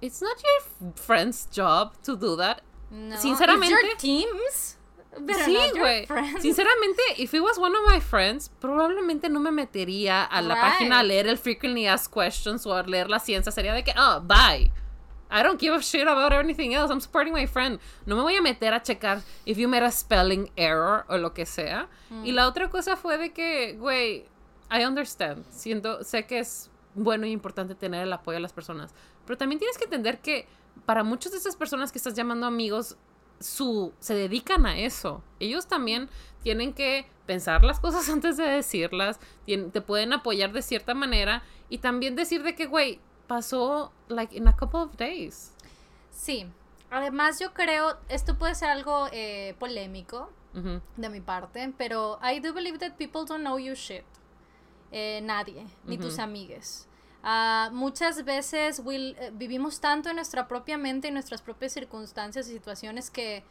[0.00, 2.62] It's not your friend's job to do that.
[2.90, 4.76] No, sinceramente- it's your teams.
[5.44, 6.06] Sí, güey.
[6.40, 10.62] Sinceramente, if it was one of my friends, probablemente no me metería a la Right.
[10.64, 13.50] página a leer el frequently asked questions o a leer la ciencia.
[13.52, 14.70] Sería de que, oh, bye.
[15.32, 16.90] I don't give a shit about anything else.
[16.92, 17.78] I'm supporting my friend.
[18.06, 21.34] No me voy a meter a checar if you made a spelling error o lo
[21.34, 21.88] que sea.
[22.10, 22.26] Mm.
[22.26, 24.26] Y la otra cosa fue de que, güey,
[24.70, 25.44] I understand.
[25.50, 28.94] Siento, sé que es bueno y importante tener el apoyo de las personas.
[29.26, 30.46] Pero también tienes que entender que
[30.86, 32.96] para muchas de esas personas que estás llamando amigos,
[33.40, 35.22] su, se dedican a eso.
[35.40, 36.08] Ellos también
[36.42, 41.78] tienen que pensar las cosas antes de decirlas, te pueden apoyar de cierta manera y
[41.78, 45.54] también decir de que, güey, pasó like in a couple of days.
[46.10, 46.46] Sí.
[46.90, 50.30] Además, yo creo, esto puede ser algo eh, polémico
[50.96, 54.02] de mi parte, pero I do believe that people don't know you shit.
[54.92, 56.86] Eh, nadie, ni tus amigues.
[57.22, 62.48] Ah, muchas veces will- eh, vivimos tanto en nuestra propia mente y nuestras propias circunstancias
[62.48, 63.44] y situaciones que,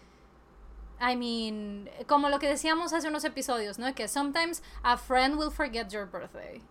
[0.99, 3.94] I mean, como lo que decíamos hace unos episodios, ¿no?
[3.95, 6.61] Que sometimes a friend will forget your birthday.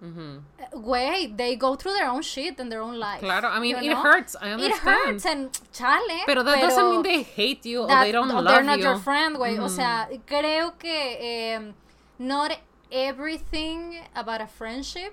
[0.00, 0.40] Eh,
[0.74, 3.18] Güey, they go through their own shit and their own life.
[3.20, 4.02] Claro, I mean, you it know?
[4.02, 4.36] hurts.
[4.40, 4.96] I It understand.
[5.06, 6.22] hurts and chale.
[6.26, 8.84] Pero that doesn't mean they hate you or they don't or love they're not you.
[8.84, 9.58] your friend, güey.
[9.58, 11.72] O sea, creo que em,
[12.18, 12.52] not
[12.90, 15.12] everything about a friendship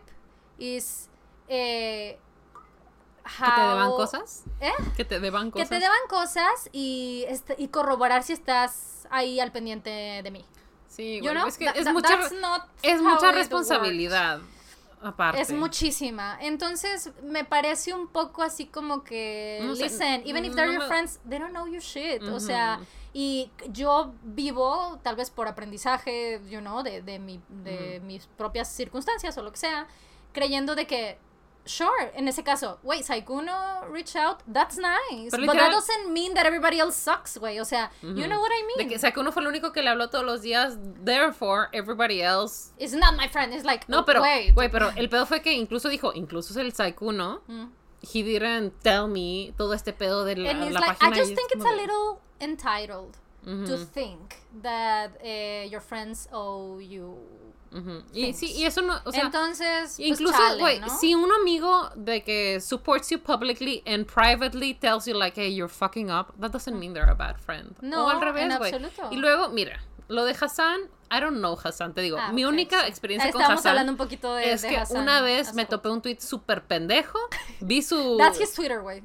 [0.57, 1.09] is
[1.47, 2.17] eh,
[3.23, 4.43] ¿Que te deban how- cosas?
[4.61, 4.71] ¿Eh?
[4.95, 5.69] Que te deban Que cosas.
[5.69, 9.89] te deban cosas y, este, y corroborar si estás ahí al pendiente
[10.23, 10.45] de mí.
[10.87, 11.47] Sí, You güey, know?
[11.47, 12.19] es que es mucha,
[12.81, 14.39] es how mucha responsabilidad.
[15.01, 15.39] Aparte.
[15.41, 16.37] Es muchísima.
[16.41, 20.87] Entonces, me parece un poco así como que, No listen, even if they're no your
[20.87, 22.23] friends, they don't know you shit.
[22.23, 22.39] O Ujú.
[22.39, 22.79] sea,
[23.17, 28.67] y yo vivo, tal vez por aprendizaje, you know, de, de, mi, de mis propias
[28.69, 29.87] circunstancias o lo que sea,
[30.33, 31.17] creyendo de que,
[31.63, 35.31] sure, en ese caso, wait, Saikuno reach out, that's nice.
[35.31, 37.57] Pero but that doesn't mean that everybody else sucks, güey.
[37.61, 38.77] O sea, you know what I mean?
[38.79, 40.77] De que, o sea, que uno fue el único que le habló todos los días,
[41.05, 42.73] therefore, everybody else.
[42.77, 43.53] It's not my friend.
[43.53, 44.53] It's like, No, pero, wait.
[44.53, 47.67] güey, pero el pedo fue que incluso dijo, incluso es el Saikuno, Mm.
[48.13, 51.15] he didn't tell me todo este pedo de la, and la like página.
[51.15, 53.17] I just think it's a little entitled
[53.67, 57.15] to think that eh, your friends owe you.
[57.71, 58.03] ujú.
[58.13, 60.89] Y sí, y eso no, o sea, Entonces, pues, Incluso, chale, güey, ¿no?
[60.89, 65.67] si un amigo de que supports you publicly and privately tells you like, hey, you're
[65.69, 67.75] fucking up, that doesn't mean they're a bad friend.
[67.81, 68.71] No, o al revés, güey.
[69.11, 72.81] Y luego, mira, lo de Hassan, I don't know Hassan, te digo, Ah, mi única
[72.81, 72.87] sí.
[72.87, 75.65] experiencia con Estamos Hassan hablando un poquito de, es de que Hassan una vez me
[75.65, 77.17] topé un tweet súper pendejo,
[77.59, 78.17] vi su...
[78.19, 79.01] That's his Twitter, güey.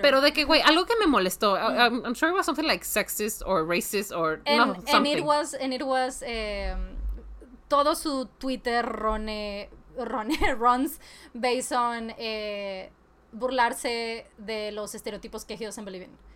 [0.00, 1.56] Pero de que, güey, algo que me molestó.
[1.56, 5.18] I- I'm, sure it was something like sexist or racist or and, no, and something.
[5.18, 6.96] it was and it was um,
[7.68, 10.98] todo su Twitter rone, rone runs
[11.34, 12.90] based on eh,
[13.32, 15.84] burlarse de los estereotipos que he doesn't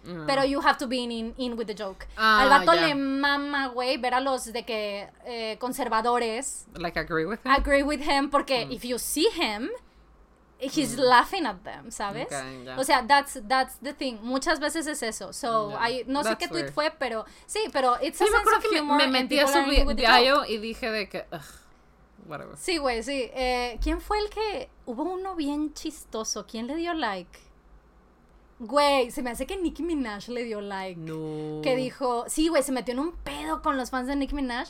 [0.06, 0.24] Ah.
[0.26, 2.06] Pero you have to be in, in with the joke.
[2.16, 2.86] Ah, Al vato ya.
[2.86, 7.52] le mama, güey, ver a los de que eh, conservadores Like, agree with him?
[7.52, 8.72] agree with him porque Mm.
[8.72, 9.68] if you see him
[10.58, 12.26] he's laughing at them, ¿sabes?
[12.26, 12.76] Ok, ya.
[12.78, 14.18] O sea, that's that's the thing.
[14.22, 15.32] Muchas veces es eso.
[15.32, 15.88] So, Ya.
[15.90, 16.72] I, no sé That's qué tweet weird.
[16.74, 19.38] fue, pero sí, pero it's Sí, a me sense of me, humor me and metí
[19.38, 20.48] a su joke.
[20.50, 21.40] y dije de que, ugh,
[22.26, 22.56] whatever.
[22.58, 23.30] Sí, güey, sí.
[23.34, 26.46] Eh, ¿Quién fue el que hubo uno bien chistoso?
[26.46, 27.38] ¿Quién le dio like?
[28.60, 31.00] Güey, se me hace que Nicki Minaj le dio like.
[31.00, 31.62] No.
[31.62, 34.68] Que dijo, sí, güey, se metió en un pedo con los fans de Nicki Minaj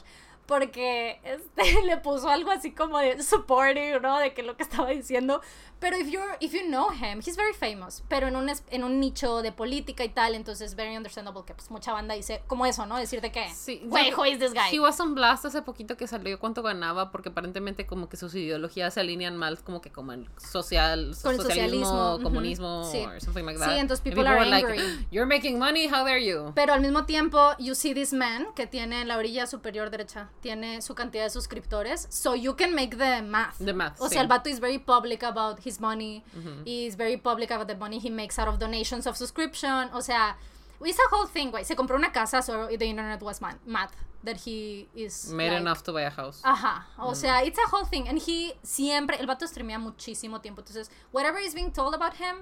[0.51, 4.19] porque este, le puso algo así como de supporting, ¿no?
[4.19, 5.41] De que lo que estaba diciendo.
[5.79, 9.01] Pero if, you're, if you know him, he's very famous, pero en un, en un
[9.01, 12.85] nicho de política y tal, entonces very understandable que pues mucha banda dice como eso,
[12.85, 12.99] ¿no?
[12.99, 14.69] Decir de que, Sí, güey, who is this guy?
[14.71, 18.35] He was on blast hace poquito que salió cuánto ganaba porque aparentemente como que sus
[18.35, 22.99] ideologías se alinean mal como que como el social Con el socialismo, socialismo, comunismo sí.
[23.07, 23.79] or something like Sí, that.
[23.79, 25.07] entonces And people are like, angry.
[25.11, 26.53] You're making money, how dare you?
[26.55, 30.29] Pero al mismo tiempo, you see this man que tiene en la orilla superior derecha,
[30.41, 33.59] tiene su cantidad de suscriptores, so you can make the math.
[33.65, 34.15] The math, O sí.
[34.15, 36.23] sea, el vato is very public about his money,
[36.65, 39.91] is very public about the money he makes out of donations of subscription.
[39.93, 40.37] O sea,
[40.85, 41.65] it's a whole thing, güey.
[41.65, 43.91] Se compró una casa, so the internet was man- mad
[44.25, 46.41] that he is Made like- enough to buy a house.
[46.45, 48.07] Ajá, o sea, it's a whole thing.
[48.09, 50.61] And he siempre, el vato streamea muchísimo tiempo.
[50.63, 52.37] Entonces, whatever is being told about him,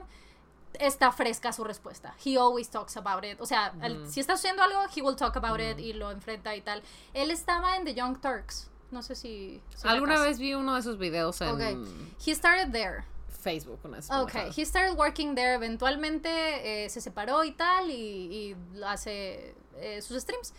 [0.74, 2.14] está fresca su respuesta.
[2.24, 3.40] He always talks about it.
[3.40, 6.54] O sea, el- si está haciendo algo, he will talk about it y lo enfrenta
[6.54, 6.82] y tal.
[7.14, 8.70] Él estaba en The Young Turks.
[8.90, 9.60] No sé si.
[9.84, 11.88] Alguna vez vi uno de sus videos en Ok.
[12.26, 13.04] He started there.
[13.28, 13.78] Facebook.
[13.84, 15.54] Una Ok, he started working there.
[15.54, 20.52] Eventualmente eh, se separó y tal, y, y hace eh, sus streams.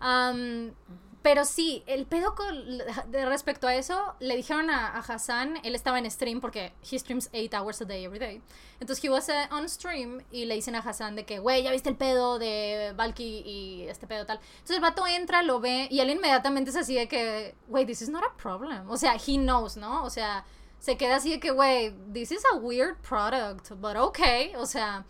[0.00, 0.72] Am,
[1.22, 2.78] pero sí, el pedo con,
[3.10, 7.28] de respecto a eso, le dijeron a, Hassan, él estaba en stream porque he streams
[7.32, 8.40] 8 hours a day every day.
[8.80, 11.72] Entonces, he was uh, on stream y le dicen a Hassan de que, güey, ya
[11.72, 14.38] viste el pedo de Valky y este pedo tal.
[14.38, 18.00] Entonces, el vato entra, lo ve y él inmediatamente es así de que, güey, this
[18.00, 18.88] is not a problem.
[18.88, 20.04] O sea, he knows, ¿no?
[20.04, 20.44] O sea,
[20.78, 24.54] se queda así de que, güey, this is a weird product, but okay.
[24.56, 25.04] O sea,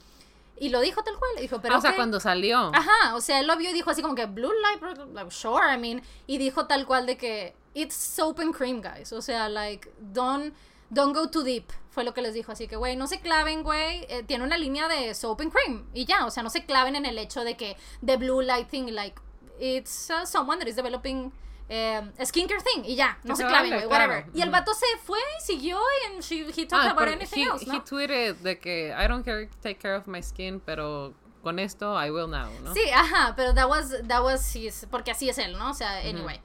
[0.60, 1.74] y lo dijo tal cual, dijo, pero.
[1.74, 2.70] Ah, o sea, cuando salió.
[2.74, 5.30] Ajá, o sea, él lo vio y dijo así como que Blue Light, bro, like,
[5.30, 9.12] sure, I mean, y dijo tal cual de que it's soap and cream, guys.
[9.12, 10.54] O sea, like, don't,
[10.90, 12.52] don't go too deep, fue lo que les dijo.
[12.52, 15.86] Así que, güey, no se claven, güey, eh, tiene una línea de soap and cream
[15.94, 18.68] y ya, o sea, no se claven en el hecho de que the Blue Light
[18.68, 19.20] thing, like,
[19.60, 21.32] it's uh, someone that is developing.
[21.68, 24.24] Eh, skincare thing y ya, no se claven, güey, whatever.
[24.34, 25.78] Y el vato se fue y siguió
[26.16, 27.74] y she, he talked Ah, about anything he, else, ¿no?
[27.74, 31.12] he tweeted de que I don't care take care of my skin, pero
[31.42, 32.72] con esto I will now, ¿no?
[32.74, 35.70] Sí, ajá, pero that was, that was his, porque así es él, ¿no?
[35.70, 36.40] O sea, anyway.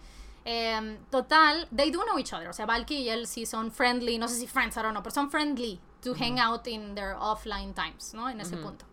[0.46, 2.50] Em, total, they do know each other.
[2.50, 5.02] O sea, Valky y él sí son friendly, no sé si friends, I don't know,
[5.02, 8.28] pero son friendly to hang out in their offline times, ¿no?
[8.30, 8.86] En ese punto.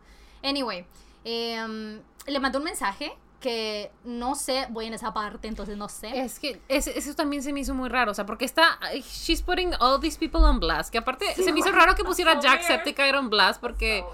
[0.44, 0.86] Anyway,
[1.24, 6.20] em, le mandó un mensaje que no sé, voy en esa parte, entonces no sé.
[6.20, 9.40] Es que es- eso también se me hizo muy raro, o sea, porque está, she's
[9.42, 12.38] putting all these people on blast, que aparte se me hizo raro que pusiera So
[12.40, 12.52] weird.
[12.60, 14.04] Jacksepticeye on blast porque,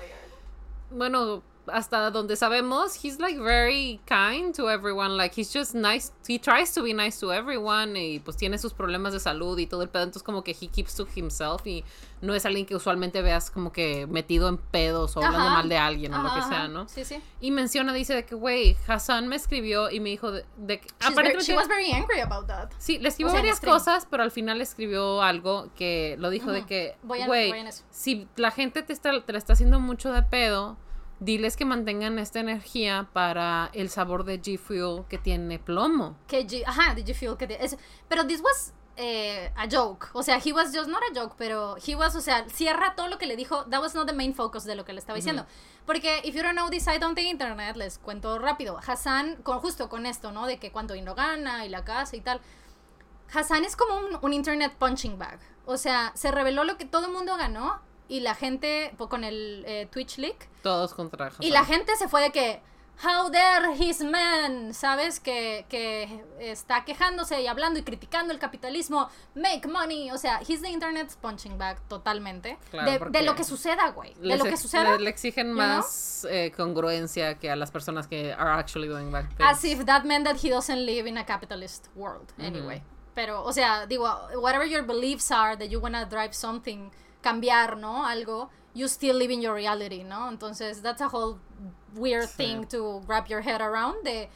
[0.91, 6.39] bueno, hasta donde sabemos, he's like very kind to everyone, like he's just nice, he
[6.39, 9.83] tries to be nice to everyone y pues tiene sus problemas de salud y todo
[9.83, 11.85] el pedo, entonces como que he keeps to himself y
[12.23, 15.77] no es alguien que usualmente veas como que metido en pedos o hablando mal de
[15.77, 16.69] alguien o lo que Ajá, sea.
[16.69, 16.89] ¿no?
[16.89, 17.21] Sí, sí.
[17.41, 20.89] Y menciona, dice de que, güey, Hassan me escribió y me dijo de, de que
[20.89, 22.71] She's very- aparentemente- she was very angry about that.
[22.79, 26.17] Sí, le escribió O sea, en varias cosas, pero al final le escribió algo que
[26.19, 26.69] lo dijo de Ujú.
[26.69, 27.85] que, Voy a- güey, voy en eso.
[27.91, 30.79] si la gente te, está, te la está haciendo mucho de pedo,
[31.21, 36.17] diles que mantengan esta energía para el sabor de G Fuel que tiene plomo.
[36.29, 37.77] que G- ajá, did you feel que es-
[38.09, 41.77] pero this was eh, a joke, o sea, he was just not a joke, pero
[41.87, 44.35] he was, o sea, cierra todo lo que le dijo, that was not the main
[44.35, 45.45] focus de lo que le estaba diciendo,
[45.85, 49.59] porque if you don't know this side on the internet, les cuento rápido, Hassan, con,
[49.59, 50.47] justo con esto, ¿no?
[50.47, 52.41] De que cuánto dinero gana y la casa y tal,
[53.35, 57.07] Hassan es como un, un internet punching bag, o sea, se reveló lo que todo
[57.09, 61.45] el mundo ganó y la gente, con el eh, Twitch leak, Todos contra Hassan.
[61.45, 62.63] y la gente se fue de que,
[63.05, 65.21] how dare his man, ¿sabes?
[65.21, 70.63] Que, que está quejándose y hablando y criticando el capitalismo, make money, o sea, he's
[70.63, 72.57] the internet's punching bag totalmente.
[72.71, 74.15] Claro, de, de lo que suceda, güey.
[74.15, 74.97] De lo que ex- suceda.
[74.97, 75.57] Le, le exigen know?
[75.57, 79.41] más eh, congruencia que a las personas que are actually doing bad things.
[79.41, 82.83] As if that meant that he doesn't live in a capitalist world, anyway.
[83.15, 84.07] Pero, o sea, digo,
[84.41, 86.91] whatever your beliefs are, that you wanna drive something,
[87.27, 88.05] cambiar, ¿no?
[88.07, 90.29] Algo, you still live in your reality, ¿no?
[90.31, 91.39] Entonces, that's a whole
[91.95, 92.37] weird Sí.
[92.37, 94.29] thing to wrap your head around, de,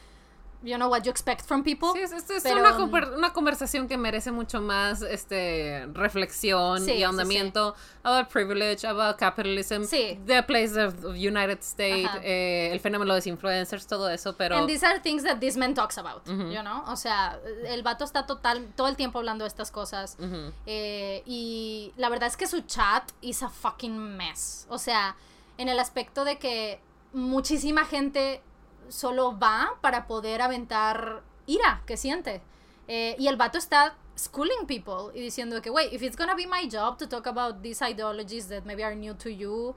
[0.63, 1.89] you know, what you expect from people.
[1.93, 6.79] Sí, es, es- es pero, una, um, una conversación que merece mucho más este reflexión
[6.79, 7.03] Sí, sí, y sí.
[7.03, 10.19] ahondamiento about privilege, about capitalism, Sí.
[10.25, 14.67] the place of, United States, eh, el fenómeno de los influencers, todo eso, pero And
[14.67, 16.83] these are things that this man talks about, you know?
[16.87, 20.17] O sea, el vato está total, todo el tiempo hablando de estas cosas.
[20.65, 24.65] Eh, y la verdad es que su chat is a fucking mess.
[24.69, 25.15] O sea,
[25.57, 26.79] en el aspecto de que
[27.13, 28.41] muchísima gente
[28.91, 32.41] solo va para poder aventar ira que siente.
[32.87, 36.45] Eh, y el vato está schooling people y diciendo que, wait, if it's gonna be
[36.45, 39.73] my job to talk about these ideologies that maybe are new to you,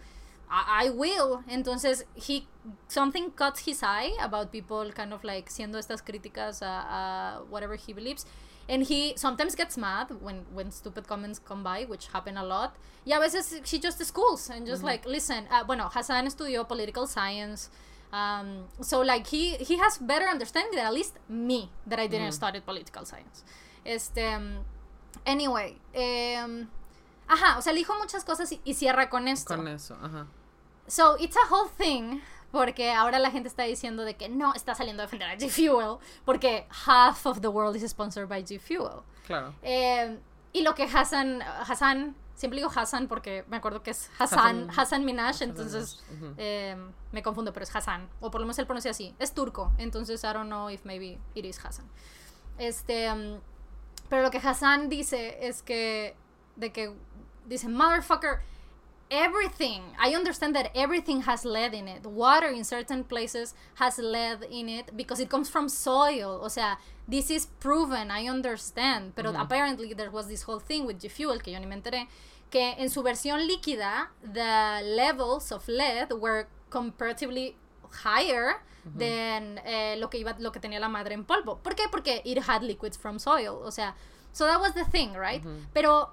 [0.51, 1.43] I, I will.
[1.49, 2.47] Entonces, he
[2.89, 7.77] something cuts his eye about people kind of like siendo estas críticas a, a whatever
[7.77, 8.27] he believes.
[8.67, 12.75] And he sometimes gets mad when, when stupid comments come by, which happen a lot.
[13.05, 17.07] Y a veces he just schools and just like, listen, uh, bueno, Hassan estudió political
[17.07, 17.71] science.
[18.15, 22.31] Um, so like he he has better understanding than at least me that I didn't
[22.31, 23.43] study political science.
[23.85, 24.65] Este, um,
[25.27, 26.69] anyway, um,
[27.29, 29.57] ajá, o sea, le dijo muchas cosas y, y cierra con esto.
[29.57, 30.29] Con eso, ajá.
[30.87, 32.21] So it's a whole thing
[32.53, 35.51] porque ahora la gente está diciendo de que no está saliendo a defender a G
[35.51, 39.03] Fuel porque half of the world is sponsored by G Fuel.
[39.27, 39.55] Claro.
[39.63, 40.17] Eh,
[40.53, 44.39] y lo que Hassan, Hassan, siempre digo Hassan porque me acuerdo que es Hassan,
[44.69, 46.03] Hassan- Hassan Minaj, entonces
[46.39, 46.77] eh,
[47.13, 50.23] me confundo, pero es Hassan, o por lo menos él pronuncia así, es turco, entonces
[50.25, 51.87] I don't know if maybe it is Hassan.
[52.59, 53.41] Este, um,
[54.09, 56.17] pero lo que Hassan dice es que,
[56.57, 56.95] de que,
[57.47, 58.41] dice, motherfucker,
[59.11, 62.05] everything, I understand that everything has lead in it.
[62.05, 66.41] Water in certain places has lead in it because it comes from soil.
[66.43, 69.15] O sea, this is proven, I understand.
[69.15, 72.09] Pero apparently there was this whole thing with G-Fuel, que yo ni me enteré,
[72.51, 77.57] que en su versión líquida, the levels of lead were comparatively
[78.05, 78.63] higher
[78.99, 81.59] than eh, lo que iba lo que tenía la madre en polvo.
[81.63, 81.85] ¿Por qué?
[81.91, 83.95] Porque it had liquids from soil, o sea,
[84.33, 85.43] so that was the thing, right?
[85.73, 86.11] Pero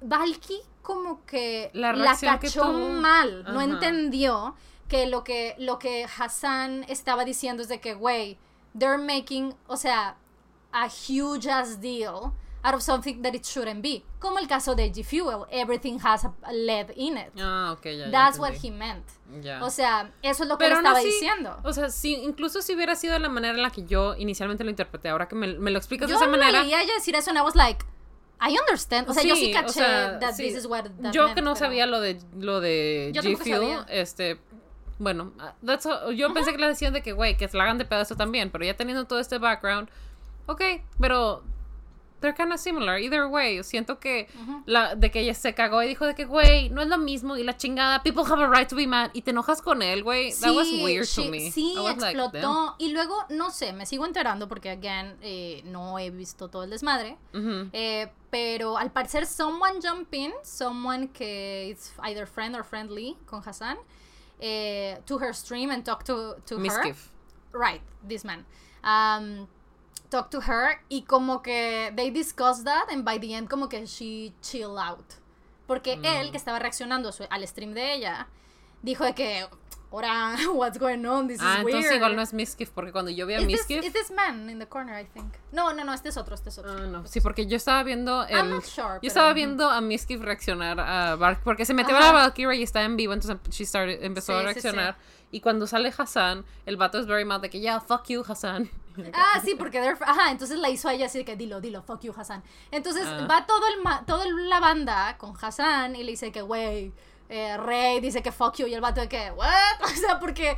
[0.00, 2.88] Valky como que La la, que cachó tuvo.
[2.90, 3.64] mal, no Ajá.
[3.64, 4.54] entendió
[4.88, 8.38] que lo que lo que Hassan estaba diciendo es de que güey,
[8.78, 10.16] they're making, o sea,
[10.72, 12.32] a huge ass deal
[12.64, 14.02] out of something that it shouldn't be.
[14.18, 17.28] Como el caso de G Fuel, everything has a lead in it.
[17.38, 17.92] Ah, ok, ya.
[18.06, 18.68] ya That's what entendí.
[18.68, 19.04] he meant.
[19.42, 19.62] Ya.
[19.64, 21.56] O sea, eso es lo que Pero él estaba así, diciendo.
[21.64, 24.70] O sea, si, incluso si hubiera sido la manera en la que yo inicialmente lo
[24.70, 26.62] interpreté, ahora que me, me lo explicas Yo de esa no manera.
[26.62, 27.84] leí a ella decir eso and I was like,
[28.40, 29.08] I understand.
[29.08, 30.44] O sea, yo sí caché o sea, that sí.
[30.44, 33.22] this is what that yo meant, que no pero- sabía lo de lo de Yo
[33.22, 34.38] G Fuel, este
[35.00, 37.64] bueno, ah, that's all- yo pensé que le decían de que güey, que se la
[37.64, 39.88] hagan de pedazo también, pero ya teniendo todo este background,
[40.46, 40.62] ok,
[41.00, 41.42] pero
[42.20, 43.62] they're kind of similar either way.
[43.62, 44.28] Siento que
[44.66, 47.36] la de que ella se cagó y dijo de que güey, no es lo mismo
[47.36, 50.02] y la chingada, people have a right to be mad y te enojas con él,
[50.02, 50.32] güey.
[50.40, 51.50] That was Sí, weird sí, to me.
[51.50, 52.74] Sí, like, explotó.
[52.78, 56.70] y luego, no sé, me sigo enterando porque, again, eh, no he visto todo el
[56.70, 57.16] desmadre.
[57.72, 63.42] Eh, pero al parecer, someone jump in, someone que is either friend or friendly con
[63.42, 63.78] Hassan,
[64.40, 66.94] eh, to her stream and talk to, to her.
[67.52, 68.44] Right, this man.
[68.84, 69.48] Um,
[70.10, 73.84] talk to her y como que they discuss that and by the end como que
[73.86, 75.04] she chill out.
[75.66, 76.04] Porque Mm.
[76.04, 78.26] él, que estaba reaccionando su- al stream de ella,
[78.82, 79.46] dijo de que,
[79.92, 81.28] ahora, what's going on?
[81.28, 81.68] This Ah, is weird.
[81.76, 84.58] entonces igual no es Miskiff porque cuando yo vi a Miskiff is this man in
[84.58, 85.34] the corner, I think.
[85.52, 86.72] No, no, no, este es otro, este es otro.
[86.72, 87.06] Ah, no.
[87.06, 88.34] Sí, porque yo estaba viendo el...
[88.36, 91.96] I'm not sure, yo pero- estaba viendo a Miskiff reaccionar a Bark porque se metió
[91.96, 94.96] a la Valkyrie y está en vivo, entonces she started- empezó Sí, a sí, reaccionar.
[95.30, 98.70] Y cuando sale Hassan, el vato es very mad de que ya, fuck you, Hassan.
[99.14, 101.82] Ah, sí, porque they're- ajá, entonces la hizo a ella así de que dilo, dilo,
[101.82, 102.42] fuck you, Hassan.
[102.70, 103.26] Entonces Ah.
[103.30, 106.92] va todo el ma- toda la banda con Hassan y le dice que, güey,
[107.28, 109.48] eh, Rey dice que fuck you y el vato de que, what?
[109.84, 110.56] O sea, porque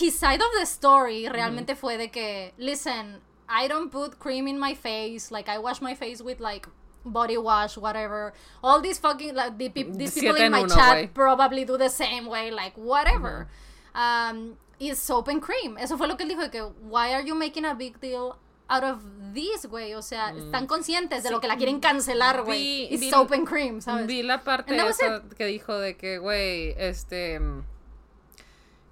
[0.00, 4.58] his side of the story realmente fue de que, listen, I don't put cream in
[4.58, 6.66] my face, like I wash my face with like
[7.04, 8.32] body wash, whatever.
[8.62, 11.90] All these fucking, like, the, peop- these people in my uno, chat probably do the
[11.90, 13.46] same way, like whatever.
[13.94, 14.56] Um,
[14.90, 15.76] is soap and cream.
[15.78, 18.36] Eso fue lo que él dijo de que, why are you making a big deal
[18.68, 19.02] out of
[19.34, 19.94] this, güey?
[19.94, 22.88] O sea, están conscientes de lo que la quieren cancelar, güey.
[22.88, 24.06] Vi- soap and cream, ¿sabes?
[24.06, 27.40] Vi la parte esa que dijo de que, güey, este...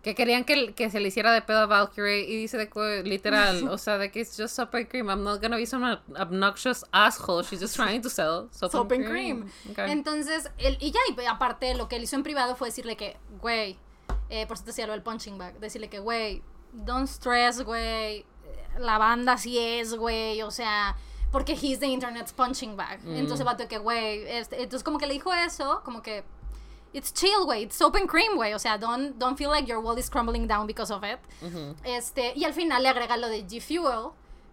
[0.02, 3.02] Que querían que, que se le hiciera de pedo a Valkyrie y dice de que,
[3.04, 5.08] literal, o sea, de que it's just soap and cream.
[5.08, 7.44] I'm not gonna be some obnoxious asshole.
[7.44, 9.48] She's just trying to sell soap, Soap and cream.
[9.70, 9.92] Okay.
[9.92, 13.16] Entonces, él, y ya, y aparte, lo que él hizo en privado fue decirle que,
[13.40, 13.78] güey,
[14.32, 16.42] eh, por eso te decía lo del punching bag, decirle que, güey,
[16.72, 18.24] don't stress, güey,
[18.78, 20.96] la banda sí es, güey, o sea,
[21.30, 23.04] porque he's the internet's punching bag.
[23.04, 23.16] Mm.
[23.16, 26.24] Entonces, vato, que, güey, este, entonces como que le dijo eso, como que,
[26.94, 29.80] it's chill, güey, it's soap and cream, güey, o sea, don't, don't feel like your
[29.80, 31.18] world is crumbling down because of it.
[31.84, 34.12] Este, y al final le agrega lo de G Fuel,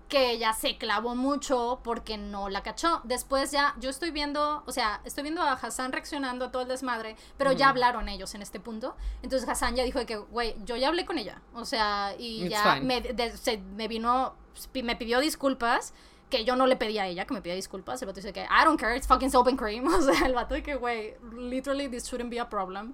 [0.10, 3.00] que ella se clavó mucho porque no la cachó.
[3.04, 6.68] Después ya, yo estoy viendo, o sea, estoy viendo a Hassan reaccionando a todo el
[6.68, 8.96] desmadre, pero ya hablaron ellos en este punto.
[9.22, 11.42] Entonces Hassan ya dijo de que, güey, yo ya hablé con ella.
[11.54, 14.34] O sea, y It's ya me, de- se- me vino,
[14.74, 15.94] me pidió disculpas.
[16.30, 18.00] Que yo no le pedí a ella que me pida disculpas.
[18.04, 19.88] El vato dice que, I don't care, it's fucking soap and cream.
[19.92, 22.94] O sea, el vato de que, güey, literally this shouldn't be a problem.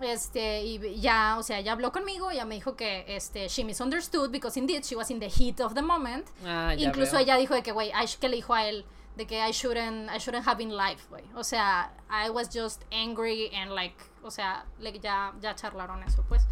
[0.00, 4.30] Este, y ya, o sea, ya habló conmigo, ya me dijo que, este, she misunderstood
[4.30, 6.26] because indeed she was in the heat of the moment.
[6.44, 7.20] Ah, ya Incluso veo.
[7.22, 8.84] ella dijo de que, güey, que le dijo a él,
[9.16, 11.24] de que I shouldn't, I shouldn't have been live, güey.
[11.34, 16.22] O sea, I was just angry and like, o sea, like, ya, ya charlaron eso,
[16.28, 16.42] pues.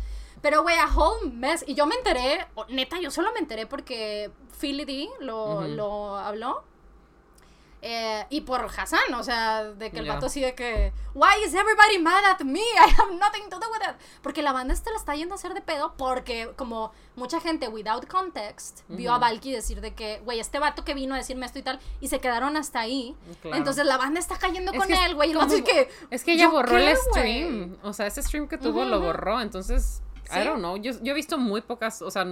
[0.41, 1.65] Pero, güey, a whole mess.
[1.67, 5.69] Y yo me enteré, neta, yo solo me enteré porque Philly D lo, Ujú.
[5.69, 6.65] lo habló.
[7.87, 10.15] Eh, y por Hassan, o sea, de que el Ya.
[10.15, 12.61] vato así de que, why is everybody mad at me?
[12.61, 13.95] I have nothing to do with it.
[14.23, 17.69] Porque la banda esta la está yendo a hacer de pedo porque como mucha gente
[17.69, 19.19] without context vio a.
[19.19, 22.09] Valky decir de que, güey, este vato que vino a decirme esto y tal, y
[22.09, 23.15] se quedaron hasta ahí.
[23.43, 23.59] Claro.
[23.59, 25.35] Entonces la banda está cayendo Es con que él, güey.
[25.35, 27.77] como- es que, Es que ella ¿yo borró el stream.
[27.83, 29.43] O sea, ese stream que tuvo lo borró.
[29.43, 30.01] Entonces,
[30.31, 30.39] Sí.
[30.39, 30.79] I don't know.
[30.79, 32.01] Yo, yo he visto muy pocas.
[32.01, 32.25] O sea,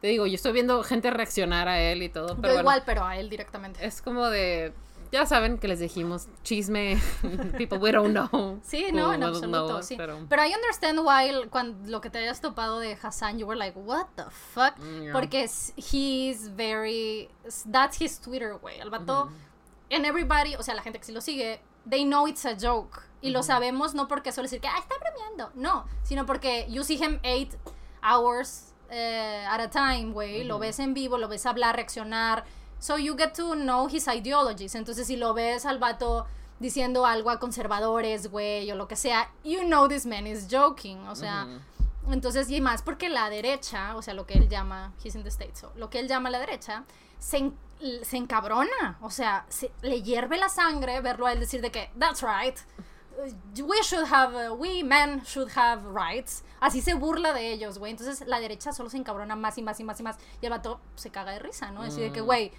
[0.00, 2.28] te digo, yo estoy viendo gente reaccionar a él y todo.
[2.28, 3.84] Yo Pero bueno, igual, pero a él directamente.
[3.84, 4.72] es como de.
[5.12, 6.98] Ya saben que les dijimos chisme.
[7.58, 8.58] People we don't know.
[8.62, 9.96] Sí, no, en absoluto, know, sí.
[9.96, 13.58] Pero, Pero I understand why cuando lo que te hayas topado de Hassan, you were
[13.58, 14.78] like, what the fuck?
[14.78, 15.12] Mm, yeah.
[15.12, 17.28] Porque es- he's very,
[17.70, 18.80] that's his Twitter, güey.
[18.80, 19.30] El vato,
[19.90, 23.02] and everybody, o sea, la gente que sí lo sigue, they know it's a joke.
[23.20, 25.52] Y lo sabemos no porque solo decir que, ah, está bromeando.
[25.54, 27.54] No, sino porque you see him eight
[28.02, 30.42] hours eh, at a time, güey.
[30.44, 32.44] Lo ves en vivo, lo ves hablar, reaccionar.
[32.82, 34.74] So you get to know his ideologies.
[34.74, 36.26] Entonces, si lo ves al vato
[36.58, 40.98] diciendo algo a conservadores, güey, o lo que sea, you know this man is joking.
[41.06, 41.46] O sea,
[42.10, 45.28] entonces, y más porque la derecha, o sea, lo que él llama, he's in the
[45.28, 46.82] States, so, lo que él llama la derecha,
[47.20, 47.56] se, en-
[48.02, 48.98] se encabrona.
[49.00, 52.56] O sea, se- le hierve la sangre verlo a él decir de que, that's right.
[53.18, 56.42] uh, We should have, uh, we men should have rights.
[56.60, 57.92] Así se burla de ellos, güey.
[57.92, 60.16] Entonces la derecha solo se encabrona más y más y más y más.
[60.40, 61.82] Y el vato se caga de risa, ¿no?
[61.82, 62.24] Así de que, Mm.
[62.24, 62.52] güey,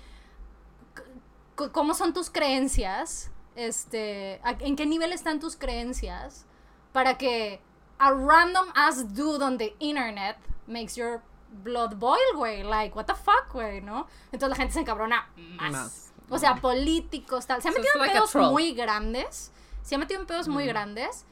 [1.72, 3.32] ¿cómo son tus creencias?
[3.56, 6.46] Este, ¿a- ¿en qué nivel están tus creencias
[6.92, 7.62] para que
[8.00, 10.38] a random ass dude on the internet
[10.68, 11.22] makes your
[11.64, 12.64] blood boil, güey?
[12.64, 14.08] Like, what the fuck, güey, ¿no?
[14.32, 15.72] Entonces la gente se encabrona más.
[15.72, 16.14] Más.
[16.30, 17.62] O sea, políticos, tal.
[17.62, 19.52] Se ha So metido en like pedos muy grandes.
[19.84, 21.26] Se ha metido en pedos muy grandes.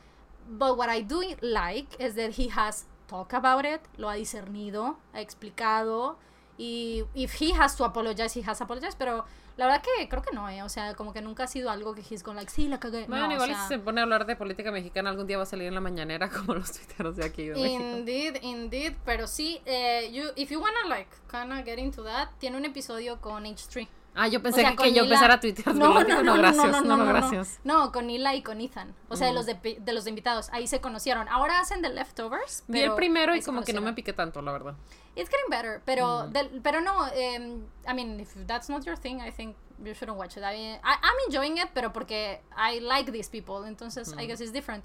[0.48, 4.98] But what I do like is that he has talked about it, lo ha discernido,
[5.14, 6.18] ha explicado.
[6.58, 8.98] Y if he has to apologize, he has apologized.
[9.00, 9.26] Pero
[9.62, 10.64] la verdad que creo que no, ¿eh?
[10.64, 13.06] O sea, como que nunca ha sido algo que he's gone like, sí, la cagué.
[13.06, 15.28] Bueno, no, o igual y sea, si se pone a hablar de política mexicana, algún
[15.28, 17.84] día va a salir en la mañanera como los tuiteros de aquí de México.
[17.84, 22.58] Indeed, indeed, pero sí, eh, you, if you wanna like kinda get into that, tiene
[22.58, 23.88] un episodio con H3.
[24.14, 25.74] Ah, yo O pensé sea, que, yo empezara a tuitear.
[25.74, 26.66] No, no, no, no, gracias.
[26.66, 27.60] no, no, no, no, gracias.
[27.64, 28.94] No, con Hila y con Ethan.
[29.08, 30.50] O sea, de los de, de los de invitados.
[30.52, 31.30] Ahí se conocieron.
[31.30, 32.64] Ahora hacen The Leftovers.
[32.68, 34.76] Vi el primero y como que no me piqué tanto, la verdad.
[35.16, 36.32] It's getting better, pero, Mm.
[36.34, 40.18] del- pero no, em, I mean, if that's not your thing, I think you shouldn't
[40.18, 40.44] watch it.
[40.44, 44.20] I, I, I'm enjoying it, pero porque I like these people, entonces Mm.
[44.22, 44.84] I guess it's different.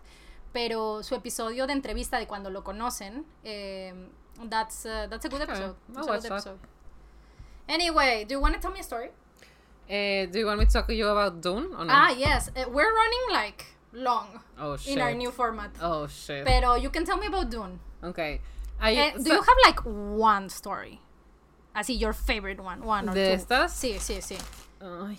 [0.53, 4.09] Pero su episodio de entrevista de cuando lo conocen, em,
[4.49, 5.75] that's, uh, that's a good episode.
[5.89, 6.59] It's a good episode.
[7.69, 9.11] Anyway, do you want to tell me a story?
[9.89, 11.93] Eh, do you want me to talk to you about Dune or no?
[11.93, 12.51] Ah, yes.
[12.57, 14.97] Uh, we're running like long oh, shit.
[14.97, 15.71] in our new format.
[15.81, 16.45] Oh, shit.
[16.45, 17.79] Pero you can tell me about Dune.
[18.03, 18.41] okay.
[18.81, 21.01] I, Eh, do you have like one story?
[21.75, 23.43] Así, your favorite one, one or ¿De two.
[23.43, 23.71] estas?
[23.73, 24.39] Sí, sí, sí.
[24.81, 25.19] Ay.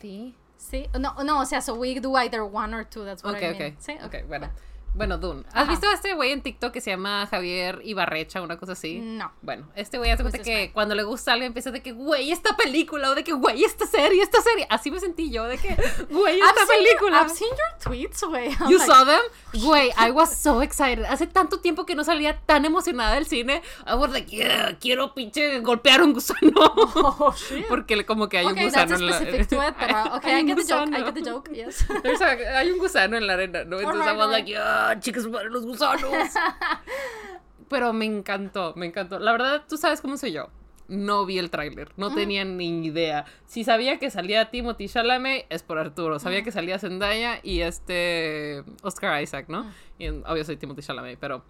[0.00, 0.34] Sí.
[0.58, 3.42] Sí, no, no, o sea, so we do either one or two, that's what Ok,
[3.42, 3.76] I mean.
[3.78, 4.48] Sí, ok, bueno.
[4.96, 5.44] Bueno, Dune.
[5.48, 5.70] ¿Has Ajá.
[5.72, 8.98] visto a este güey en TikTok que se llama Javier Ibarrecha, una cosa así?
[8.98, 9.30] No.
[9.42, 10.70] Bueno, este güey hace cuenta Who's que man?
[10.72, 13.62] cuando le gusta a alguien empieza de que, güey, esta película, o de que, güey,
[13.62, 14.66] esta serie, esta serie.
[14.70, 15.68] Así me sentí yo, de que,
[16.10, 17.20] güey, I've esta seen, película.
[17.20, 18.50] I've seen your tweets, güey.
[18.70, 19.20] You like, saw them?
[19.52, 21.04] Güey, I was so excited.
[21.04, 23.60] Hace tanto tiempo que no salía tan emocionada del cine.
[23.86, 26.52] I was like, yeah, quiero pinche golpear un gusano.
[27.18, 27.66] Oh, shit.
[27.68, 29.48] Porque como que hay okay, un that's gusano en la it,
[29.78, 31.86] pero okay, I get the joke, I get the joke, yes.
[31.90, 33.78] A- hay un gusano en la arena, ¿no?
[33.78, 34.85] Entonces I was like, alright.
[34.92, 36.10] Yeah, chicas, madre, los gusanos.
[37.68, 39.18] Pero me encantó, me encantó.
[39.18, 40.48] La verdad, tú sabes cómo soy yo.
[40.88, 43.24] No vi el tráiler, no tenía ni idea.
[43.44, 46.20] Si sabía que salía Timothy Chalamet, es por Arturo.
[46.20, 49.68] Sabía que salía Zendaya y este Oscar Isaac, ¿no?
[49.98, 51.42] Y obvio soy Timothy Chalamet, pero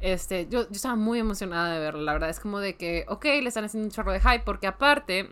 [0.00, 2.00] este, yo, yo estaba muy emocionada de verlo.
[2.00, 4.66] La verdad es como de que, ok, le están haciendo un chorro de hype porque
[4.66, 5.28] aparte,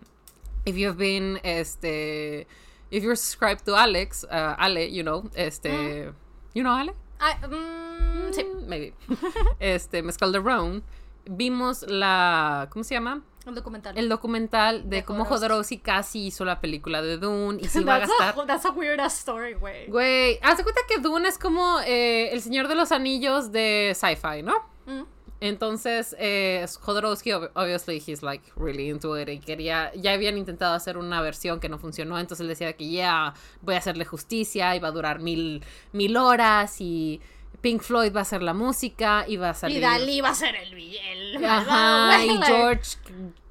[0.66, 2.46] if you've been, este,
[2.90, 6.12] if you're subscribed to Alex, uh, Ale, you know, este,
[6.54, 6.92] you know Ale?
[7.20, 8.94] I, mm, sí, Mm, Maybe.
[9.60, 10.82] este, Mezcal de Roan.
[11.24, 12.68] Vimos la.
[12.70, 13.22] ¿Cómo se llama?
[13.46, 13.96] el documental.
[13.96, 15.78] El documental de, De cómo Jodorowsky.
[15.78, 18.34] Casi hizo la película de Dune y se iba a gastar.
[18.38, 19.86] a, that's a weird ass story, güey.
[19.86, 23.92] Güey, haz de cuenta que Dune es como eh, el Señor de los Anillos de
[23.94, 24.54] sci-fi, ¿no?
[24.86, 25.02] Mm.
[25.40, 29.28] Entonces, eh, Jodorowsky, ob- obviously, he's like really into it.
[29.28, 32.18] Y quería, ya habían intentado hacer una versión que no funcionó.
[32.18, 34.74] Entonces él decía que ya voy a hacerle justicia.
[34.74, 36.80] Y va a durar mil, mil horas.
[36.80, 37.20] Y
[37.60, 39.24] Pink Floyd va a hacer la música.
[39.28, 39.78] Y va a salir.
[39.78, 42.96] Y Dalí va a ser el el Ajá, y George.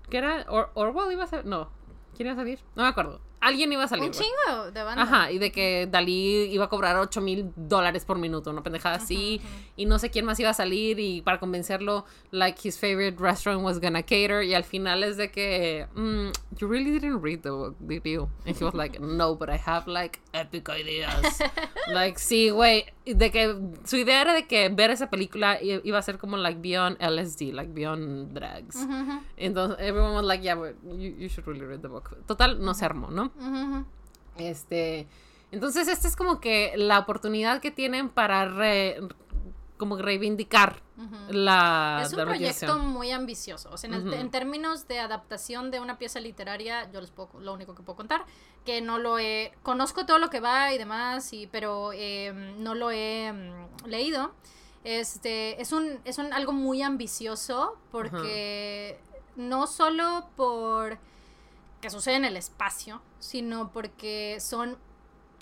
[0.09, 0.45] ¿Qué era?
[0.49, 1.45] Or- Orwell iba a ser.
[1.45, 1.69] No.
[2.15, 2.59] ¿Quién iba a salir?
[2.75, 3.19] No me acuerdo.
[3.45, 4.05] Alguien iba a salir.
[4.05, 5.03] Un chingo de banda.
[5.03, 8.95] Ajá, y de que Dalí iba a cobrar 8 mil dólares por minuto, una pendejada
[8.95, 9.39] así,
[9.75, 13.63] y no sé quién más iba a salir, y para convencerlo, like, his favorite restaurant
[13.63, 17.51] was gonna cater, y al final es de que, mm, you really didn't read the
[17.51, 18.29] book, did you?
[18.45, 21.39] And he was like, no, but I have, like, epic ideas.
[21.87, 26.01] like, sí, güey, de que su idea era de que ver esa película iba a
[26.01, 28.77] ser como, like, beyond LSD, like, beyond drugs.
[29.37, 32.17] Entonces, everyone was like, yeah, but you, you should really read the book.
[32.25, 33.31] Total, no se armó, ¿no?
[34.37, 35.07] Este,
[35.51, 38.99] entonces esta es como que la oportunidad que tienen para re-
[39.77, 40.81] como reivindicar
[41.29, 43.69] la Es un la proyecto muy ambicioso.
[43.71, 44.13] O sea, en, el- Ujú.
[44.15, 47.97] en términos de adaptación de una pieza literaria, yo les puedo, lo único que puedo
[47.97, 48.25] contar,
[48.65, 52.73] que no lo he, conozco todo lo que va y demás, y, pero eh, no
[52.75, 54.31] lo he mm, leído.
[54.83, 58.99] Este, es un, es un algo muy ambicioso porque
[59.35, 60.97] no solo por
[61.81, 64.77] que sucede en el espacio, sino porque son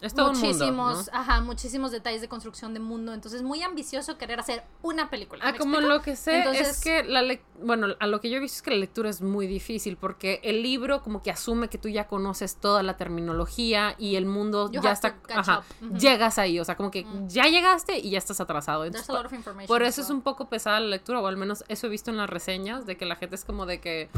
[0.04, 1.20] Es todo un mundo, muchísimos, ¿no?
[1.20, 3.14] ajá, muchísimos detalles de construcción de mundo.
[3.14, 5.42] Entonces, muy ambicioso querer hacer una película.
[5.46, 5.94] Ah, ¿me como explico?
[5.96, 8.58] lo que sé Entonces- es que la lec- bueno, a lo que yo he visto
[8.58, 11.88] es que la lectura es muy difícil porque el libro como que asume que tú
[11.88, 15.64] ya conoces toda la terminología y el mundo ya está, ajá,
[15.98, 17.28] llegas ahí, o sea, como que Mm.
[17.30, 18.82] ya llegaste y ya estás atrasado.
[18.84, 19.68] There's Entonces, a lot of information.
[19.68, 22.18] Por eso es un poco pesada la lectura, o al menos eso he visto en
[22.18, 24.10] las reseñas, de que la gente es como de que,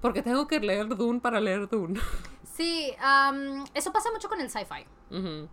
[0.00, 1.98] porque tengo que leer Dune para leer Dune.
[2.54, 4.86] Sí, am, eso pasa mucho con el sci-fi.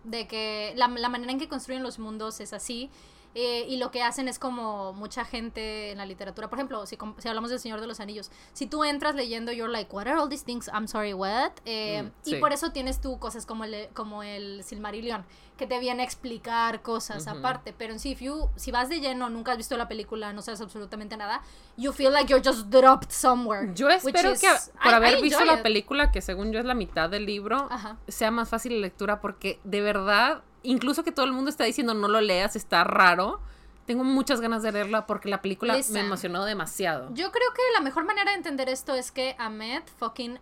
[0.03, 2.89] De que la, la manera en que construyen los mundos es así.
[3.35, 6.49] Eh, y lo que hacen es como mucha gente en la literatura.
[6.49, 9.72] Por ejemplo, si, si hablamos del Señor de los Anillos, si tú entras leyendo, you're
[9.72, 10.68] like, what are all these things?
[10.73, 11.51] I'm sorry, what?
[11.65, 15.26] Eh, Mm, Y por eso tienes tú cosas como el, como el Silmarillion,
[15.57, 17.73] que te viene a explicar cosas aparte.
[17.77, 20.41] Pero en sí, if you- si vas de lleno, nunca has visto la película, no
[20.41, 21.41] sabes absolutamente nada,
[21.77, 23.72] you feel like you're just dropped somewhere.
[23.76, 24.47] Yo espero is- que
[24.81, 27.68] por I- haber I visto la película, que según yo es la mitad del libro,
[27.69, 27.97] Ajá.
[28.07, 31.94] sea más fácil la lectura porque de verdad, incluso que todo el mundo está diciendo
[31.94, 33.40] no lo leas, está raro.
[33.86, 35.95] Tengo muchas ganas de leerla porque la película Listen.
[35.95, 37.10] me emocionó demasiado.
[37.14, 40.40] Yo creo que la mejor manera de entender esto es que Ahmed fucking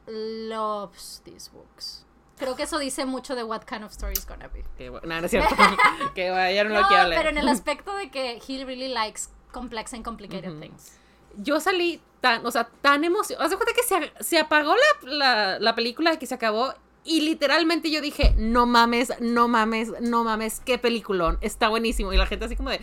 [0.50, 2.04] loves these books.
[2.38, 4.64] Creo que eso dice mucho de what kind of story is gonna be.
[4.78, 5.56] Que no, no es cierto.
[6.16, 7.20] que bueno, ya no, No, lo quiero leer.
[7.22, 9.22] pero en el aspecto de que he really likes
[9.52, 10.98] complex and complicated things.
[11.38, 13.46] yo salí tan, o sea, tan emocionada.
[13.46, 16.74] Haz de cuenta que se, se apagó la, la, la película, que se acabó.
[17.08, 22.12] Y literalmente yo dije, no mames, no mames, no mames, qué peliculón, está buenísimo.
[22.12, 22.82] Y la gente así como de...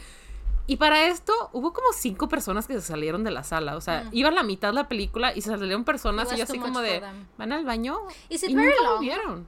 [0.66, 3.76] Y para esto hubo como cinco personas que se salieron de la sala.
[3.76, 4.08] O sea, Mm.
[4.12, 7.00] iba a la mitad la película y se salieron personas y yo así como de...
[7.00, 7.26] them.
[7.36, 7.98] ¿Van al baño?
[8.30, 8.94] Y nunca long?
[8.96, 9.46] volvieron.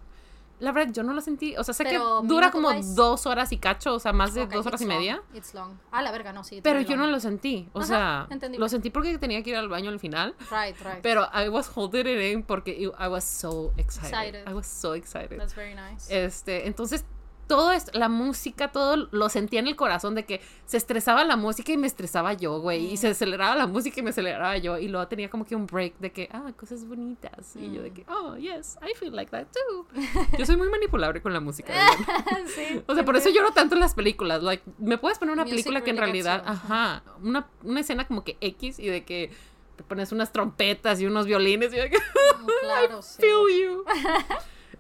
[0.59, 1.57] La verdad, yo no lo sentí.
[1.57, 4.47] O sea, sé Pero que dura como dos horas y cacho, o sea, más de
[4.47, 5.23] dos horas y long, media.
[5.35, 5.75] It's long.
[5.91, 6.61] Ah, la verga, no, sí.
[6.63, 7.69] Pero yo no lo sentí.
[7.73, 8.65] O Ajá, sea, entendible.
[8.65, 10.35] lo sentí porque tenía que ir al baño al final.
[10.51, 11.03] Right, right.
[11.03, 14.09] Pero I was holding it in porque I was so excited.
[14.09, 14.49] Excited.
[14.49, 15.39] I was so excited.
[15.39, 16.09] That's very nice.
[16.09, 17.05] Este, entonces
[17.47, 21.37] todo esto, la música, todo lo sentía en el corazón de que se estresaba la
[21.37, 24.79] música y me estresaba yo, güey, y se aceleraba la música y me aceleraba yo
[24.79, 27.93] y luego tenía como que un break de que, ah, cosas bonitas y yo de
[27.93, 29.87] que, oh, yes, I feel like that too.
[30.39, 31.73] Yo soy muy manipulable con la música.
[32.55, 32.83] sí.
[32.87, 34.43] O sea, por eso lloro tanto en las películas.
[34.43, 38.25] Like, me puedes poner una Music película que en realidad, ajá, una, una escena como
[38.25, 39.31] que X y de que
[39.77, 41.99] te pones unas trompetas y unos violines y de que
[42.63, 43.21] Claro, sí.
[43.21, 43.85] feel you.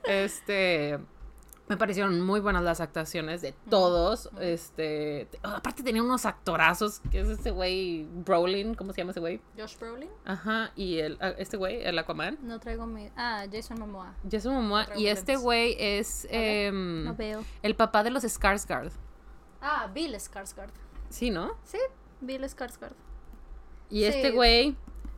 [0.04, 0.98] Este
[1.68, 4.30] me parecieron muy buenas las actuaciones de todos.
[4.40, 9.20] Este, te- aparte tenía unos actorazos, que es este güey Brolin, ¿cómo se llama ese
[9.20, 9.40] güey?
[9.58, 10.08] Josh Brolin.
[10.24, 13.10] Ajá, y el ah, este güey, el Aquaman, No traigo mi.
[13.16, 14.14] Ah, Jason Momoa.
[14.30, 17.42] Jason Momoa y este güey es em, No veo.
[17.62, 18.92] el papá de los Skarsgård.
[19.60, 20.70] Ah, Bill Skarsgård.
[21.08, 21.56] Sí, ¿no?
[21.64, 21.78] Sí,
[22.20, 22.94] Bill Skarsgård.
[23.90, 24.04] Y Sí.
[24.06, 24.76] este güey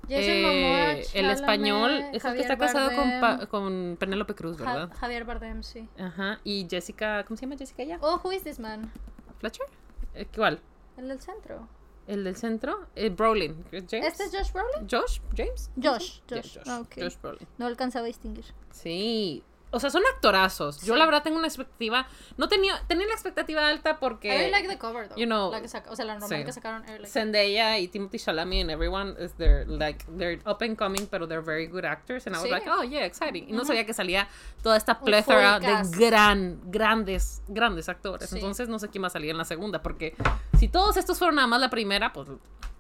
[0.09, 4.35] Jason Eh, el Chalamet, español es el que está casado con, Bardem, Pa- con Penélope
[4.35, 4.97] Cruz, Ja- ¿verdad?
[4.99, 5.89] Javier Bardem, sí.
[5.99, 6.41] Ajá.
[6.45, 7.99] Y Jessica, ¿cómo se llama Jessica ya?
[8.01, 8.91] Oh, who is this man?
[9.39, 9.67] ¿Fletcher?
[10.15, 10.61] Eh, ¿Cuál?
[10.97, 11.69] El del centro.
[12.07, 12.87] ¿El del centro?
[12.97, 13.65] Eh, Brolin.
[13.71, 13.93] ¿James?
[14.07, 14.89] ¿Este es Josh Brolin?
[14.91, 15.21] ¿Josh?
[15.37, 15.71] ¿James?
[15.77, 16.55] Josh, Yeah, Josh.
[16.57, 16.67] Josh.
[16.67, 16.95] Ah, ok.
[17.03, 17.47] Josh Brolin.
[17.59, 18.47] No alcanzaba a distinguir.
[18.71, 19.43] Sí.
[19.71, 20.81] O sea, son actorazos.
[20.83, 20.99] Yo Sí.
[20.99, 22.07] la verdad tengo una expectativa.
[22.37, 24.49] No tenía, tenía la expectativa alta porque.
[24.49, 25.17] I like the cover, though.
[25.19, 26.45] you know, La que o sea, la normal sí.
[26.45, 26.83] que sacaron.
[26.87, 27.07] Like.
[27.07, 31.45] Zendaya y Timothy Chalamet and everyone is they're like they're up and coming pero they're
[31.45, 32.51] very good actors and I was Sí.
[32.51, 34.29] like oh yeah exciting y no sabía que salía
[34.63, 39.31] toda esta plethora de gran grandes grandes actores entonces no sé quién va a salir
[39.31, 40.15] en la segunda porque
[40.59, 42.29] si todos estos fueron nada más la primera pues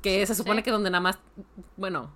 [0.03, 1.19] que se supone que donde nada más
[1.77, 2.11] bueno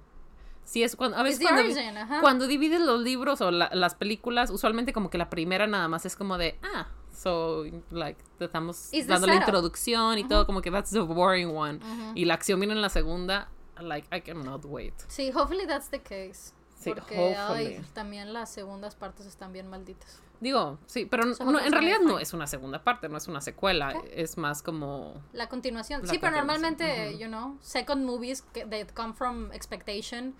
[0.64, 2.20] sí es cuando a veces cuando, origin, ajá.
[2.20, 6.06] cuando divides los libros o la- las películas usualmente como que la primera nada más
[6.06, 10.62] es como de ah so like te estamos It's dando la introducción y todo como
[10.62, 12.12] que that's the boring one Ujú.
[12.14, 13.48] y la acción viene en la segunda
[13.80, 16.52] like I cannot wait Sí, hopefully that's the case.
[16.78, 20.20] Sí, porque ay, también las segundas partes están bien malditas.
[20.42, 23.94] Digo, sí, pero no- en realidad no es una segunda parte, no es una secuela,
[24.10, 25.22] es más como...
[25.32, 26.02] La continuación.
[26.02, 30.34] La sí, pero normalmente, you know, second movies that come from expectation,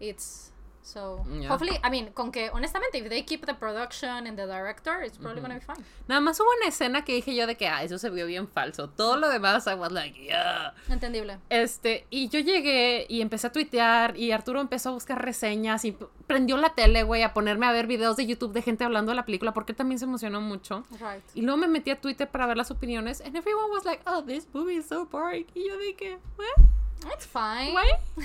[0.00, 0.50] it's
[0.84, 1.48] so Yeah.
[1.48, 5.16] hopefully, I mean, con que honestamente if they keep the production and the director, it's
[5.18, 5.82] probably gonna be fine.
[6.06, 8.46] Nada más hubo una escena que dije yo de que, ah, eso se vio bien
[8.46, 8.88] falso.
[8.90, 10.74] Todo lo demás, I was like, yeah.
[10.88, 11.38] Entendible.
[11.48, 15.96] Este, y yo llegué y empecé a tuitear y Arturo empezó a buscar reseñas y
[16.26, 19.16] prendió la tele, güey, a ponerme a ver videos de YouTube de gente hablando de
[19.16, 20.84] la película porque también se emocionó mucho.
[20.92, 21.24] Right.
[21.34, 24.22] Y luego me metí a Twitter para ver las opiniones and everyone was like, oh,
[24.22, 25.46] this movie is so boring.
[25.54, 26.66] Y yo dije, what?
[27.14, 27.74] It's fine.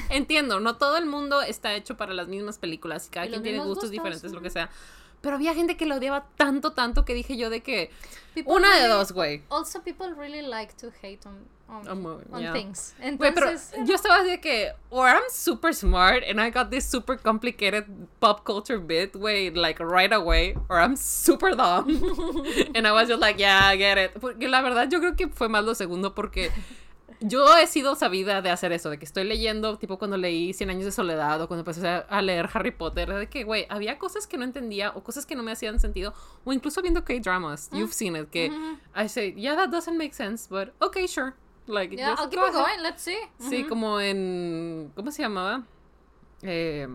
[0.10, 3.44] Entiendo, no todo el mundo está hecho para las mismas películas y cada Y quien
[3.44, 4.70] tiene gustos gustos, diferentes, lo que sea.
[5.22, 7.92] Pero había gente que lo odiaba tanto, tanto que dije yo de que
[8.34, 9.44] People una de really- dos, güey.
[9.50, 12.54] Also, people really like to hate on, on, On mo- on yeah.
[12.54, 12.96] things.
[13.00, 16.70] Güey, pero Entonces, yo estaba así de que, or I'm super smart and I got
[16.70, 17.84] this super complicated
[18.22, 21.90] pop culture bit, güey, like right away, or I'm super dumb.
[22.74, 24.14] and I was just like, yeah, I get it.
[24.22, 26.50] Porque la verdad yo creo que fue más lo segundo porque
[27.22, 30.70] yo he sido sabida de hacer eso, de que estoy leyendo, tipo cuando leí Cien
[30.70, 34.26] años de soledad o cuando empecé a- leer Harry Potter, de que, güey, había cosas
[34.28, 36.14] que no entendía o cosas que no me hacían sentido,
[36.46, 38.52] o incluso viendo K-dramas, you've seen it, que
[38.96, 41.34] I say, yeah, that doesn't make sense, but okay, sure.
[41.68, 42.82] Like, yeah, I'll keep go going.
[42.82, 43.18] Let's see.
[43.40, 44.92] Sí, como en.
[44.96, 45.64] ¿Cómo se llamaba?
[46.42, 46.88] Eh,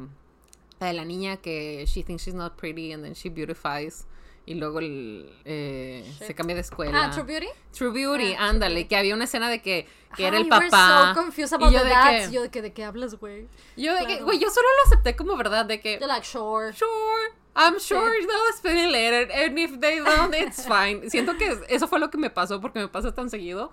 [0.80, 4.04] la de la niña que she thinks she's not pretty and then she beautifies.
[4.46, 7.04] Y luego el, eh, se cambia de escuela.
[7.06, 7.46] Ah, True Beauty.
[7.72, 8.88] True Beauty, Ah, True ándale, Beauty.
[8.88, 11.12] que había una escena de que, que era el papá.
[11.14, 12.26] so confused y about yo the de dads.
[12.28, 13.48] que, Yo de que, ¿de qué hablas, güey?
[13.76, 14.24] yo de que, Claro.
[14.26, 16.74] güey, yo solo lo acepté como verdad, de que, You're like, sure.
[16.74, 21.08] sure, I'm sure they'll spend it later, and if they don't, it's fine.
[21.08, 23.70] Siento que eso fue lo que me pasó, porque me pasa tan seguido.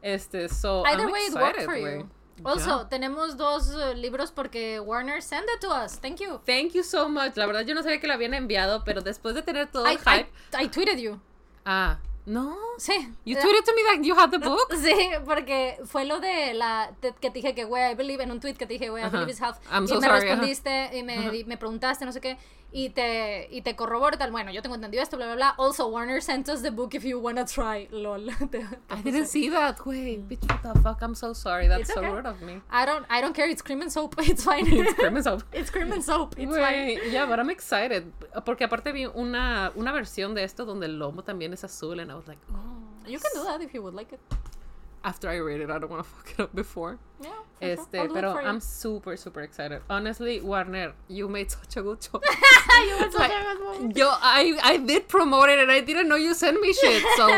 [0.00, 2.08] Este, so, Either I'm way, it worked excited, for you.
[2.42, 2.88] Also, Yeah.
[2.88, 6.00] tenemos dos eh, libros porque Warner sent it to us.
[6.00, 6.40] Thank you.
[6.44, 7.36] Thank you so much.
[7.36, 9.92] La verdad yo no sabía que lo habían enviado, pero después de tener todo I,
[9.94, 10.30] el hype.
[10.58, 11.20] I, I tweeted you.
[11.64, 12.56] Ah, no.
[12.78, 12.92] Sí.
[13.24, 14.72] You tweeted to me that you had the book.
[14.82, 18.40] Sí, porque fue lo de la que te dije que, güey, I believe, en un
[18.40, 19.58] tweet que te dije, güey, I believe it's health.
[19.70, 20.20] I'm y so me sorry, ajá.
[20.20, 22.38] respondiste y me, me preguntaste, no sé qué,
[22.76, 24.32] y te, y te corroboro y tal.
[24.32, 25.54] Bueno, yo tengo entendido esto, bla, bla, bla.
[25.58, 27.86] Also, Warner sent us the book if you wanna try.
[27.92, 28.28] Lol.
[28.90, 29.76] I didn't see that.
[29.86, 31.00] Wait, bitch, what the fuck?
[31.00, 31.68] I'm so sorry.
[31.68, 32.10] That's It's so okay.
[32.10, 32.60] rude of me.
[32.70, 33.48] I don't, I don't care.
[33.48, 34.16] It's cream and soap.
[34.18, 34.66] It's fine.
[34.66, 35.44] It's cream and soap.
[35.52, 36.34] It's cream and soap.
[36.36, 36.98] It's fine.
[36.98, 38.12] Güey, yeah, but I'm excited.
[38.44, 42.10] Porque aparte vi una, una versión de esto donde el lomo también es azul, and
[42.14, 42.56] I was like, oh.
[43.06, 44.20] You can do that if you would like it.
[45.02, 46.98] After I read it, I don't want to fuck it up before.
[47.20, 47.30] Yeah.
[47.60, 47.70] sure.
[47.72, 48.38] Este, pero.
[48.38, 49.82] I'm super, super excited.
[49.90, 52.22] Honestly, Warner, you made such a good choice.
[52.74, 53.90] You were such Like, a good one.
[53.92, 57.28] Yo, I, I did promote it and I didn't know you sent me shit, so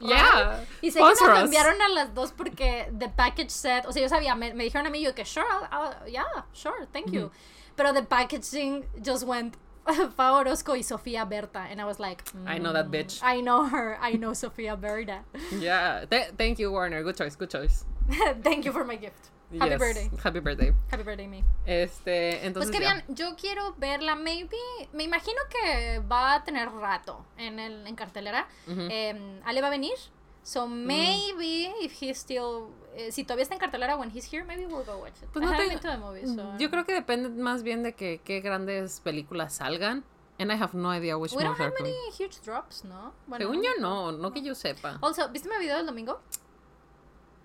[0.00, 0.60] yeah.
[0.82, 1.50] Y sé que nos Sponsor lo us.
[1.50, 4.86] enviaron a las dos porque the package set, o sea, yo sabía, me, me dijeron
[4.86, 7.30] a mí, yo que sure, I'll, I'll- yeah, sure, thank you.
[7.76, 9.56] Pero the packaging just went
[10.16, 13.20] Pau Orozco y Sofía Berta, and I was like, I know that mm, bitch.
[13.22, 15.20] I know her, I know Sofía Berta.
[15.60, 16.04] Yeah.
[16.10, 17.02] Th- thank you, Warner.
[17.02, 17.84] Good choice, good choice.
[18.42, 19.30] thank you for my gift.
[19.58, 19.78] Happy Yes.
[19.80, 20.10] birthday.
[20.22, 20.72] Happy birthday.
[20.92, 21.42] Happy birthday, me.
[21.66, 22.70] Este, Pues entonces.
[22.70, 22.92] que ya.
[22.94, 24.56] bien, yo quiero verla, maybe,
[24.92, 28.46] me imagino que va a tener rato en, el, en cartelera.
[28.68, 29.94] Em, Ale va a venir,
[30.42, 30.86] so Mm.
[30.86, 34.84] maybe if he's still, eh, si todavía está en cartelera when he's here, maybe we'll
[34.84, 35.28] go watch it.
[35.32, 38.40] Pues no te- the movies, so- Yo creo que depende más bien de que qué
[38.40, 40.04] grandes películas salgan.
[40.38, 42.12] And I have no idea which We don't have many coming.
[42.18, 43.12] huge drops, ¿no?
[43.26, 44.96] Bueno, Según yo no, no que yo sepa.
[45.02, 46.22] Also, ¿viste mi video del domingo?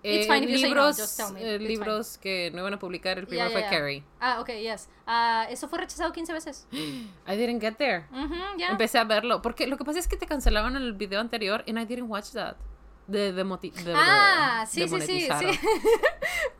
[0.02, 1.42] Eh, It's fine if you say no, libros, just tell me.
[1.42, 3.78] eh, libros que no iban a publicar, el primero Yeah, fue yeah, yeah.
[3.78, 4.04] Carrie.
[4.20, 4.88] Ah, ok, yes.
[5.06, 6.66] Ah, eso fue rechazado 15 veces.
[6.72, 8.06] I didn't get there.
[8.12, 8.68] Ujú, ya.
[8.68, 9.42] Empecé a verlo.
[9.42, 12.30] Porque lo que pasa es que te cancelaban el video anterior and I didn't watch
[12.32, 12.56] that.
[13.06, 15.28] De, de, de- Ah, de- sí, sí, sí, sí.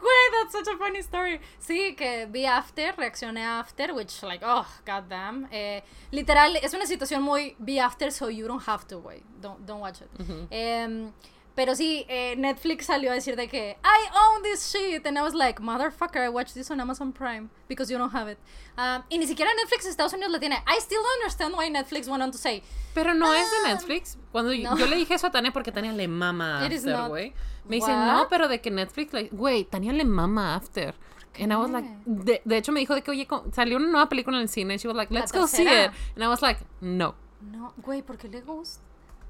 [0.00, 1.40] Güey, that's such a funny story.
[1.58, 5.48] Sí, que vi After, reaccioné a After, which, like, oh, goddamn.
[5.50, 5.82] Eh,
[6.12, 9.22] literal, es una situación muy be After, so you don't have to, güey.
[9.40, 10.08] Don't, don't watch it.
[10.50, 11.10] Em,
[11.56, 15.04] pero sí, eh, Netflix salió a decir de que I own this shit.
[15.06, 18.30] And I was like, motherfucker, I watched this on Amazon Prime because you don't have
[18.30, 18.38] it.
[18.78, 20.56] Um, y ni siquiera Netflix Estados Unidos la tiene.
[20.66, 22.62] I still don't understand why Netflix went on to say,
[22.94, 23.72] Pero no es de Ah.
[23.74, 24.16] Netflix.
[24.30, 24.76] Cuando yo- No.
[24.78, 27.32] yo le dije eso a Tania porque Tania le mama After, güey.
[27.64, 30.94] Me dice, no, pero de que Netflix, like, güey, Tania le mama After.
[31.38, 34.08] And I was like, de, de hecho me dijo de que, oye, salió una nueva
[34.08, 34.74] película en el cine.
[34.74, 35.90] And she was like, let's go see it.
[36.14, 37.14] And I was like, no.
[37.40, 38.82] no, güey, ¿por qué le gusta?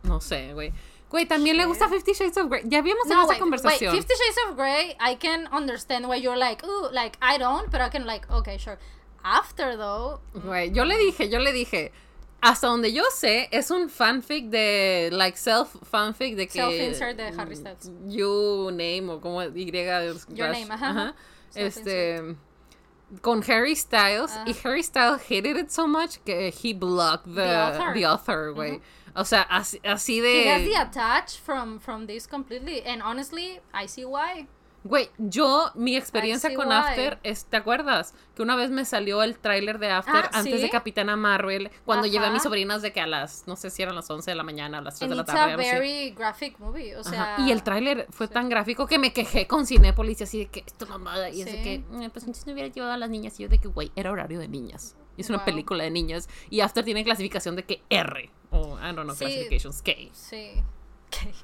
[0.02, 0.72] No sé, güey.
[1.10, 2.62] Güey, también le gusta Fifty Shades of Grey.
[2.66, 3.92] Ya habíamos No, esa wait, conversación.
[3.92, 7.70] wait, Fifty Shades of Grey, I can understand why you're like, ooh, like, I don't,
[7.70, 8.78] but I can, like, okay, sure.
[9.22, 11.92] After, though, Güey, yo le dije, yo le dije,
[12.42, 16.60] hasta donde yo sé, es un fanfic de, like, self fanfic de que...
[16.60, 17.90] Self-insert de Harry Styles.
[18.06, 19.70] You name, o como Y...
[20.28, 21.14] Your name, ajá, ajá.
[21.54, 22.36] Este...
[23.22, 24.44] con Harry Styles Ajá.
[24.48, 27.94] y Harry Styles hated it so much que he blocked the, The author.
[27.94, 28.80] the author, güey.
[29.16, 30.68] O sea, así, así He has de...
[30.68, 32.82] the attach from, from this completely.
[32.86, 34.46] And honestly, I see why.
[34.84, 36.74] Güey, yo, mi experiencia con why.
[36.74, 38.14] After, es, ¿te acuerdas?
[38.36, 40.62] Que una vez me salió el tráiler de After Ah, antes ¿sí?
[40.62, 42.44] de Capitana Marvel, cuando llevé a mis Ajá.
[42.44, 44.82] sobrinas de que a las, no sé si eran las 11 de la mañana o
[44.82, 45.40] las 3 And de la it's tarde.
[45.40, 45.70] a algo así.
[45.72, 46.94] very graphic movie.
[46.94, 50.24] O sea, Ajá, Y el tráiler fue tan gráfico que me quejé con Cinépolis y
[50.24, 51.30] así de que esto mamada.
[51.30, 51.62] Y es de Sí.
[51.64, 53.40] que, "Eh, pues entonces no hubiera llevado a las niñas.
[53.40, 54.94] Y yo de que, güey, era horario de niñas.
[55.16, 55.44] Es una Wow.
[55.46, 56.28] película de niñas.
[56.50, 58.30] Y After tiene clasificación de que R.
[58.50, 59.24] O, I don't know, Sí.
[59.24, 59.92] classifications K.
[60.12, 60.52] Sí.
[61.08, 61.34] Ok.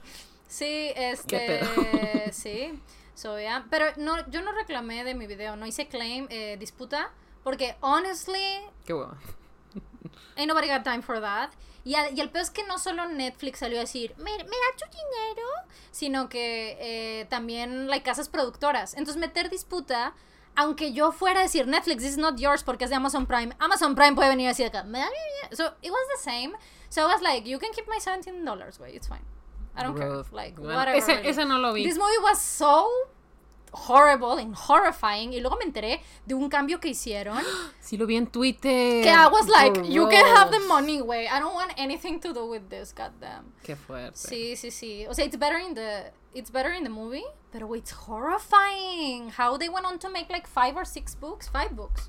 [0.47, 1.39] Sí, este.
[1.39, 1.67] pedo?
[2.33, 2.79] sí.
[3.15, 3.67] So, yeah.
[3.71, 5.57] Pero no, yo no reclamé de mi video.
[5.57, 7.11] No hice claim, eh, disputa.
[7.45, 9.17] Porque, honestly, Qué hueva.
[10.37, 11.51] ain't nobody got time for that.
[11.85, 14.77] Y, y el peor es que no solo Netflix salió a decir, me, me da
[14.79, 15.49] tu dinero,
[15.91, 18.95] sino que eh, también hay casas productoras.
[18.95, 20.15] Entonces, meter disputa,
[20.57, 23.53] aunque yo fuera a decir, Netflix, this is not yours porque es de Amazon Prime,
[23.59, 24.85] Amazon Prime puede venir a decir acá.
[25.53, 26.53] So, it was the same.
[26.89, 28.45] So, I was like, you can keep my $17,
[28.79, 29.25] güey, it's fine.
[29.75, 30.23] I don't care.
[30.33, 30.99] Like, Bueno, whatever.
[30.99, 31.29] ese, really.
[31.31, 31.83] ese no lo vi.
[31.85, 32.91] This movie was so
[33.73, 35.33] horrible and horrifying.
[35.33, 37.39] Y luego me enteré de un cambio que hicieron.
[37.81, 39.03] Sí lo vi en Twitter.
[39.03, 41.27] Que I was like, you can have the money, way.
[41.27, 43.53] I don't want anything to do with this, goddamn.
[43.63, 44.17] Qué fuerte.
[44.17, 45.07] Sí, sí, sí.
[45.09, 49.31] O sea, it's better in the it's better in the movie, pero it's horrifying.
[49.31, 52.09] How they went on to make like five or six books, five books.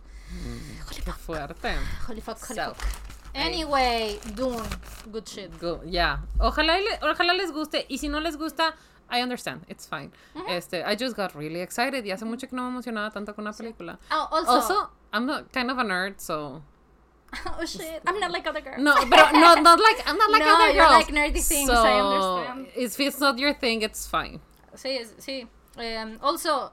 [0.89, 1.75] Qué fuerte.
[2.07, 2.87] Holy fuck, holy So, fuck.
[3.35, 4.61] Anyway, Dune,
[5.11, 5.51] good shit.
[5.59, 6.19] Go- Ya.
[6.39, 7.85] Ojalá, ojalá les guste.
[7.89, 8.75] Y si no les gusta,
[9.13, 9.61] I understand.
[9.69, 10.11] It's fine.
[10.49, 12.03] Este, I just got really excited.
[12.03, 13.99] Y hace mucho que no me emocionaba tanto con una película.
[14.09, 16.63] Oh, also, Also, I'm not kind of a nerd, so.
[17.59, 18.79] oh shit, I'm not like other girls.
[18.81, 20.91] No, pero no, not like I'm not like No, other you're girls.
[20.91, 22.67] like nerdy things, I understand.
[22.75, 24.39] If it's not your thing, it's fine.
[24.75, 25.47] Sí, sí.
[25.77, 26.71] Um, also,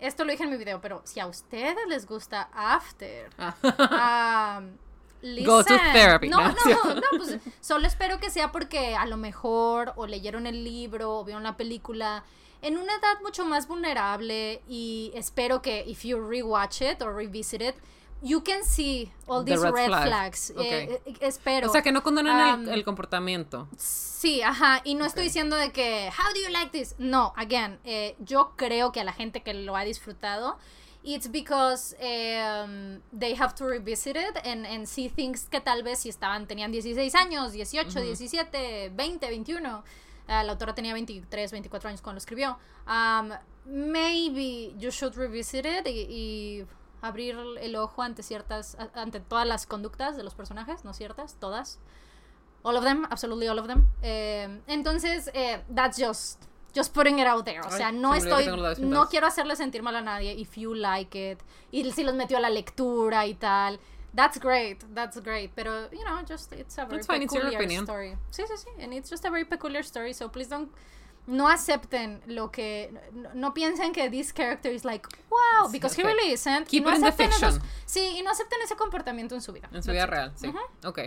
[0.00, 4.78] esto lo dije en mi video, pero si a ustedes les gusta After, um,
[5.44, 5.92] Go to listen.
[5.92, 6.54] therapy, No, ¿no?
[6.84, 11.18] no, no, pues solo espero que sea porque a lo mejor o leyeron el libro
[11.18, 12.24] o vieron la película
[12.60, 17.60] en una edad mucho más vulnerable y espero que if you rewatch it or revisit
[17.62, 17.74] it,
[18.24, 20.06] you can see all The these red red, flag.
[20.06, 20.50] flags.
[20.56, 20.60] Ok.
[20.64, 21.68] Eh, eh, espero.
[21.68, 23.66] o sea, que no condonan Um, el, el comportamiento.
[23.76, 26.94] Sí, ajá, y no estoy diciendo de que, how do you like this?
[26.98, 30.56] No, again, eh, yo creo que a la gente que lo ha disfrutado,
[31.04, 36.00] it's because um, they have to revisit it and, and see things que tal vez
[36.00, 39.84] si estaban, tenían 16 años, 18, 17, 20, 21,
[40.28, 43.30] ah, la autora tenía 23, 24 años cuando lo escribió, um,
[43.64, 46.66] maybe you should revisit it y, y
[47.02, 51.80] abrir el ojo ante ciertas, ante todas las conductas de los personajes, no ciertas, todas.
[52.62, 53.88] All of them, absolutely all of them.
[54.02, 57.60] Eh, entonces, eh, that's just, just putting it out there.
[57.60, 58.46] O sea, se no estoy,
[58.80, 60.32] no quiero hacerle sentir mal a nadie.
[60.38, 61.38] If you like it,
[61.70, 63.78] y si los metió a la lectura y tal,
[64.14, 65.50] that's great, that's great.
[65.54, 67.84] Pero, you know, just it's a very It's fine, peculiar opinion.
[67.84, 68.16] story.
[68.30, 70.12] Sí, sí, sí, and it's just a very peculiar story.
[70.14, 70.70] So please don't,
[71.26, 75.94] no acepten lo que, no, no piensen que this character is like, wow, Sí, because
[75.94, 76.00] ok.
[76.00, 76.66] he really isn't.
[76.68, 77.62] Keep no it in the acepten esos- fiction.
[77.86, 79.68] sí, y no acepten ese comportamiento en su vida.
[79.72, 80.52] En su vida real, sí.
[80.84, 80.98] Ok.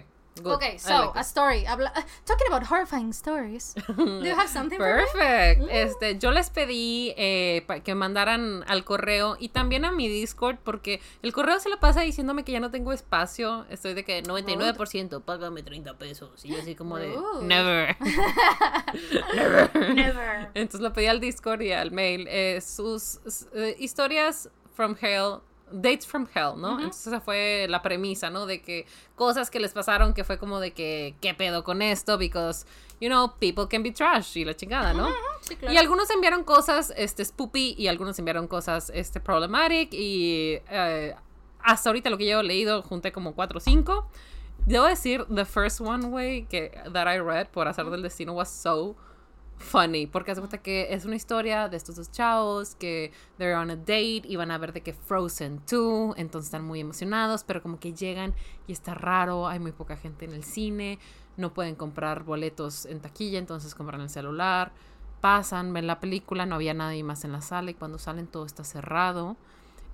[0.41, 0.56] Good.
[0.56, 1.64] Okay, so like a story.
[1.64, 3.74] Habla- uh, talking about horrifying stories.
[3.95, 5.03] Do you have something for me?
[5.03, 5.62] Perfect.
[5.62, 5.70] Mm.
[5.72, 10.99] Este, yo les pedí eh, que mandaran al correo y también a mi Discord porque
[11.22, 13.66] el correo se lo pasa diciéndome que ya no tengo espacio.
[13.70, 16.44] Estoy de que 99%, págame 30 pesos.
[16.44, 17.44] Y yo así como de, Rude.
[17.45, 17.95] never.
[19.95, 20.49] Never.
[20.53, 22.28] Entonces lo pedí al Discord y al mail.
[22.30, 23.20] eh, sus
[23.53, 25.40] eh, historias from hell.
[25.81, 26.77] Dates from Hell, ¿no?
[26.80, 28.45] Entonces esa fue la premisa, ¿no?
[28.45, 28.85] De que
[29.15, 32.18] cosas que les pasaron que fue como de que, ¿qué pedo con esto?
[32.18, 32.65] Because,
[33.02, 35.10] you know, people can be trash y la chingada, ¿no?
[35.41, 35.73] Sí, claro.
[35.73, 41.14] Y algunos enviaron cosas, este, spoopy y algunos enviaron cosas, este, problematic y eh,
[41.61, 44.07] hasta ahorita lo que yo he leído junté como 4 o 5.
[44.65, 48.49] Debo decir, the first one, way que that I read por azar del destino was
[48.49, 48.95] so
[49.57, 53.72] funny, porque hace cuenta que es una historia de estos dos chavos que they're on
[53.72, 57.61] a date y van a ver de que Frozen 2, entonces están muy emocionados, pero
[57.61, 58.34] como que llegan
[58.68, 60.99] y está raro, hay muy poca gente en el cine,
[61.38, 64.72] no pueden comprar boletos en taquilla, entonces compran el celular,
[65.22, 68.45] pasan, ven la película, no había nadie más en la sala y cuando salen todo
[68.45, 69.38] está cerrado.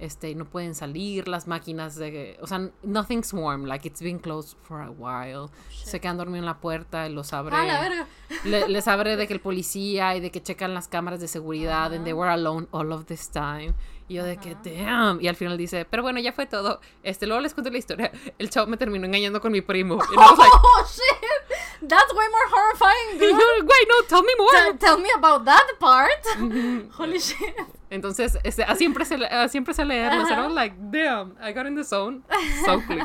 [0.01, 4.57] Este, no pueden salir las máquinas de, o sea, nothing's warm, like it's been closed
[4.63, 5.49] for a while.
[5.85, 8.07] Se quedan dormidos en la puerta y los abre Ah, verga.
[8.45, 11.93] le- les abre de que el policía y de que checan las cámaras de seguridad
[11.93, 13.75] and they were alone all of this time.
[14.07, 17.27] Y yo de que damn y al final dice pero bueno ya fue todo este
[17.27, 18.11] luego les cuento la historia.
[18.39, 19.95] El chavo me terminó engañando con mi primo.
[19.95, 21.50] Y I was like Oh shit!
[21.81, 23.65] That's way more horrifying, dude.
[23.65, 26.25] güey no tell me more Tell, tell me about that part.
[26.97, 27.55] Holy shit.
[27.89, 30.29] Entonces, este, empecé, así empecé a leerlos.
[30.31, 32.23] And I was like, damn, I got in the zone.
[32.65, 33.03] So quick.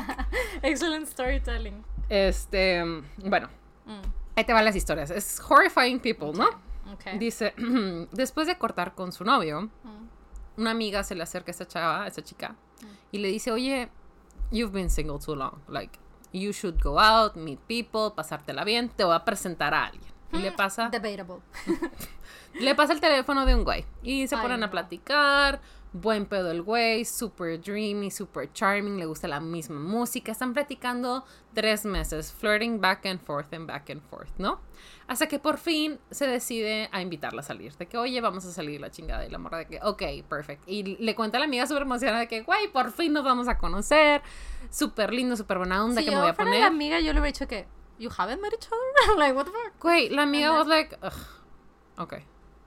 [0.63, 1.83] Excellent storytelling.
[2.09, 2.83] Este,
[3.17, 3.49] bueno,
[3.85, 4.01] Mm,
[4.35, 5.09] ahí te van las historias.
[5.11, 6.49] Es horrifying people, ¿no?
[6.93, 7.17] okay.
[7.17, 7.53] Dice,
[8.11, 10.07] después de cortar con su novio, Mm,
[10.57, 12.85] una amiga se le acerca a esta chava, a esta chica, Mm.
[13.11, 13.89] y le dice, oye,
[14.51, 15.59] you've been single too long.
[15.67, 15.97] Like,
[16.39, 20.11] you should go out, meet people, pasártela bien, te voy a presentar a alguien.
[20.33, 20.41] Y Mm.
[20.41, 21.41] le pasa, Debatable.
[22.59, 23.85] le pasa el teléfono de un güey.
[24.03, 25.59] Y se Ay, ponen a platicar.
[25.93, 30.31] Buen pedo el güey, super dreamy, super charming, le gusta la misma música.
[30.33, 31.23] Están platicando
[31.53, 34.59] tres meses, flirting back and forth and back and forth, ¿no?
[35.07, 37.73] Hasta que por fin se decide a invitarla a salir.
[37.77, 39.25] De que, oye, vamos a salir la chingada.
[39.25, 40.63] Y la morra de que, ok, perfect.
[40.67, 43.47] Y le cuenta a la amiga súper emocionada de que, güey, por fin nos vamos
[43.47, 44.21] a conocer.
[44.69, 46.59] Súper lindo, súper buena onda Si que me yo voy a poner.
[46.59, 47.65] la amiga, yo le hubiera dicho que,
[47.97, 49.17] you haven't met each other?
[49.17, 49.79] like, what the fuck?
[49.81, 51.13] Güey, la amiga was like, Ugh,
[51.97, 52.13] ok.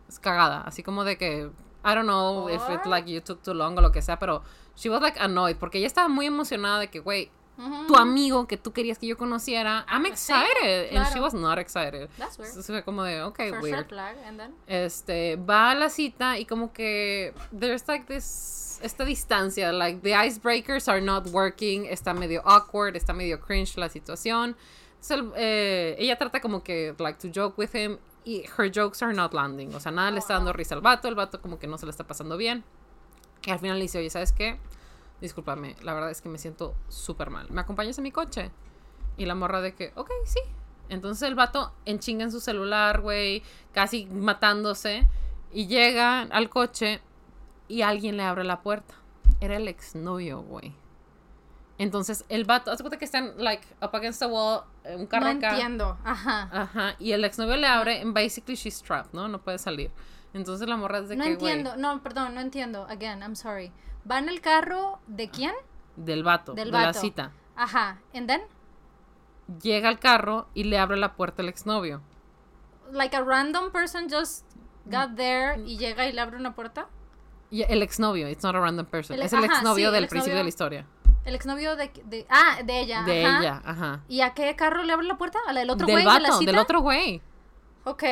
[0.09, 0.63] Es cagada.
[0.63, 1.51] Así como de que,
[1.85, 4.43] I don't know if it like you took too long o lo que sea, pero
[4.77, 7.31] she was like annoyed porque ella estaba muy emocionada de que, güey,
[7.61, 7.87] Ujú.
[7.89, 10.07] tu amigo que tú querías que yo conociera, I'm Mm.
[10.07, 10.97] Sí, excited.
[10.97, 11.23] And she claro.
[11.23, 12.09] was not excited.
[12.19, 12.51] That's weird.
[12.51, 13.89] Entonces fue como de, ok, First weird.
[13.89, 14.55] flag, and then?
[14.67, 20.13] Este, va a la cita y como que there's like this, esta distancia, like the
[20.15, 24.57] icebreakers are not working, está medio awkward, está medio cringe la situación.
[25.09, 29.15] El- eh, ella trata como que, like, to joke with him y her jokes are
[29.15, 29.75] not landing.
[29.75, 31.87] O sea, nada le está dando risa al vato, el vato como que no se
[31.87, 32.65] le está pasando bien.
[33.47, 34.59] Y al final le dice, oye, ¿sabes qué?
[35.21, 37.47] Discúlpame, la verdad es que me siento súper mal.
[37.51, 38.51] ¿Me acompañas en mi coche?
[39.17, 40.41] Y la morra de que, ok, sí.
[40.89, 43.43] Entonces el vato enchinga en su celular, güey,
[43.73, 45.07] casi matándose.
[45.53, 47.01] Y llega al coche
[47.69, 48.95] y alguien le abre la puerta.
[49.41, 50.75] Era el exnovio, güey.
[51.79, 55.27] Entonces el vato, hace cuenta que están, like, up against the wall, eh, un carro
[55.27, 55.51] No acá.
[55.53, 55.99] entiendo.
[56.05, 56.49] Ajá.
[56.53, 59.29] Ajá, y el exnovio le abre, and basically she's trapped, ¿no?
[59.29, 59.91] No puede salir.
[60.35, 61.77] Entonces la morra es de No que, entiendo.
[61.77, 62.87] No, perdón, no entiendo.
[62.89, 63.73] Again, I'm sorry.
[64.09, 65.55] ¿Va en el carro de quién?
[65.97, 67.33] del vato, Del de la cita.
[67.57, 67.99] Ajá.
[68.15, 68.41] And then?
[69.63, 72.01] Llega al carro y le abre la puerta el exnovio.
[72.93, 74.47] Like a random person just
[74.87, 76.89] got there y llega y le abre una puerta.
[77.51, 79.17] Y el exnovio, it's not a random person.
[79.17, 80.87] El- es el ajá, exnovio sí, del el principio de la historia.
[81.25, 82.27] El exnovio de, de.
[82.31, 83.03] Ah, de ella.
[83.03, 83.39] De ajá.
[83.41, 84.01] ella, ajá.
[84.09, 85.39] ¿Y a qué carro le abre la puerta?
[85.47, 86.51] ¿A la del otro del güey de la vato, cita?
[86.53, 87.21] del otro güey.
[87.85, 88.05] Ok.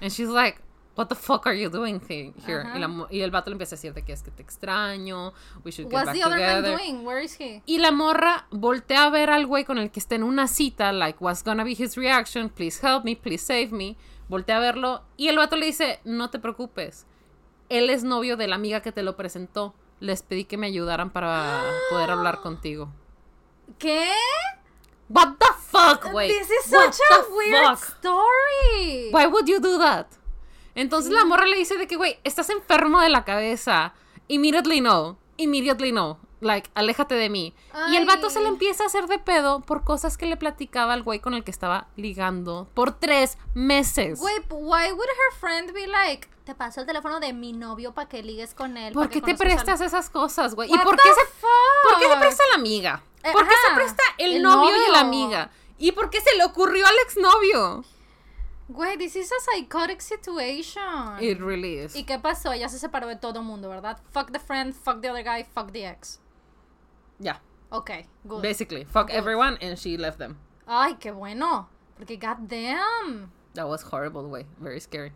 [0.00, 0.58] And she's like,
[0.98, 2.64] what the fuck are you doing he- here?
[2.74, 4.42] Y, la mo- y el vato le empieza a decir de que es que te
[4.42, 5.32] extraño,
[5.64, 6.76] we should get What's back the other man together.
[6.78, 7.06] doing?
[7.06, 7.62] Where is he?
[7.66, 10.92] Y la morra voltea a ver al güey con el que está en una cita,
[10.92, 12.48] like, what's gonna be his reaction?
[12.50, 13.96] Please help me, please save me.
[14.28, 17.06] Voltea a verlo y el vato le dice, no te preocupes.
[17.70, 19.74] Él es novio de la amiga que te lo presentó.
[20.00, 22.90] Les pedí que me ayudaran para poder hablar contigo.
[23.78, 24.10] ¿Qué?
[25.08, 26.28] What the fuck, güey?
[26.28, 27.96] This is What such a the weird fuck?
[27.98, 29.10] story.
[29.12, 30.06] Why would you do that?
[30.78, 33.94] Entonces la morra le dice de que, güey, estás enfermo de la cabeza.
[34.28, 35.18] Immediately no.
[35.36, 36.20] Immediately no.
[36.40, 37.52] Like, aléjate de mí.
[37.90, 40.92] Y el vato se le empieza a hacer de pedo por cosas que le platicaba
[40.92, 44.20] al güey con el que estaba ligando por tres meses.
[44.20, 48.08] Güey, why would her friend be like, te paso el teléfono de mi novio para
[48.08, 48.94] que ligues con él?
[48.94, 50.72] ¿Por qué te prestas al-" esas cosas, güey?
[50.72, 51.24] ¿Y por qué, se,
[51.82, 53.02] por qué se presta la amiga?
[53.24, 55.24] Eh, ¿Por qué se presta el, el novio, de la novio.
[55.24, 55.50] amiga?
[55.76, 57.84] ¿Y por qué se le ocurrió al exnovio?
[58.70, 61.18] Güey, this is a psychotic situation.
[61.20, 61.94] It really is.
[61.96, 62.52] ¿Y qué pasó?
[62.52, 63.98] Ella se separó de todo mundo, ¿verdad?
[64.10, 66.18] Fuck the friend, fuck the other guy, fuck the ex.
[67.18, 67.38] Yeah,
[67.72, 67.90] Ok,
[68.26, 68.42] good.
[68.42, 68.84] basically.
[68.84, 69.16] Fuck Good.
[69.16, 70.36] everyone and she left them.
[70.66, 71.68] Ay, qué bueno.
[71.96, 73.32] Porque goddamn.
[73.54, 74.44] That was horrible, güey.
[74.60, 75.12] Very scary.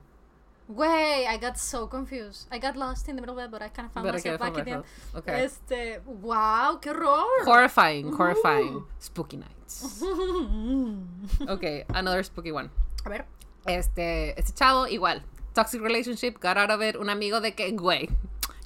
[0.72, 2.48] Güey, I got so confused.
[2.50, 4.40] I got lost in the middle of it, but I kind of found But myself
[4.40, 4.82] back again.
[5.14, 5.44] Okay.
[5.44, 7.44] Este, wow, qué horror.
[7.44, 8.82] Horrifying, horrifying.
[8.98, 10.02] Spooky nights.
[11.48, 12.70] Okay, another spooky one.
[13.04, 13.24] A ver.
[13.66, 15.22] Este, este chavo, igual.
[15.54, 16.96] Toxic relationship, got out of it.
[16.96, 18.08] Un amigo de que, güey,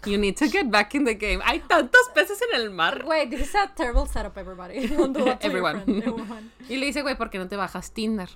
[0.05, 1.41] you need to get back in the game.
[1.45, 3.05] Hay tantos peces en el mar.
[3.05, 4.77] Wait, this is a terrible setup, everybody.
[5.41, 5.83] Everyone.
[6.69, 8.29] Y le dice, güey, ¿por qué no te bajas Tinder?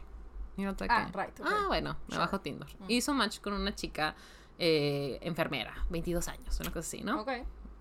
[0.57, 1.53] Y no te Ah, right, okay.
[1.55, 2.69] Ah, bueno, me bajo Tinder.
[2.89, 4.15] Hizo match con una chica
[4.59, 7.23] eh, enfermera, 22 años, una cosa así, ¿no?
[7.23, 7.31] Ok.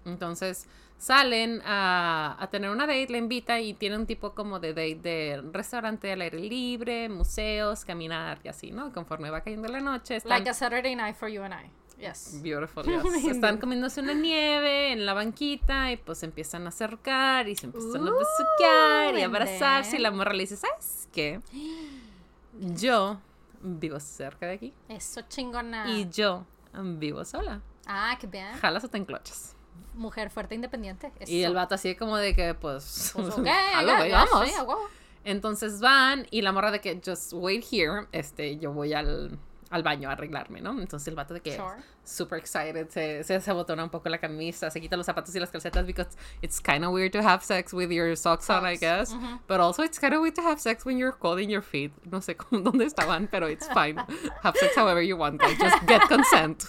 [0.06, 0.68] Entonces
[1.00, 4.96] salen a, a tener una date, le invita y tiene un tipo como de date
[5.02, 8.92] de restaurante al aire libre, museos, caminar y así, ¿no?
[8.94, 11.72] Conforme va cayendo la noche, están Like a Saturday night for you and I.
[12.00, 12.40] Yes.
[12.42, 13.26] beautiful, yes.
[13.26, 17.66] Están comiéndose una nieve en la banquita y pues se empiezan a acercar y se
[17.66, 21.40] empiezan a Ooh, besuquear y and abrazarse y then- la morra le dice, ¿sabes qué?
[22.60, 23.20] Yo
[23.62, 25.90] vivo cerca de aquí Eso chingona.
[25.92, 27.62] y yo vivo sola.
[27.86, 28.54] Ah, qué bien.
[28.60, 29.56] Jalas o te enclochas.
[29.94, 31.12] Mujer fuerte e independiente.
[31.28, 34.80] Y el vato así como de que, pues, Pues, jalo, vamos.
[35.26, 39.38] Entonces van y la morra de que just wait here, este, yo voy al,
[39.72, 40.72] al baño a arreglarme, ¿no?
[40.80, 41.76] Entonces el vato de que Sure.
[42.04, 45.52] super excited, se, se desabotona un poco la camisa, se quita los zapatos y las
[45.52, 46.10] calcetas because
[46.42, 49.14] it's kind of weird to have sex with your socks, on, I guess.
[49.48, 51.92] But also it's kind of weird to have sex when you're cold in your feet.
[52.10, 53.98] No sé cómo, dónde estaban, pero it's fine.
[54.44, 55.58] have sex however you want, guys.
[55.60, 56.66] Just get consent.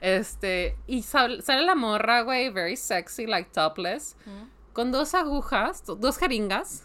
[0.00, 4.16] Este, y sal- sale la morra, güey, very sexy, like topless,
[4.72, 6.84] con dos agujas, dos jeringas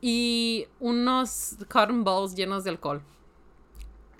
[0.00, 3.02] y unos cotton balls llenos de alcohol.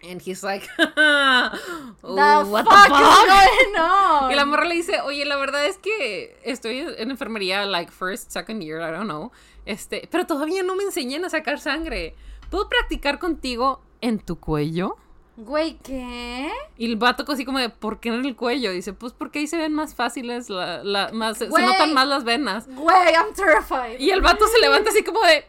[0.03, 0.85] And he's like, "Ooh,
[2.03, 3.27] The what fuck the is fuck?
[3.27, 4.31] going on?
[4.31, 8.31] Y la morra le dice, oye, la verdad es que estoy en enfermería, like first,
[8.31, 9.31] second year, I don't know.
[9.67, 12.15] Este, pero todavía no me enseñan a sacar sangre.
[12.51, 14.97] ¿Puedo practicar contigo en tu cuello?
[15.37, 16.51] Güey, ¿qué?
[16.77, 18.73] Y el vato así como de, ¿por qué en el cuello?
[18.73, 22.25] Dice, pues porque ahí se ven más fáciles, la, la- más, se notan más las
[22.25, 22.67] venas.
[22.69, 23.99] Güey, I'm terrified.
[24.01, 25.47] Y el vato se levanta así como de,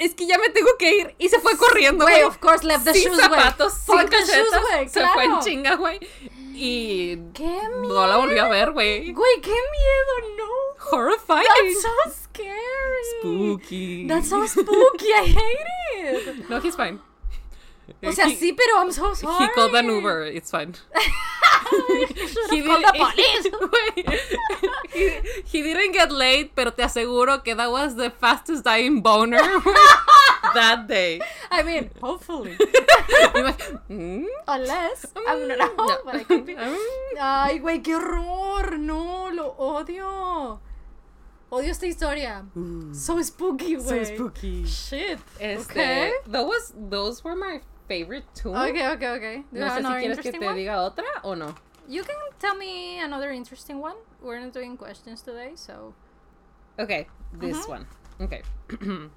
[0.00, 1.14] es que ya me tengo que ir.
[1.18, 4.16] Y se fue corriendo, Güey, of course, left the sin shoes, zapatos, sin Fuck the
[4.18, 5.44] shoes, güey, Se fue en claro.
[5.44, 6.00] chinga, güey.
[6.54, 7.82] Y ¡Qué miedo!
[7.88, 9.12] no la volvió a ver, güey.
[9.12, 10.96] Güey, qué miedo, no.
[10.96, 11.46] Horrifying.
[11.46, 12.56] That's so scary.
[13.20, 14.06] Spooky.
[14.06, 15.06] That's so spooky.
[15.12, 16.50] I hate it.
[16.50, 17.00] No, he's fine.
[18.02, 19.46] O sea, He- sí, pero I'm so sorry.
[19.46, 20.24] He called an Uber.
[20.26, 20.74] It's fine.
[22.50, 23.46] He called the police.
[24.92, 25.10] He,
[25.44, 29.38] he didn't get late, pero te aseguro que that was the fastest dying boner
[30.54, 31.20] that day.
[31.50, 32.56] I mean, hopefully.
[33.88, 35.98] Mm, Unless I'm not at home, no.
[36.04, 36.54] but I could be.
[36.54, 36.76] Mm.
[37.20, 38.78] Ay, güey, qué horror.
[38.78, 40.58] No, lo odio.
[41.52, 42.44] Odio esta historia.
[42.92, 44.04] So spooky, güey.
[44.06, 44.66] spooky.
[44.66, 45.18] Shit.
[45.38, 46.12] Este, Okay.
[46.26, 47.60] those, those were my
[47.90, 48.50] favorite two.
[48.54, 49.36] Okay, okay, okay.
[49.50, 50.54] Do No sé si quieres que te one?
[50.56, 51.54] diga otra o no.
[51.88, 53.96] You can tell me another interesting one.
[54.22, 55.92] We're not doing questions today, so.
[56.78, 57.06] Ok,
[57.40, 57.86] this one.
[58.20, 58.42] Ok.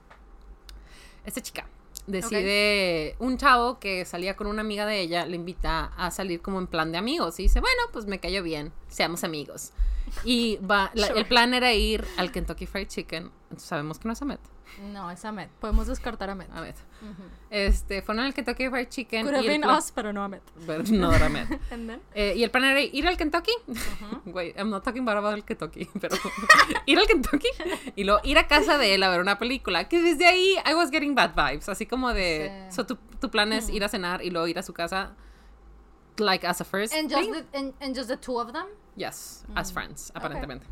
[1.26, 1.66] Esta chica
[2.08, 6.60] decide un chavo que salía con una amiga de ella, le invita a salir como
[6.60, 9.72] en plan de amigos y dice, bueno, pues me cayó bien, seamos amigos.
[10.26, 11.20] Y va, la- Sure.
[11.20, 14.40] el plan era ir al Kentucky Fried Chicken, sabemos que no es Ahmed,
[14.92, 15.50] No, es Ahmed.
[15.60, 16.48] Podemos descartar a Ahmed.
[16.52, 16.76] Ahmed.
[17.50, 20.42] Este, fueron al Kentucky Fried Chicken Could have been us, pero no Ahmed.
[20.66, 21.48] Pero no era Ahmed.
[22.16, 23.52] Eh, y el plan era ir al Kentucky.
[24.26, 26.16] Güey, I'm not talking about el Kentucky, pero
[26.86, 27.48] ir al Kentucky
[27.96, 29.88] y luego ir a casa de él a ver una película.
[29.88, 31.70] Que desde ahí I was getting bad vibes.
[31.70, 32.68] Así como de.
[32.70, 32.76] Sí.
[32.76, 35.16] So tu, tu plan es ir a cenar y luego ir a su casa.
[36.18, 36.94] Like as a first.
[36.94, 37.34] And just, thing?
[37.34, 38.68] the, and, and just the two of them?
[38.96, 40.66] Yes, as friends, aparentemente.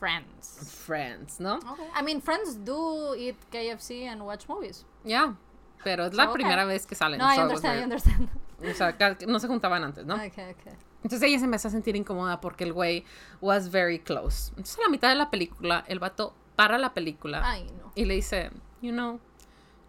[0.00, 0.74] Friends.
[0.86, 1.56] Friends, ¿no?
[1.56, 1.86] Okay.
[1.94, 4.84] I mean, friends do eat KFC and watch movies.
[5.04, 5.36] Ya.
[5.84, 6.42] Pero es la So, okay.
[6.42, 7.18] primera vez que salen.
[7.18, 8.28] No, I so was understand, I understand.
[8.62, 10.14] O sea, no se juntaban antes, ¿no?
[10.14, 10.72] Okay, okay.
[11.02, 13.04] Entonces ella se empezó a sentir incómoda porque el güey
[13.40, 14.50] was very close.
[14.50, 17.92] Entonces a la mitad de la película, el vato para la película Ay, no.
[17.94, 18.50] y le dice,
[18.82, 19.18] you know,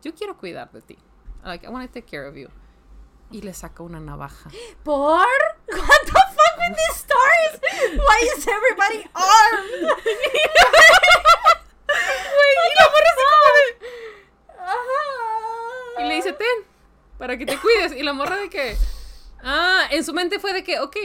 [0.02, 0.98] yo quiero cuidar de ti.
[1.44, 2.48] Like, I want to take care of you.
[3.30, 4.50] Y le saca una navaja.
[4.84, 5.26] ¿Por?
[5.68, 6.31] What
[6.72, 7.54] with these stories?
[8.00, 9.84] Why is everybody armed?
[11.92, 13.76] Güey, y la morra así como de-
[14.60, 16.00] Ajá.
[16.00, 16.58] Y le dice, ten,
[17.18, 17.92] para que te cuides.
[17.94, 18.78] Y la morra de que...
[19.44, 20.96] Ah, en su mente fue de que, ok,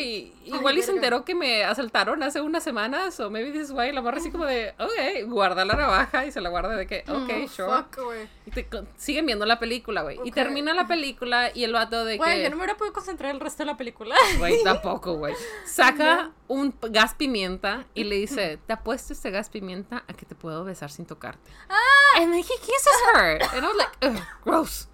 [0.45, 3.91] igual y se enteró que me asaltaron hace unas semanas, o maybe this is why.
[3.93, 7.05] La morra así como de, ok, guarda la navaja y se la guarda de que,
[7.09, 7.69] ok, Mm, sure.
[7.73, 8.29] Fuck, güey.
[8.47, 10.17] Y te- siguen viendo la película, güey.
[10.25, 10.35] Y Ok.
[10.35, 12.43] termina la película y el vato de Güey, que...
[12.45, 14.15] yo no me hubiera podido concentrar el resto de la película.
[14.39, 15.35] Güey, tampoco, güey.
[15.65, 20.35] Saca un gas pimienta y le dice, te apuesto este gas pimienta a que te
[20.35, 21.51] puedo besar sin tocarte.
[21.69, 22.19] Ah.
[22.19, 23.43] And then he kisses her.
[23.53, 24.89] And I was like, "Ugh, gross.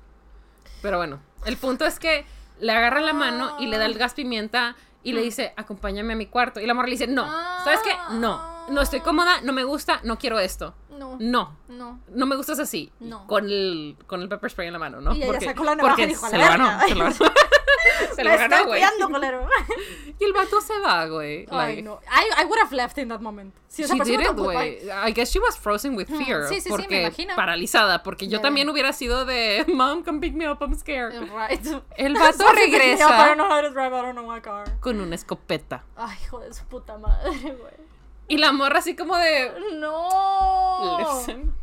[0.81, 2.24] Pero bueno, el punto es que
[2.62, 6.16] le agarra la mano y le da el gas pimienta y le dice, acompáñame a
[6.16, 6.60] mi cuarto.
[6.60, 7.24] Y la morra le dice, no.
[7.64, 7.90] ¿Sabes qué?
[8.14, 8.68] No.
[8.68, 10.74] No estoy cómoda, no me gusta, no quiero esto.
[10.93, 11.16] No.
[11.19, 11.56] No.
[11.69, 12.01] No.
[12.09, 12.93] No me gustas así.
[13.01, 13.27] No.
[13.27, 15.14] Con el, con el pepper spray en la mano, ¿no?
[15.14, 16.64] Y ella sacó la navaja porque y dijo, "A se lo ganó.
[16.64, 16.86] verga".
[16.89, 17.14] Se lo ganó.
[18.14, 18.82] se lo ganó, güey.
[20.20, 21.47] Y el vato se va, güey.
[21.51, 22.01] Ay, Like, no.
[22.06, 23.52] I, I would have left in that moment.
[23.66, 24.89] Si esa She didn't, güey.
[24.90, 26.47] I guess she was frozen with fear.
[26.48, 27.35] Sí, sí, sí, me porque imagino.
[27.35, 28.02] paralizada.
[28.05, 28.43] Porque yo Ya.
[28.43, 31.14] también hubiera sido de, Mom, come pick me up, I'm scared.
[31.32, 31.64] Right.
[31.97, 34.78] El vato up, I don't regresa know how to drive, I don't know my car.
[34.81, 35.85] con una escopeta.
[35.97, 37.91] Ay, hijo de su puta madre, güey.
[38.32, 40.96] Y la morra así como de, No.
[40.98, 41.54] listen,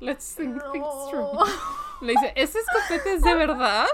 [0.00, 1.38] let's think things through.
[2.02, 3.86] Le dice, ¿esa escopeta es de verdad?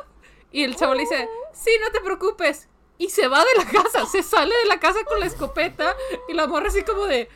[0.51, 2.69] Y el chavo le dice, sí, no te preocupes.
[2.99, 5.95] Y se va de la casa, se sale de la casa con la escopeta.
[6.29, 7.29] Y la morra así como de,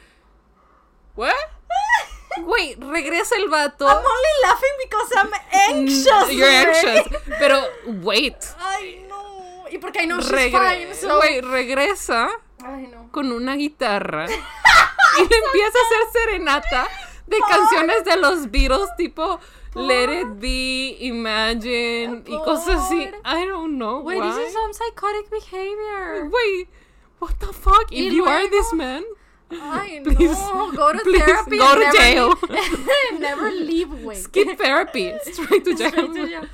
[1.14, 1.32] ¿what?
[2.42, 3.86] Güey, regresa el vato.
[3.86, 5.30] I'm only laughing because I'm
[5.70, 6.30] anxious.
[6.32, 7.06] You're anxious.
[7.38, 7.60] Pero,
[8.02, 8.36] wait.
[8.58, 9.64] Ay, no.
[9.70, 11.16] Y porque I know she's Regre- fine, so...
[11.18, 12.30] güey, regresa
[12.64, 13.08] Ay, no.
[13.12, 16.88] con una guitarra y le empieza a hacer serenata
[17.26, 19.38] de canciones de los Beatles tipo
[19.74, 23.08] Let It Be, Imagine y cosas así.
[23.24, 24.30] I don't know Wait, why.
[24.32, 26.28] this is some psychotic behavior.
[26.30, 26.68] Wait,
[27.20, 27.86] what the fuck?
[27.92, 29.04] If you are this man,
[29.50, 30.70] Ay, Please, no.
[30.72, 31.56] Go to please, therapy.
[31.58, 32.34] go to never jail.
[32.50, 34.16] leave- never leave, güey.
[34.16, 35.90] skip therapy, straight to jail.
[35.90, 36.44] Straight to jail.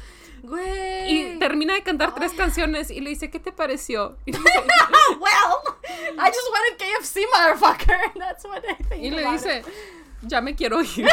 [0.47, 1.35] Güey.
[1.35, 4.16] Y termina de cantar tres canciones y le dice, ¿qué te pareció?
[4.27, 4.39] Y le,
[5.19, 5.59] well,
[6.19, 8.12] I just wanted KFC, motherfucker.
[8.19, 9.03] That's what I think.
[9.03, 9.66] y le dice, it.
[10.23, 10.89] ya me quiero ir.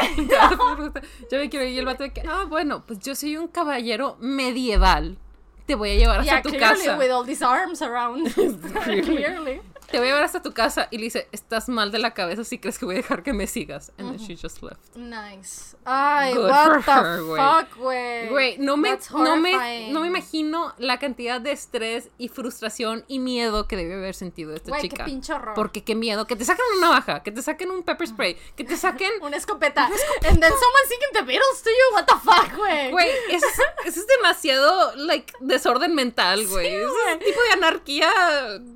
[1.30, 1.72] ya me quiero ir.
[1.74, 5.18] Y el vato de que, ah, bueno, pues yo soy un caballero medieval.
[5.66, 6.98] Te voy a llevar hasta Yeah, tu clearly casa.
[6.98, 8.34] with all these arms around.
[8.34, 9.62] Clearly.
[9.92, 10.88] Te voy a llevar hasta tu casa.
[10.92, 13.34] Y le dice, estás mal de la cabeza si crees que voy a dejar que
[13.34, 13.92] me sigas.
[13.98, 14.96] And then she just left.
[14.96, 15.76] Nice.
[15.86, 18.30] Ay, Good what the her, fuck, güey.
[18.30, 23.20] Güey, no me, no, me, no me imagino la cantidad de estrés y frustración y
[23.20, 25.06] miedo que debe haber sentido esta qué chica.
[25.06, 25.54] pinche horror.
[25.56, 26.26] Porque qué miedo.
[26.28, 29.12] Que te saquen una navaja, que te saquen un pepper spray, que te saquen...
[29.22, 29.86] Una escopeta.
[29.86, 31.96] And then someone singing the Beatles to you.
[31.96, 32.92] What the fuck, güey.
[32.92, 33.46] Güey, eso
[33.86, 36.68] es, demasiado, like, desorden mental, güey.
[36.70, 38.12] Sí, Ese tipo de anarquía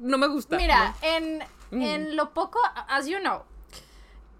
[0.02, 0.58] no me gusta.
[0.58, 0.96] Mira.
[1.06, 1.82] En, Mm.
[1.82, 3.44] en lo poco, as you know,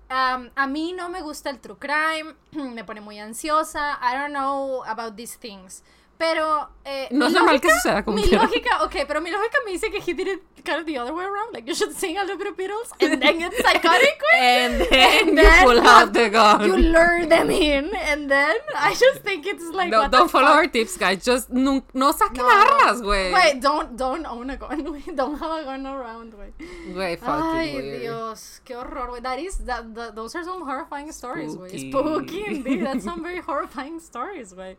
[0.10, 4.32] um, a mí no me gusta el true crime, me pone muy ansiosa, I don't
[4.32, 5.84] know about these things.
[6.18, 6.70] Pero.
[6.86, 9.90] Eh, No es normal que suceda como Mi lógica, ok, pero mi lógica me dice
[9.90, 11.52] que he did it kind of the other way around.
[11.54, 14.40] Like, you should sing a little bit of Beatles and then get psychotic, güey.
[14.40, 16.62] And then And you then pull out the gun.
[16.66, 19.90] You lure them in, and then I just think it's like.
[19.90, 20.56] no, don't follow fuck?
[20.56, 21.24] our tips, guys.
[21.24, 22.50] Just no, no saquen No.
[22.50, 23.34] armas, güey.
[23.34, 25.16] Wait, don't, don't own a gun, güey.
[25.16, 26.54] Don't have a gun around, güey.
[26.94, 28.02] Güey, fucking Ay, weird.
[28.02, 29.22] Dios, qué horror, güey.
[29.24, 31.70] That is, that, that, those are some horrifying stories, güey.
[31.90, 31.92] Spooky.
[31.92, 32.84] Spooky, indeed.
[32.86, 34.76] That's some very horrifying stories, güey.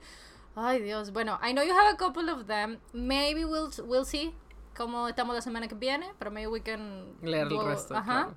[0.57, 1.13] Ay, Dios.
[1.13, 2.79] Bueno, I know you have a couple of them.
[2.95, 4.35] Maybe we'll, we'll see
[4.75, 7.15] cómo estamos la semana que viene, pero maybe we can...
[7.23, 8.05] Leer el resto, Ajá.
[8.05, 8.35] claro.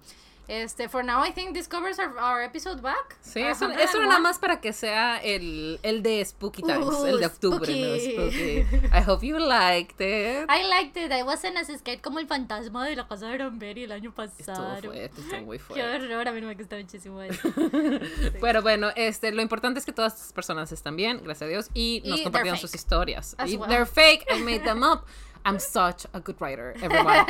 [0.49, 3.17] Este, for now, I think this covers our, our episode back.
[3.21, 3.83] Sí, Our eso, 101.
[3.83, 7.71] eso nada más para que sea el, el de Spooky Times, Uh, el de octubre,
[7.71, 8.15] spooky.
[8.15, 8.23] ¿no?
[8.31, 8.87] Spooky.
[8.91, 10.49] I hope you liked it.
[10.49, 11.11] I liked it.
[11.11, 14.25] I wasn't as scared como el fantasma de la casa de Ramberry el año Estuvo
[14.45, 14.81] pasado.
[14.81, 16.05] fuerte, estuvo muy Qué fuerte.
[16.05, 17.47] horror, a mí no me gusta muchísimo eso.
[18.41, 21.69] Pero bueno, este, lo importante es que todas estas personas están bien, gracias a Dios,
[21.75, 23.35] y nos Y compartieron sus historias.
[23.37, 23.69] As Y well.
[23.69, 25.03] they're fake, I made them up.
[25.45, 27.25] I'm such a good writer, everyone.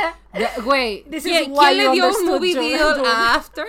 [0.63, 3.05] Güey, is ¿quién, why quién le dio un movie Jordan deal Dune.
[3.07, 3.65] a After?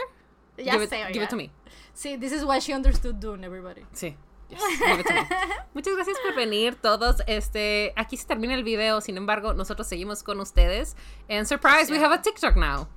[0.58, 1.50] Ya give, it, sé, give it to me.
[1.94, 3.82] Sí, this is why she understood Dune, everybody.
[3.92, 4.16] Sí.
[4.48, 5.20] Yes, give it to me.
[5.74, 7.20] Muchas gracias por venir todos.
[7.26, 9.00] Este, aquí se termina el video.
[9.00, 10.96] Sin embargo, nosotros seguimos con ustedes.
[11.28, 12.88] And surprise, we have a TikTok now.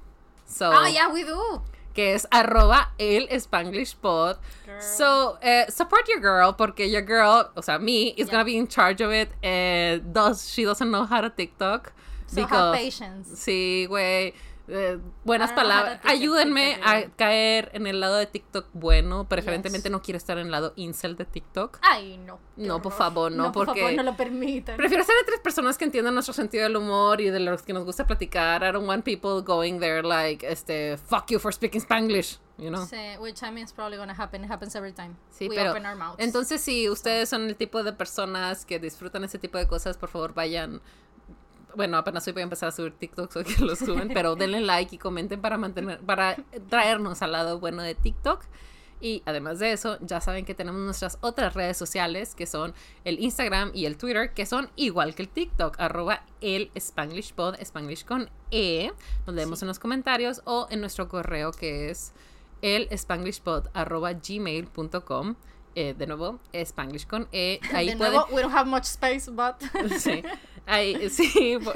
[0.46, 1.62] So, Oh, yeah, we do.
[1.94, 4.38] Que es arroba el Spanglish pod.
[4.66, 4.82] Girl.
[4.82, 8.32] So, eh, support your girl, porque your girl, o sea, me, is Yeah.
[8.32, 9.30] gonna be in charge of it.
[9.44, 11.94] eh, does, she doesn't know how to TikTok.
[12.28, 13.30] So have patience.
[13.36, 14.34] Sí, güey.
[14.68, 15.94] Eh, buenas to palabras.
[16.02, 19.28] TikTok, Ayúdenme TikTok, a caer en el lado de TikTok bueno.
[19.28, 19.92] Preferentemente Yes.
[19.92, 21.80] no quiero estar en el lado incel de TikTok.
[21.82, 22.40] Ay, no.
[22.56, 24.78] No, por favor, no, por porque- favor, no lo permitan.
[24.78, 27.74] Prefiero ser de tres personas que entiendan nuestro sentido del humor y de los que
[27.74, 28.64] nos gusta platicar.
[28.64, 32.86] I don't want people going there like, este, fuck you for speaking Spanglish, you know?
[32.86, 34.44] Sí, which I mean is probably gonna happen.
[34.44, 35.16] It happens every time.
[35.32, 36.20] Sí, we pero open our mouths.
[36.20, 40.10] entonces si ustedes son el tipo de personas que disfrutan ese tipo de cosas, por
[40.10, 40.80] favor vayan.
[41.76, 44.62] Bueno, apenas hoy voy a empezar a subir TikToks o que los suben, pero denle
[44.62, 46.38] like y comenten para mantener, para
[46.70, 48.44] traernos al lado bueno de TikTok.
[49.02, 52.74] Y además de eso, ya saben que tenemos nuestras otras redes sociales, que son
[53.04, 57.56] el Instagram y el Twitter, que son igual que el TikTok, arroba el Spanglish Pod,
[57.60, 58.94] Spanglish con E,
[59.28, 62.14] nos leemos en los comentarios o en nuestro correo que es
[62.64, 65.36] el spanglishpod arroba gmail.com.
[65.76, 67.60] Eh, de nuevo, Spanglish con E.
[67.74, 69.56] Ahí de pueden, nuevo, we don't have much space, but.
[70.00, 70.24] Sí,
[70.66, 71.74] ahí, sí por,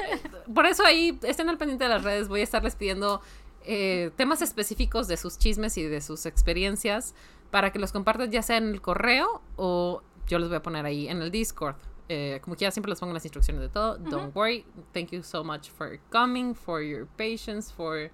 [0.54, 2.28] por eso ahí estén al pendiente de las redes.
[2.28, 3.22] Voy a estarles pidiendo
[3.66, 7.14] eh, temas específicos de sus chismes y de sus experiencias
[7.52, 10.86] para que los compartan ya sea en el correo o yo los voy a poner
[10.86, 11.76] ahí en el Discord.
[12.10, 13.98] Eh, como quiera, siempre les pongo las instrucciones de todo.
[13.98, 14.66] Don't worry.
[14.94, 18.10] Thank you so much for coming, for your patience, for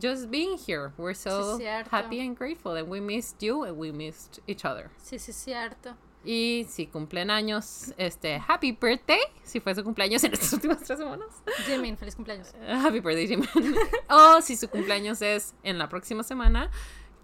[0.00, 0.92] just being here.
[0.98, 4.90] We're so Sí, happy and grateful, and we missed you and we missed each other.
[5.00, 5.94] sí, sí, cierto.
[6.24, 10.98] Y si cumplen años, este, happy birthday, si fue su cumpleaños en estas últimas tres
[10.98, 11.28] semanas.
[11.66, 12.52] Jimin, feliz cumpleaños.
[12.66, 13.76] Happy birthday, Jimin.
[14.10, 16.70] o si su cumpleaños es en la próxima semana,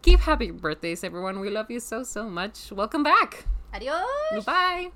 [0.03, 1.39] keep happy birthdays, everyone.
[1.41, 2.71] We love you so, so much.
[2.73, 3.47] Welcome back.
[3.73, 4.05] Adiós.
[4.35, 4.93] Goodbye.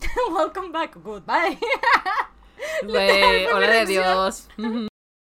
[0.30, 0.94] Welcome back.
[1.02, 1.58] Goodbye.
[2.82, 3.86] Güey, hola de.
[3.86, 4.48] Dios.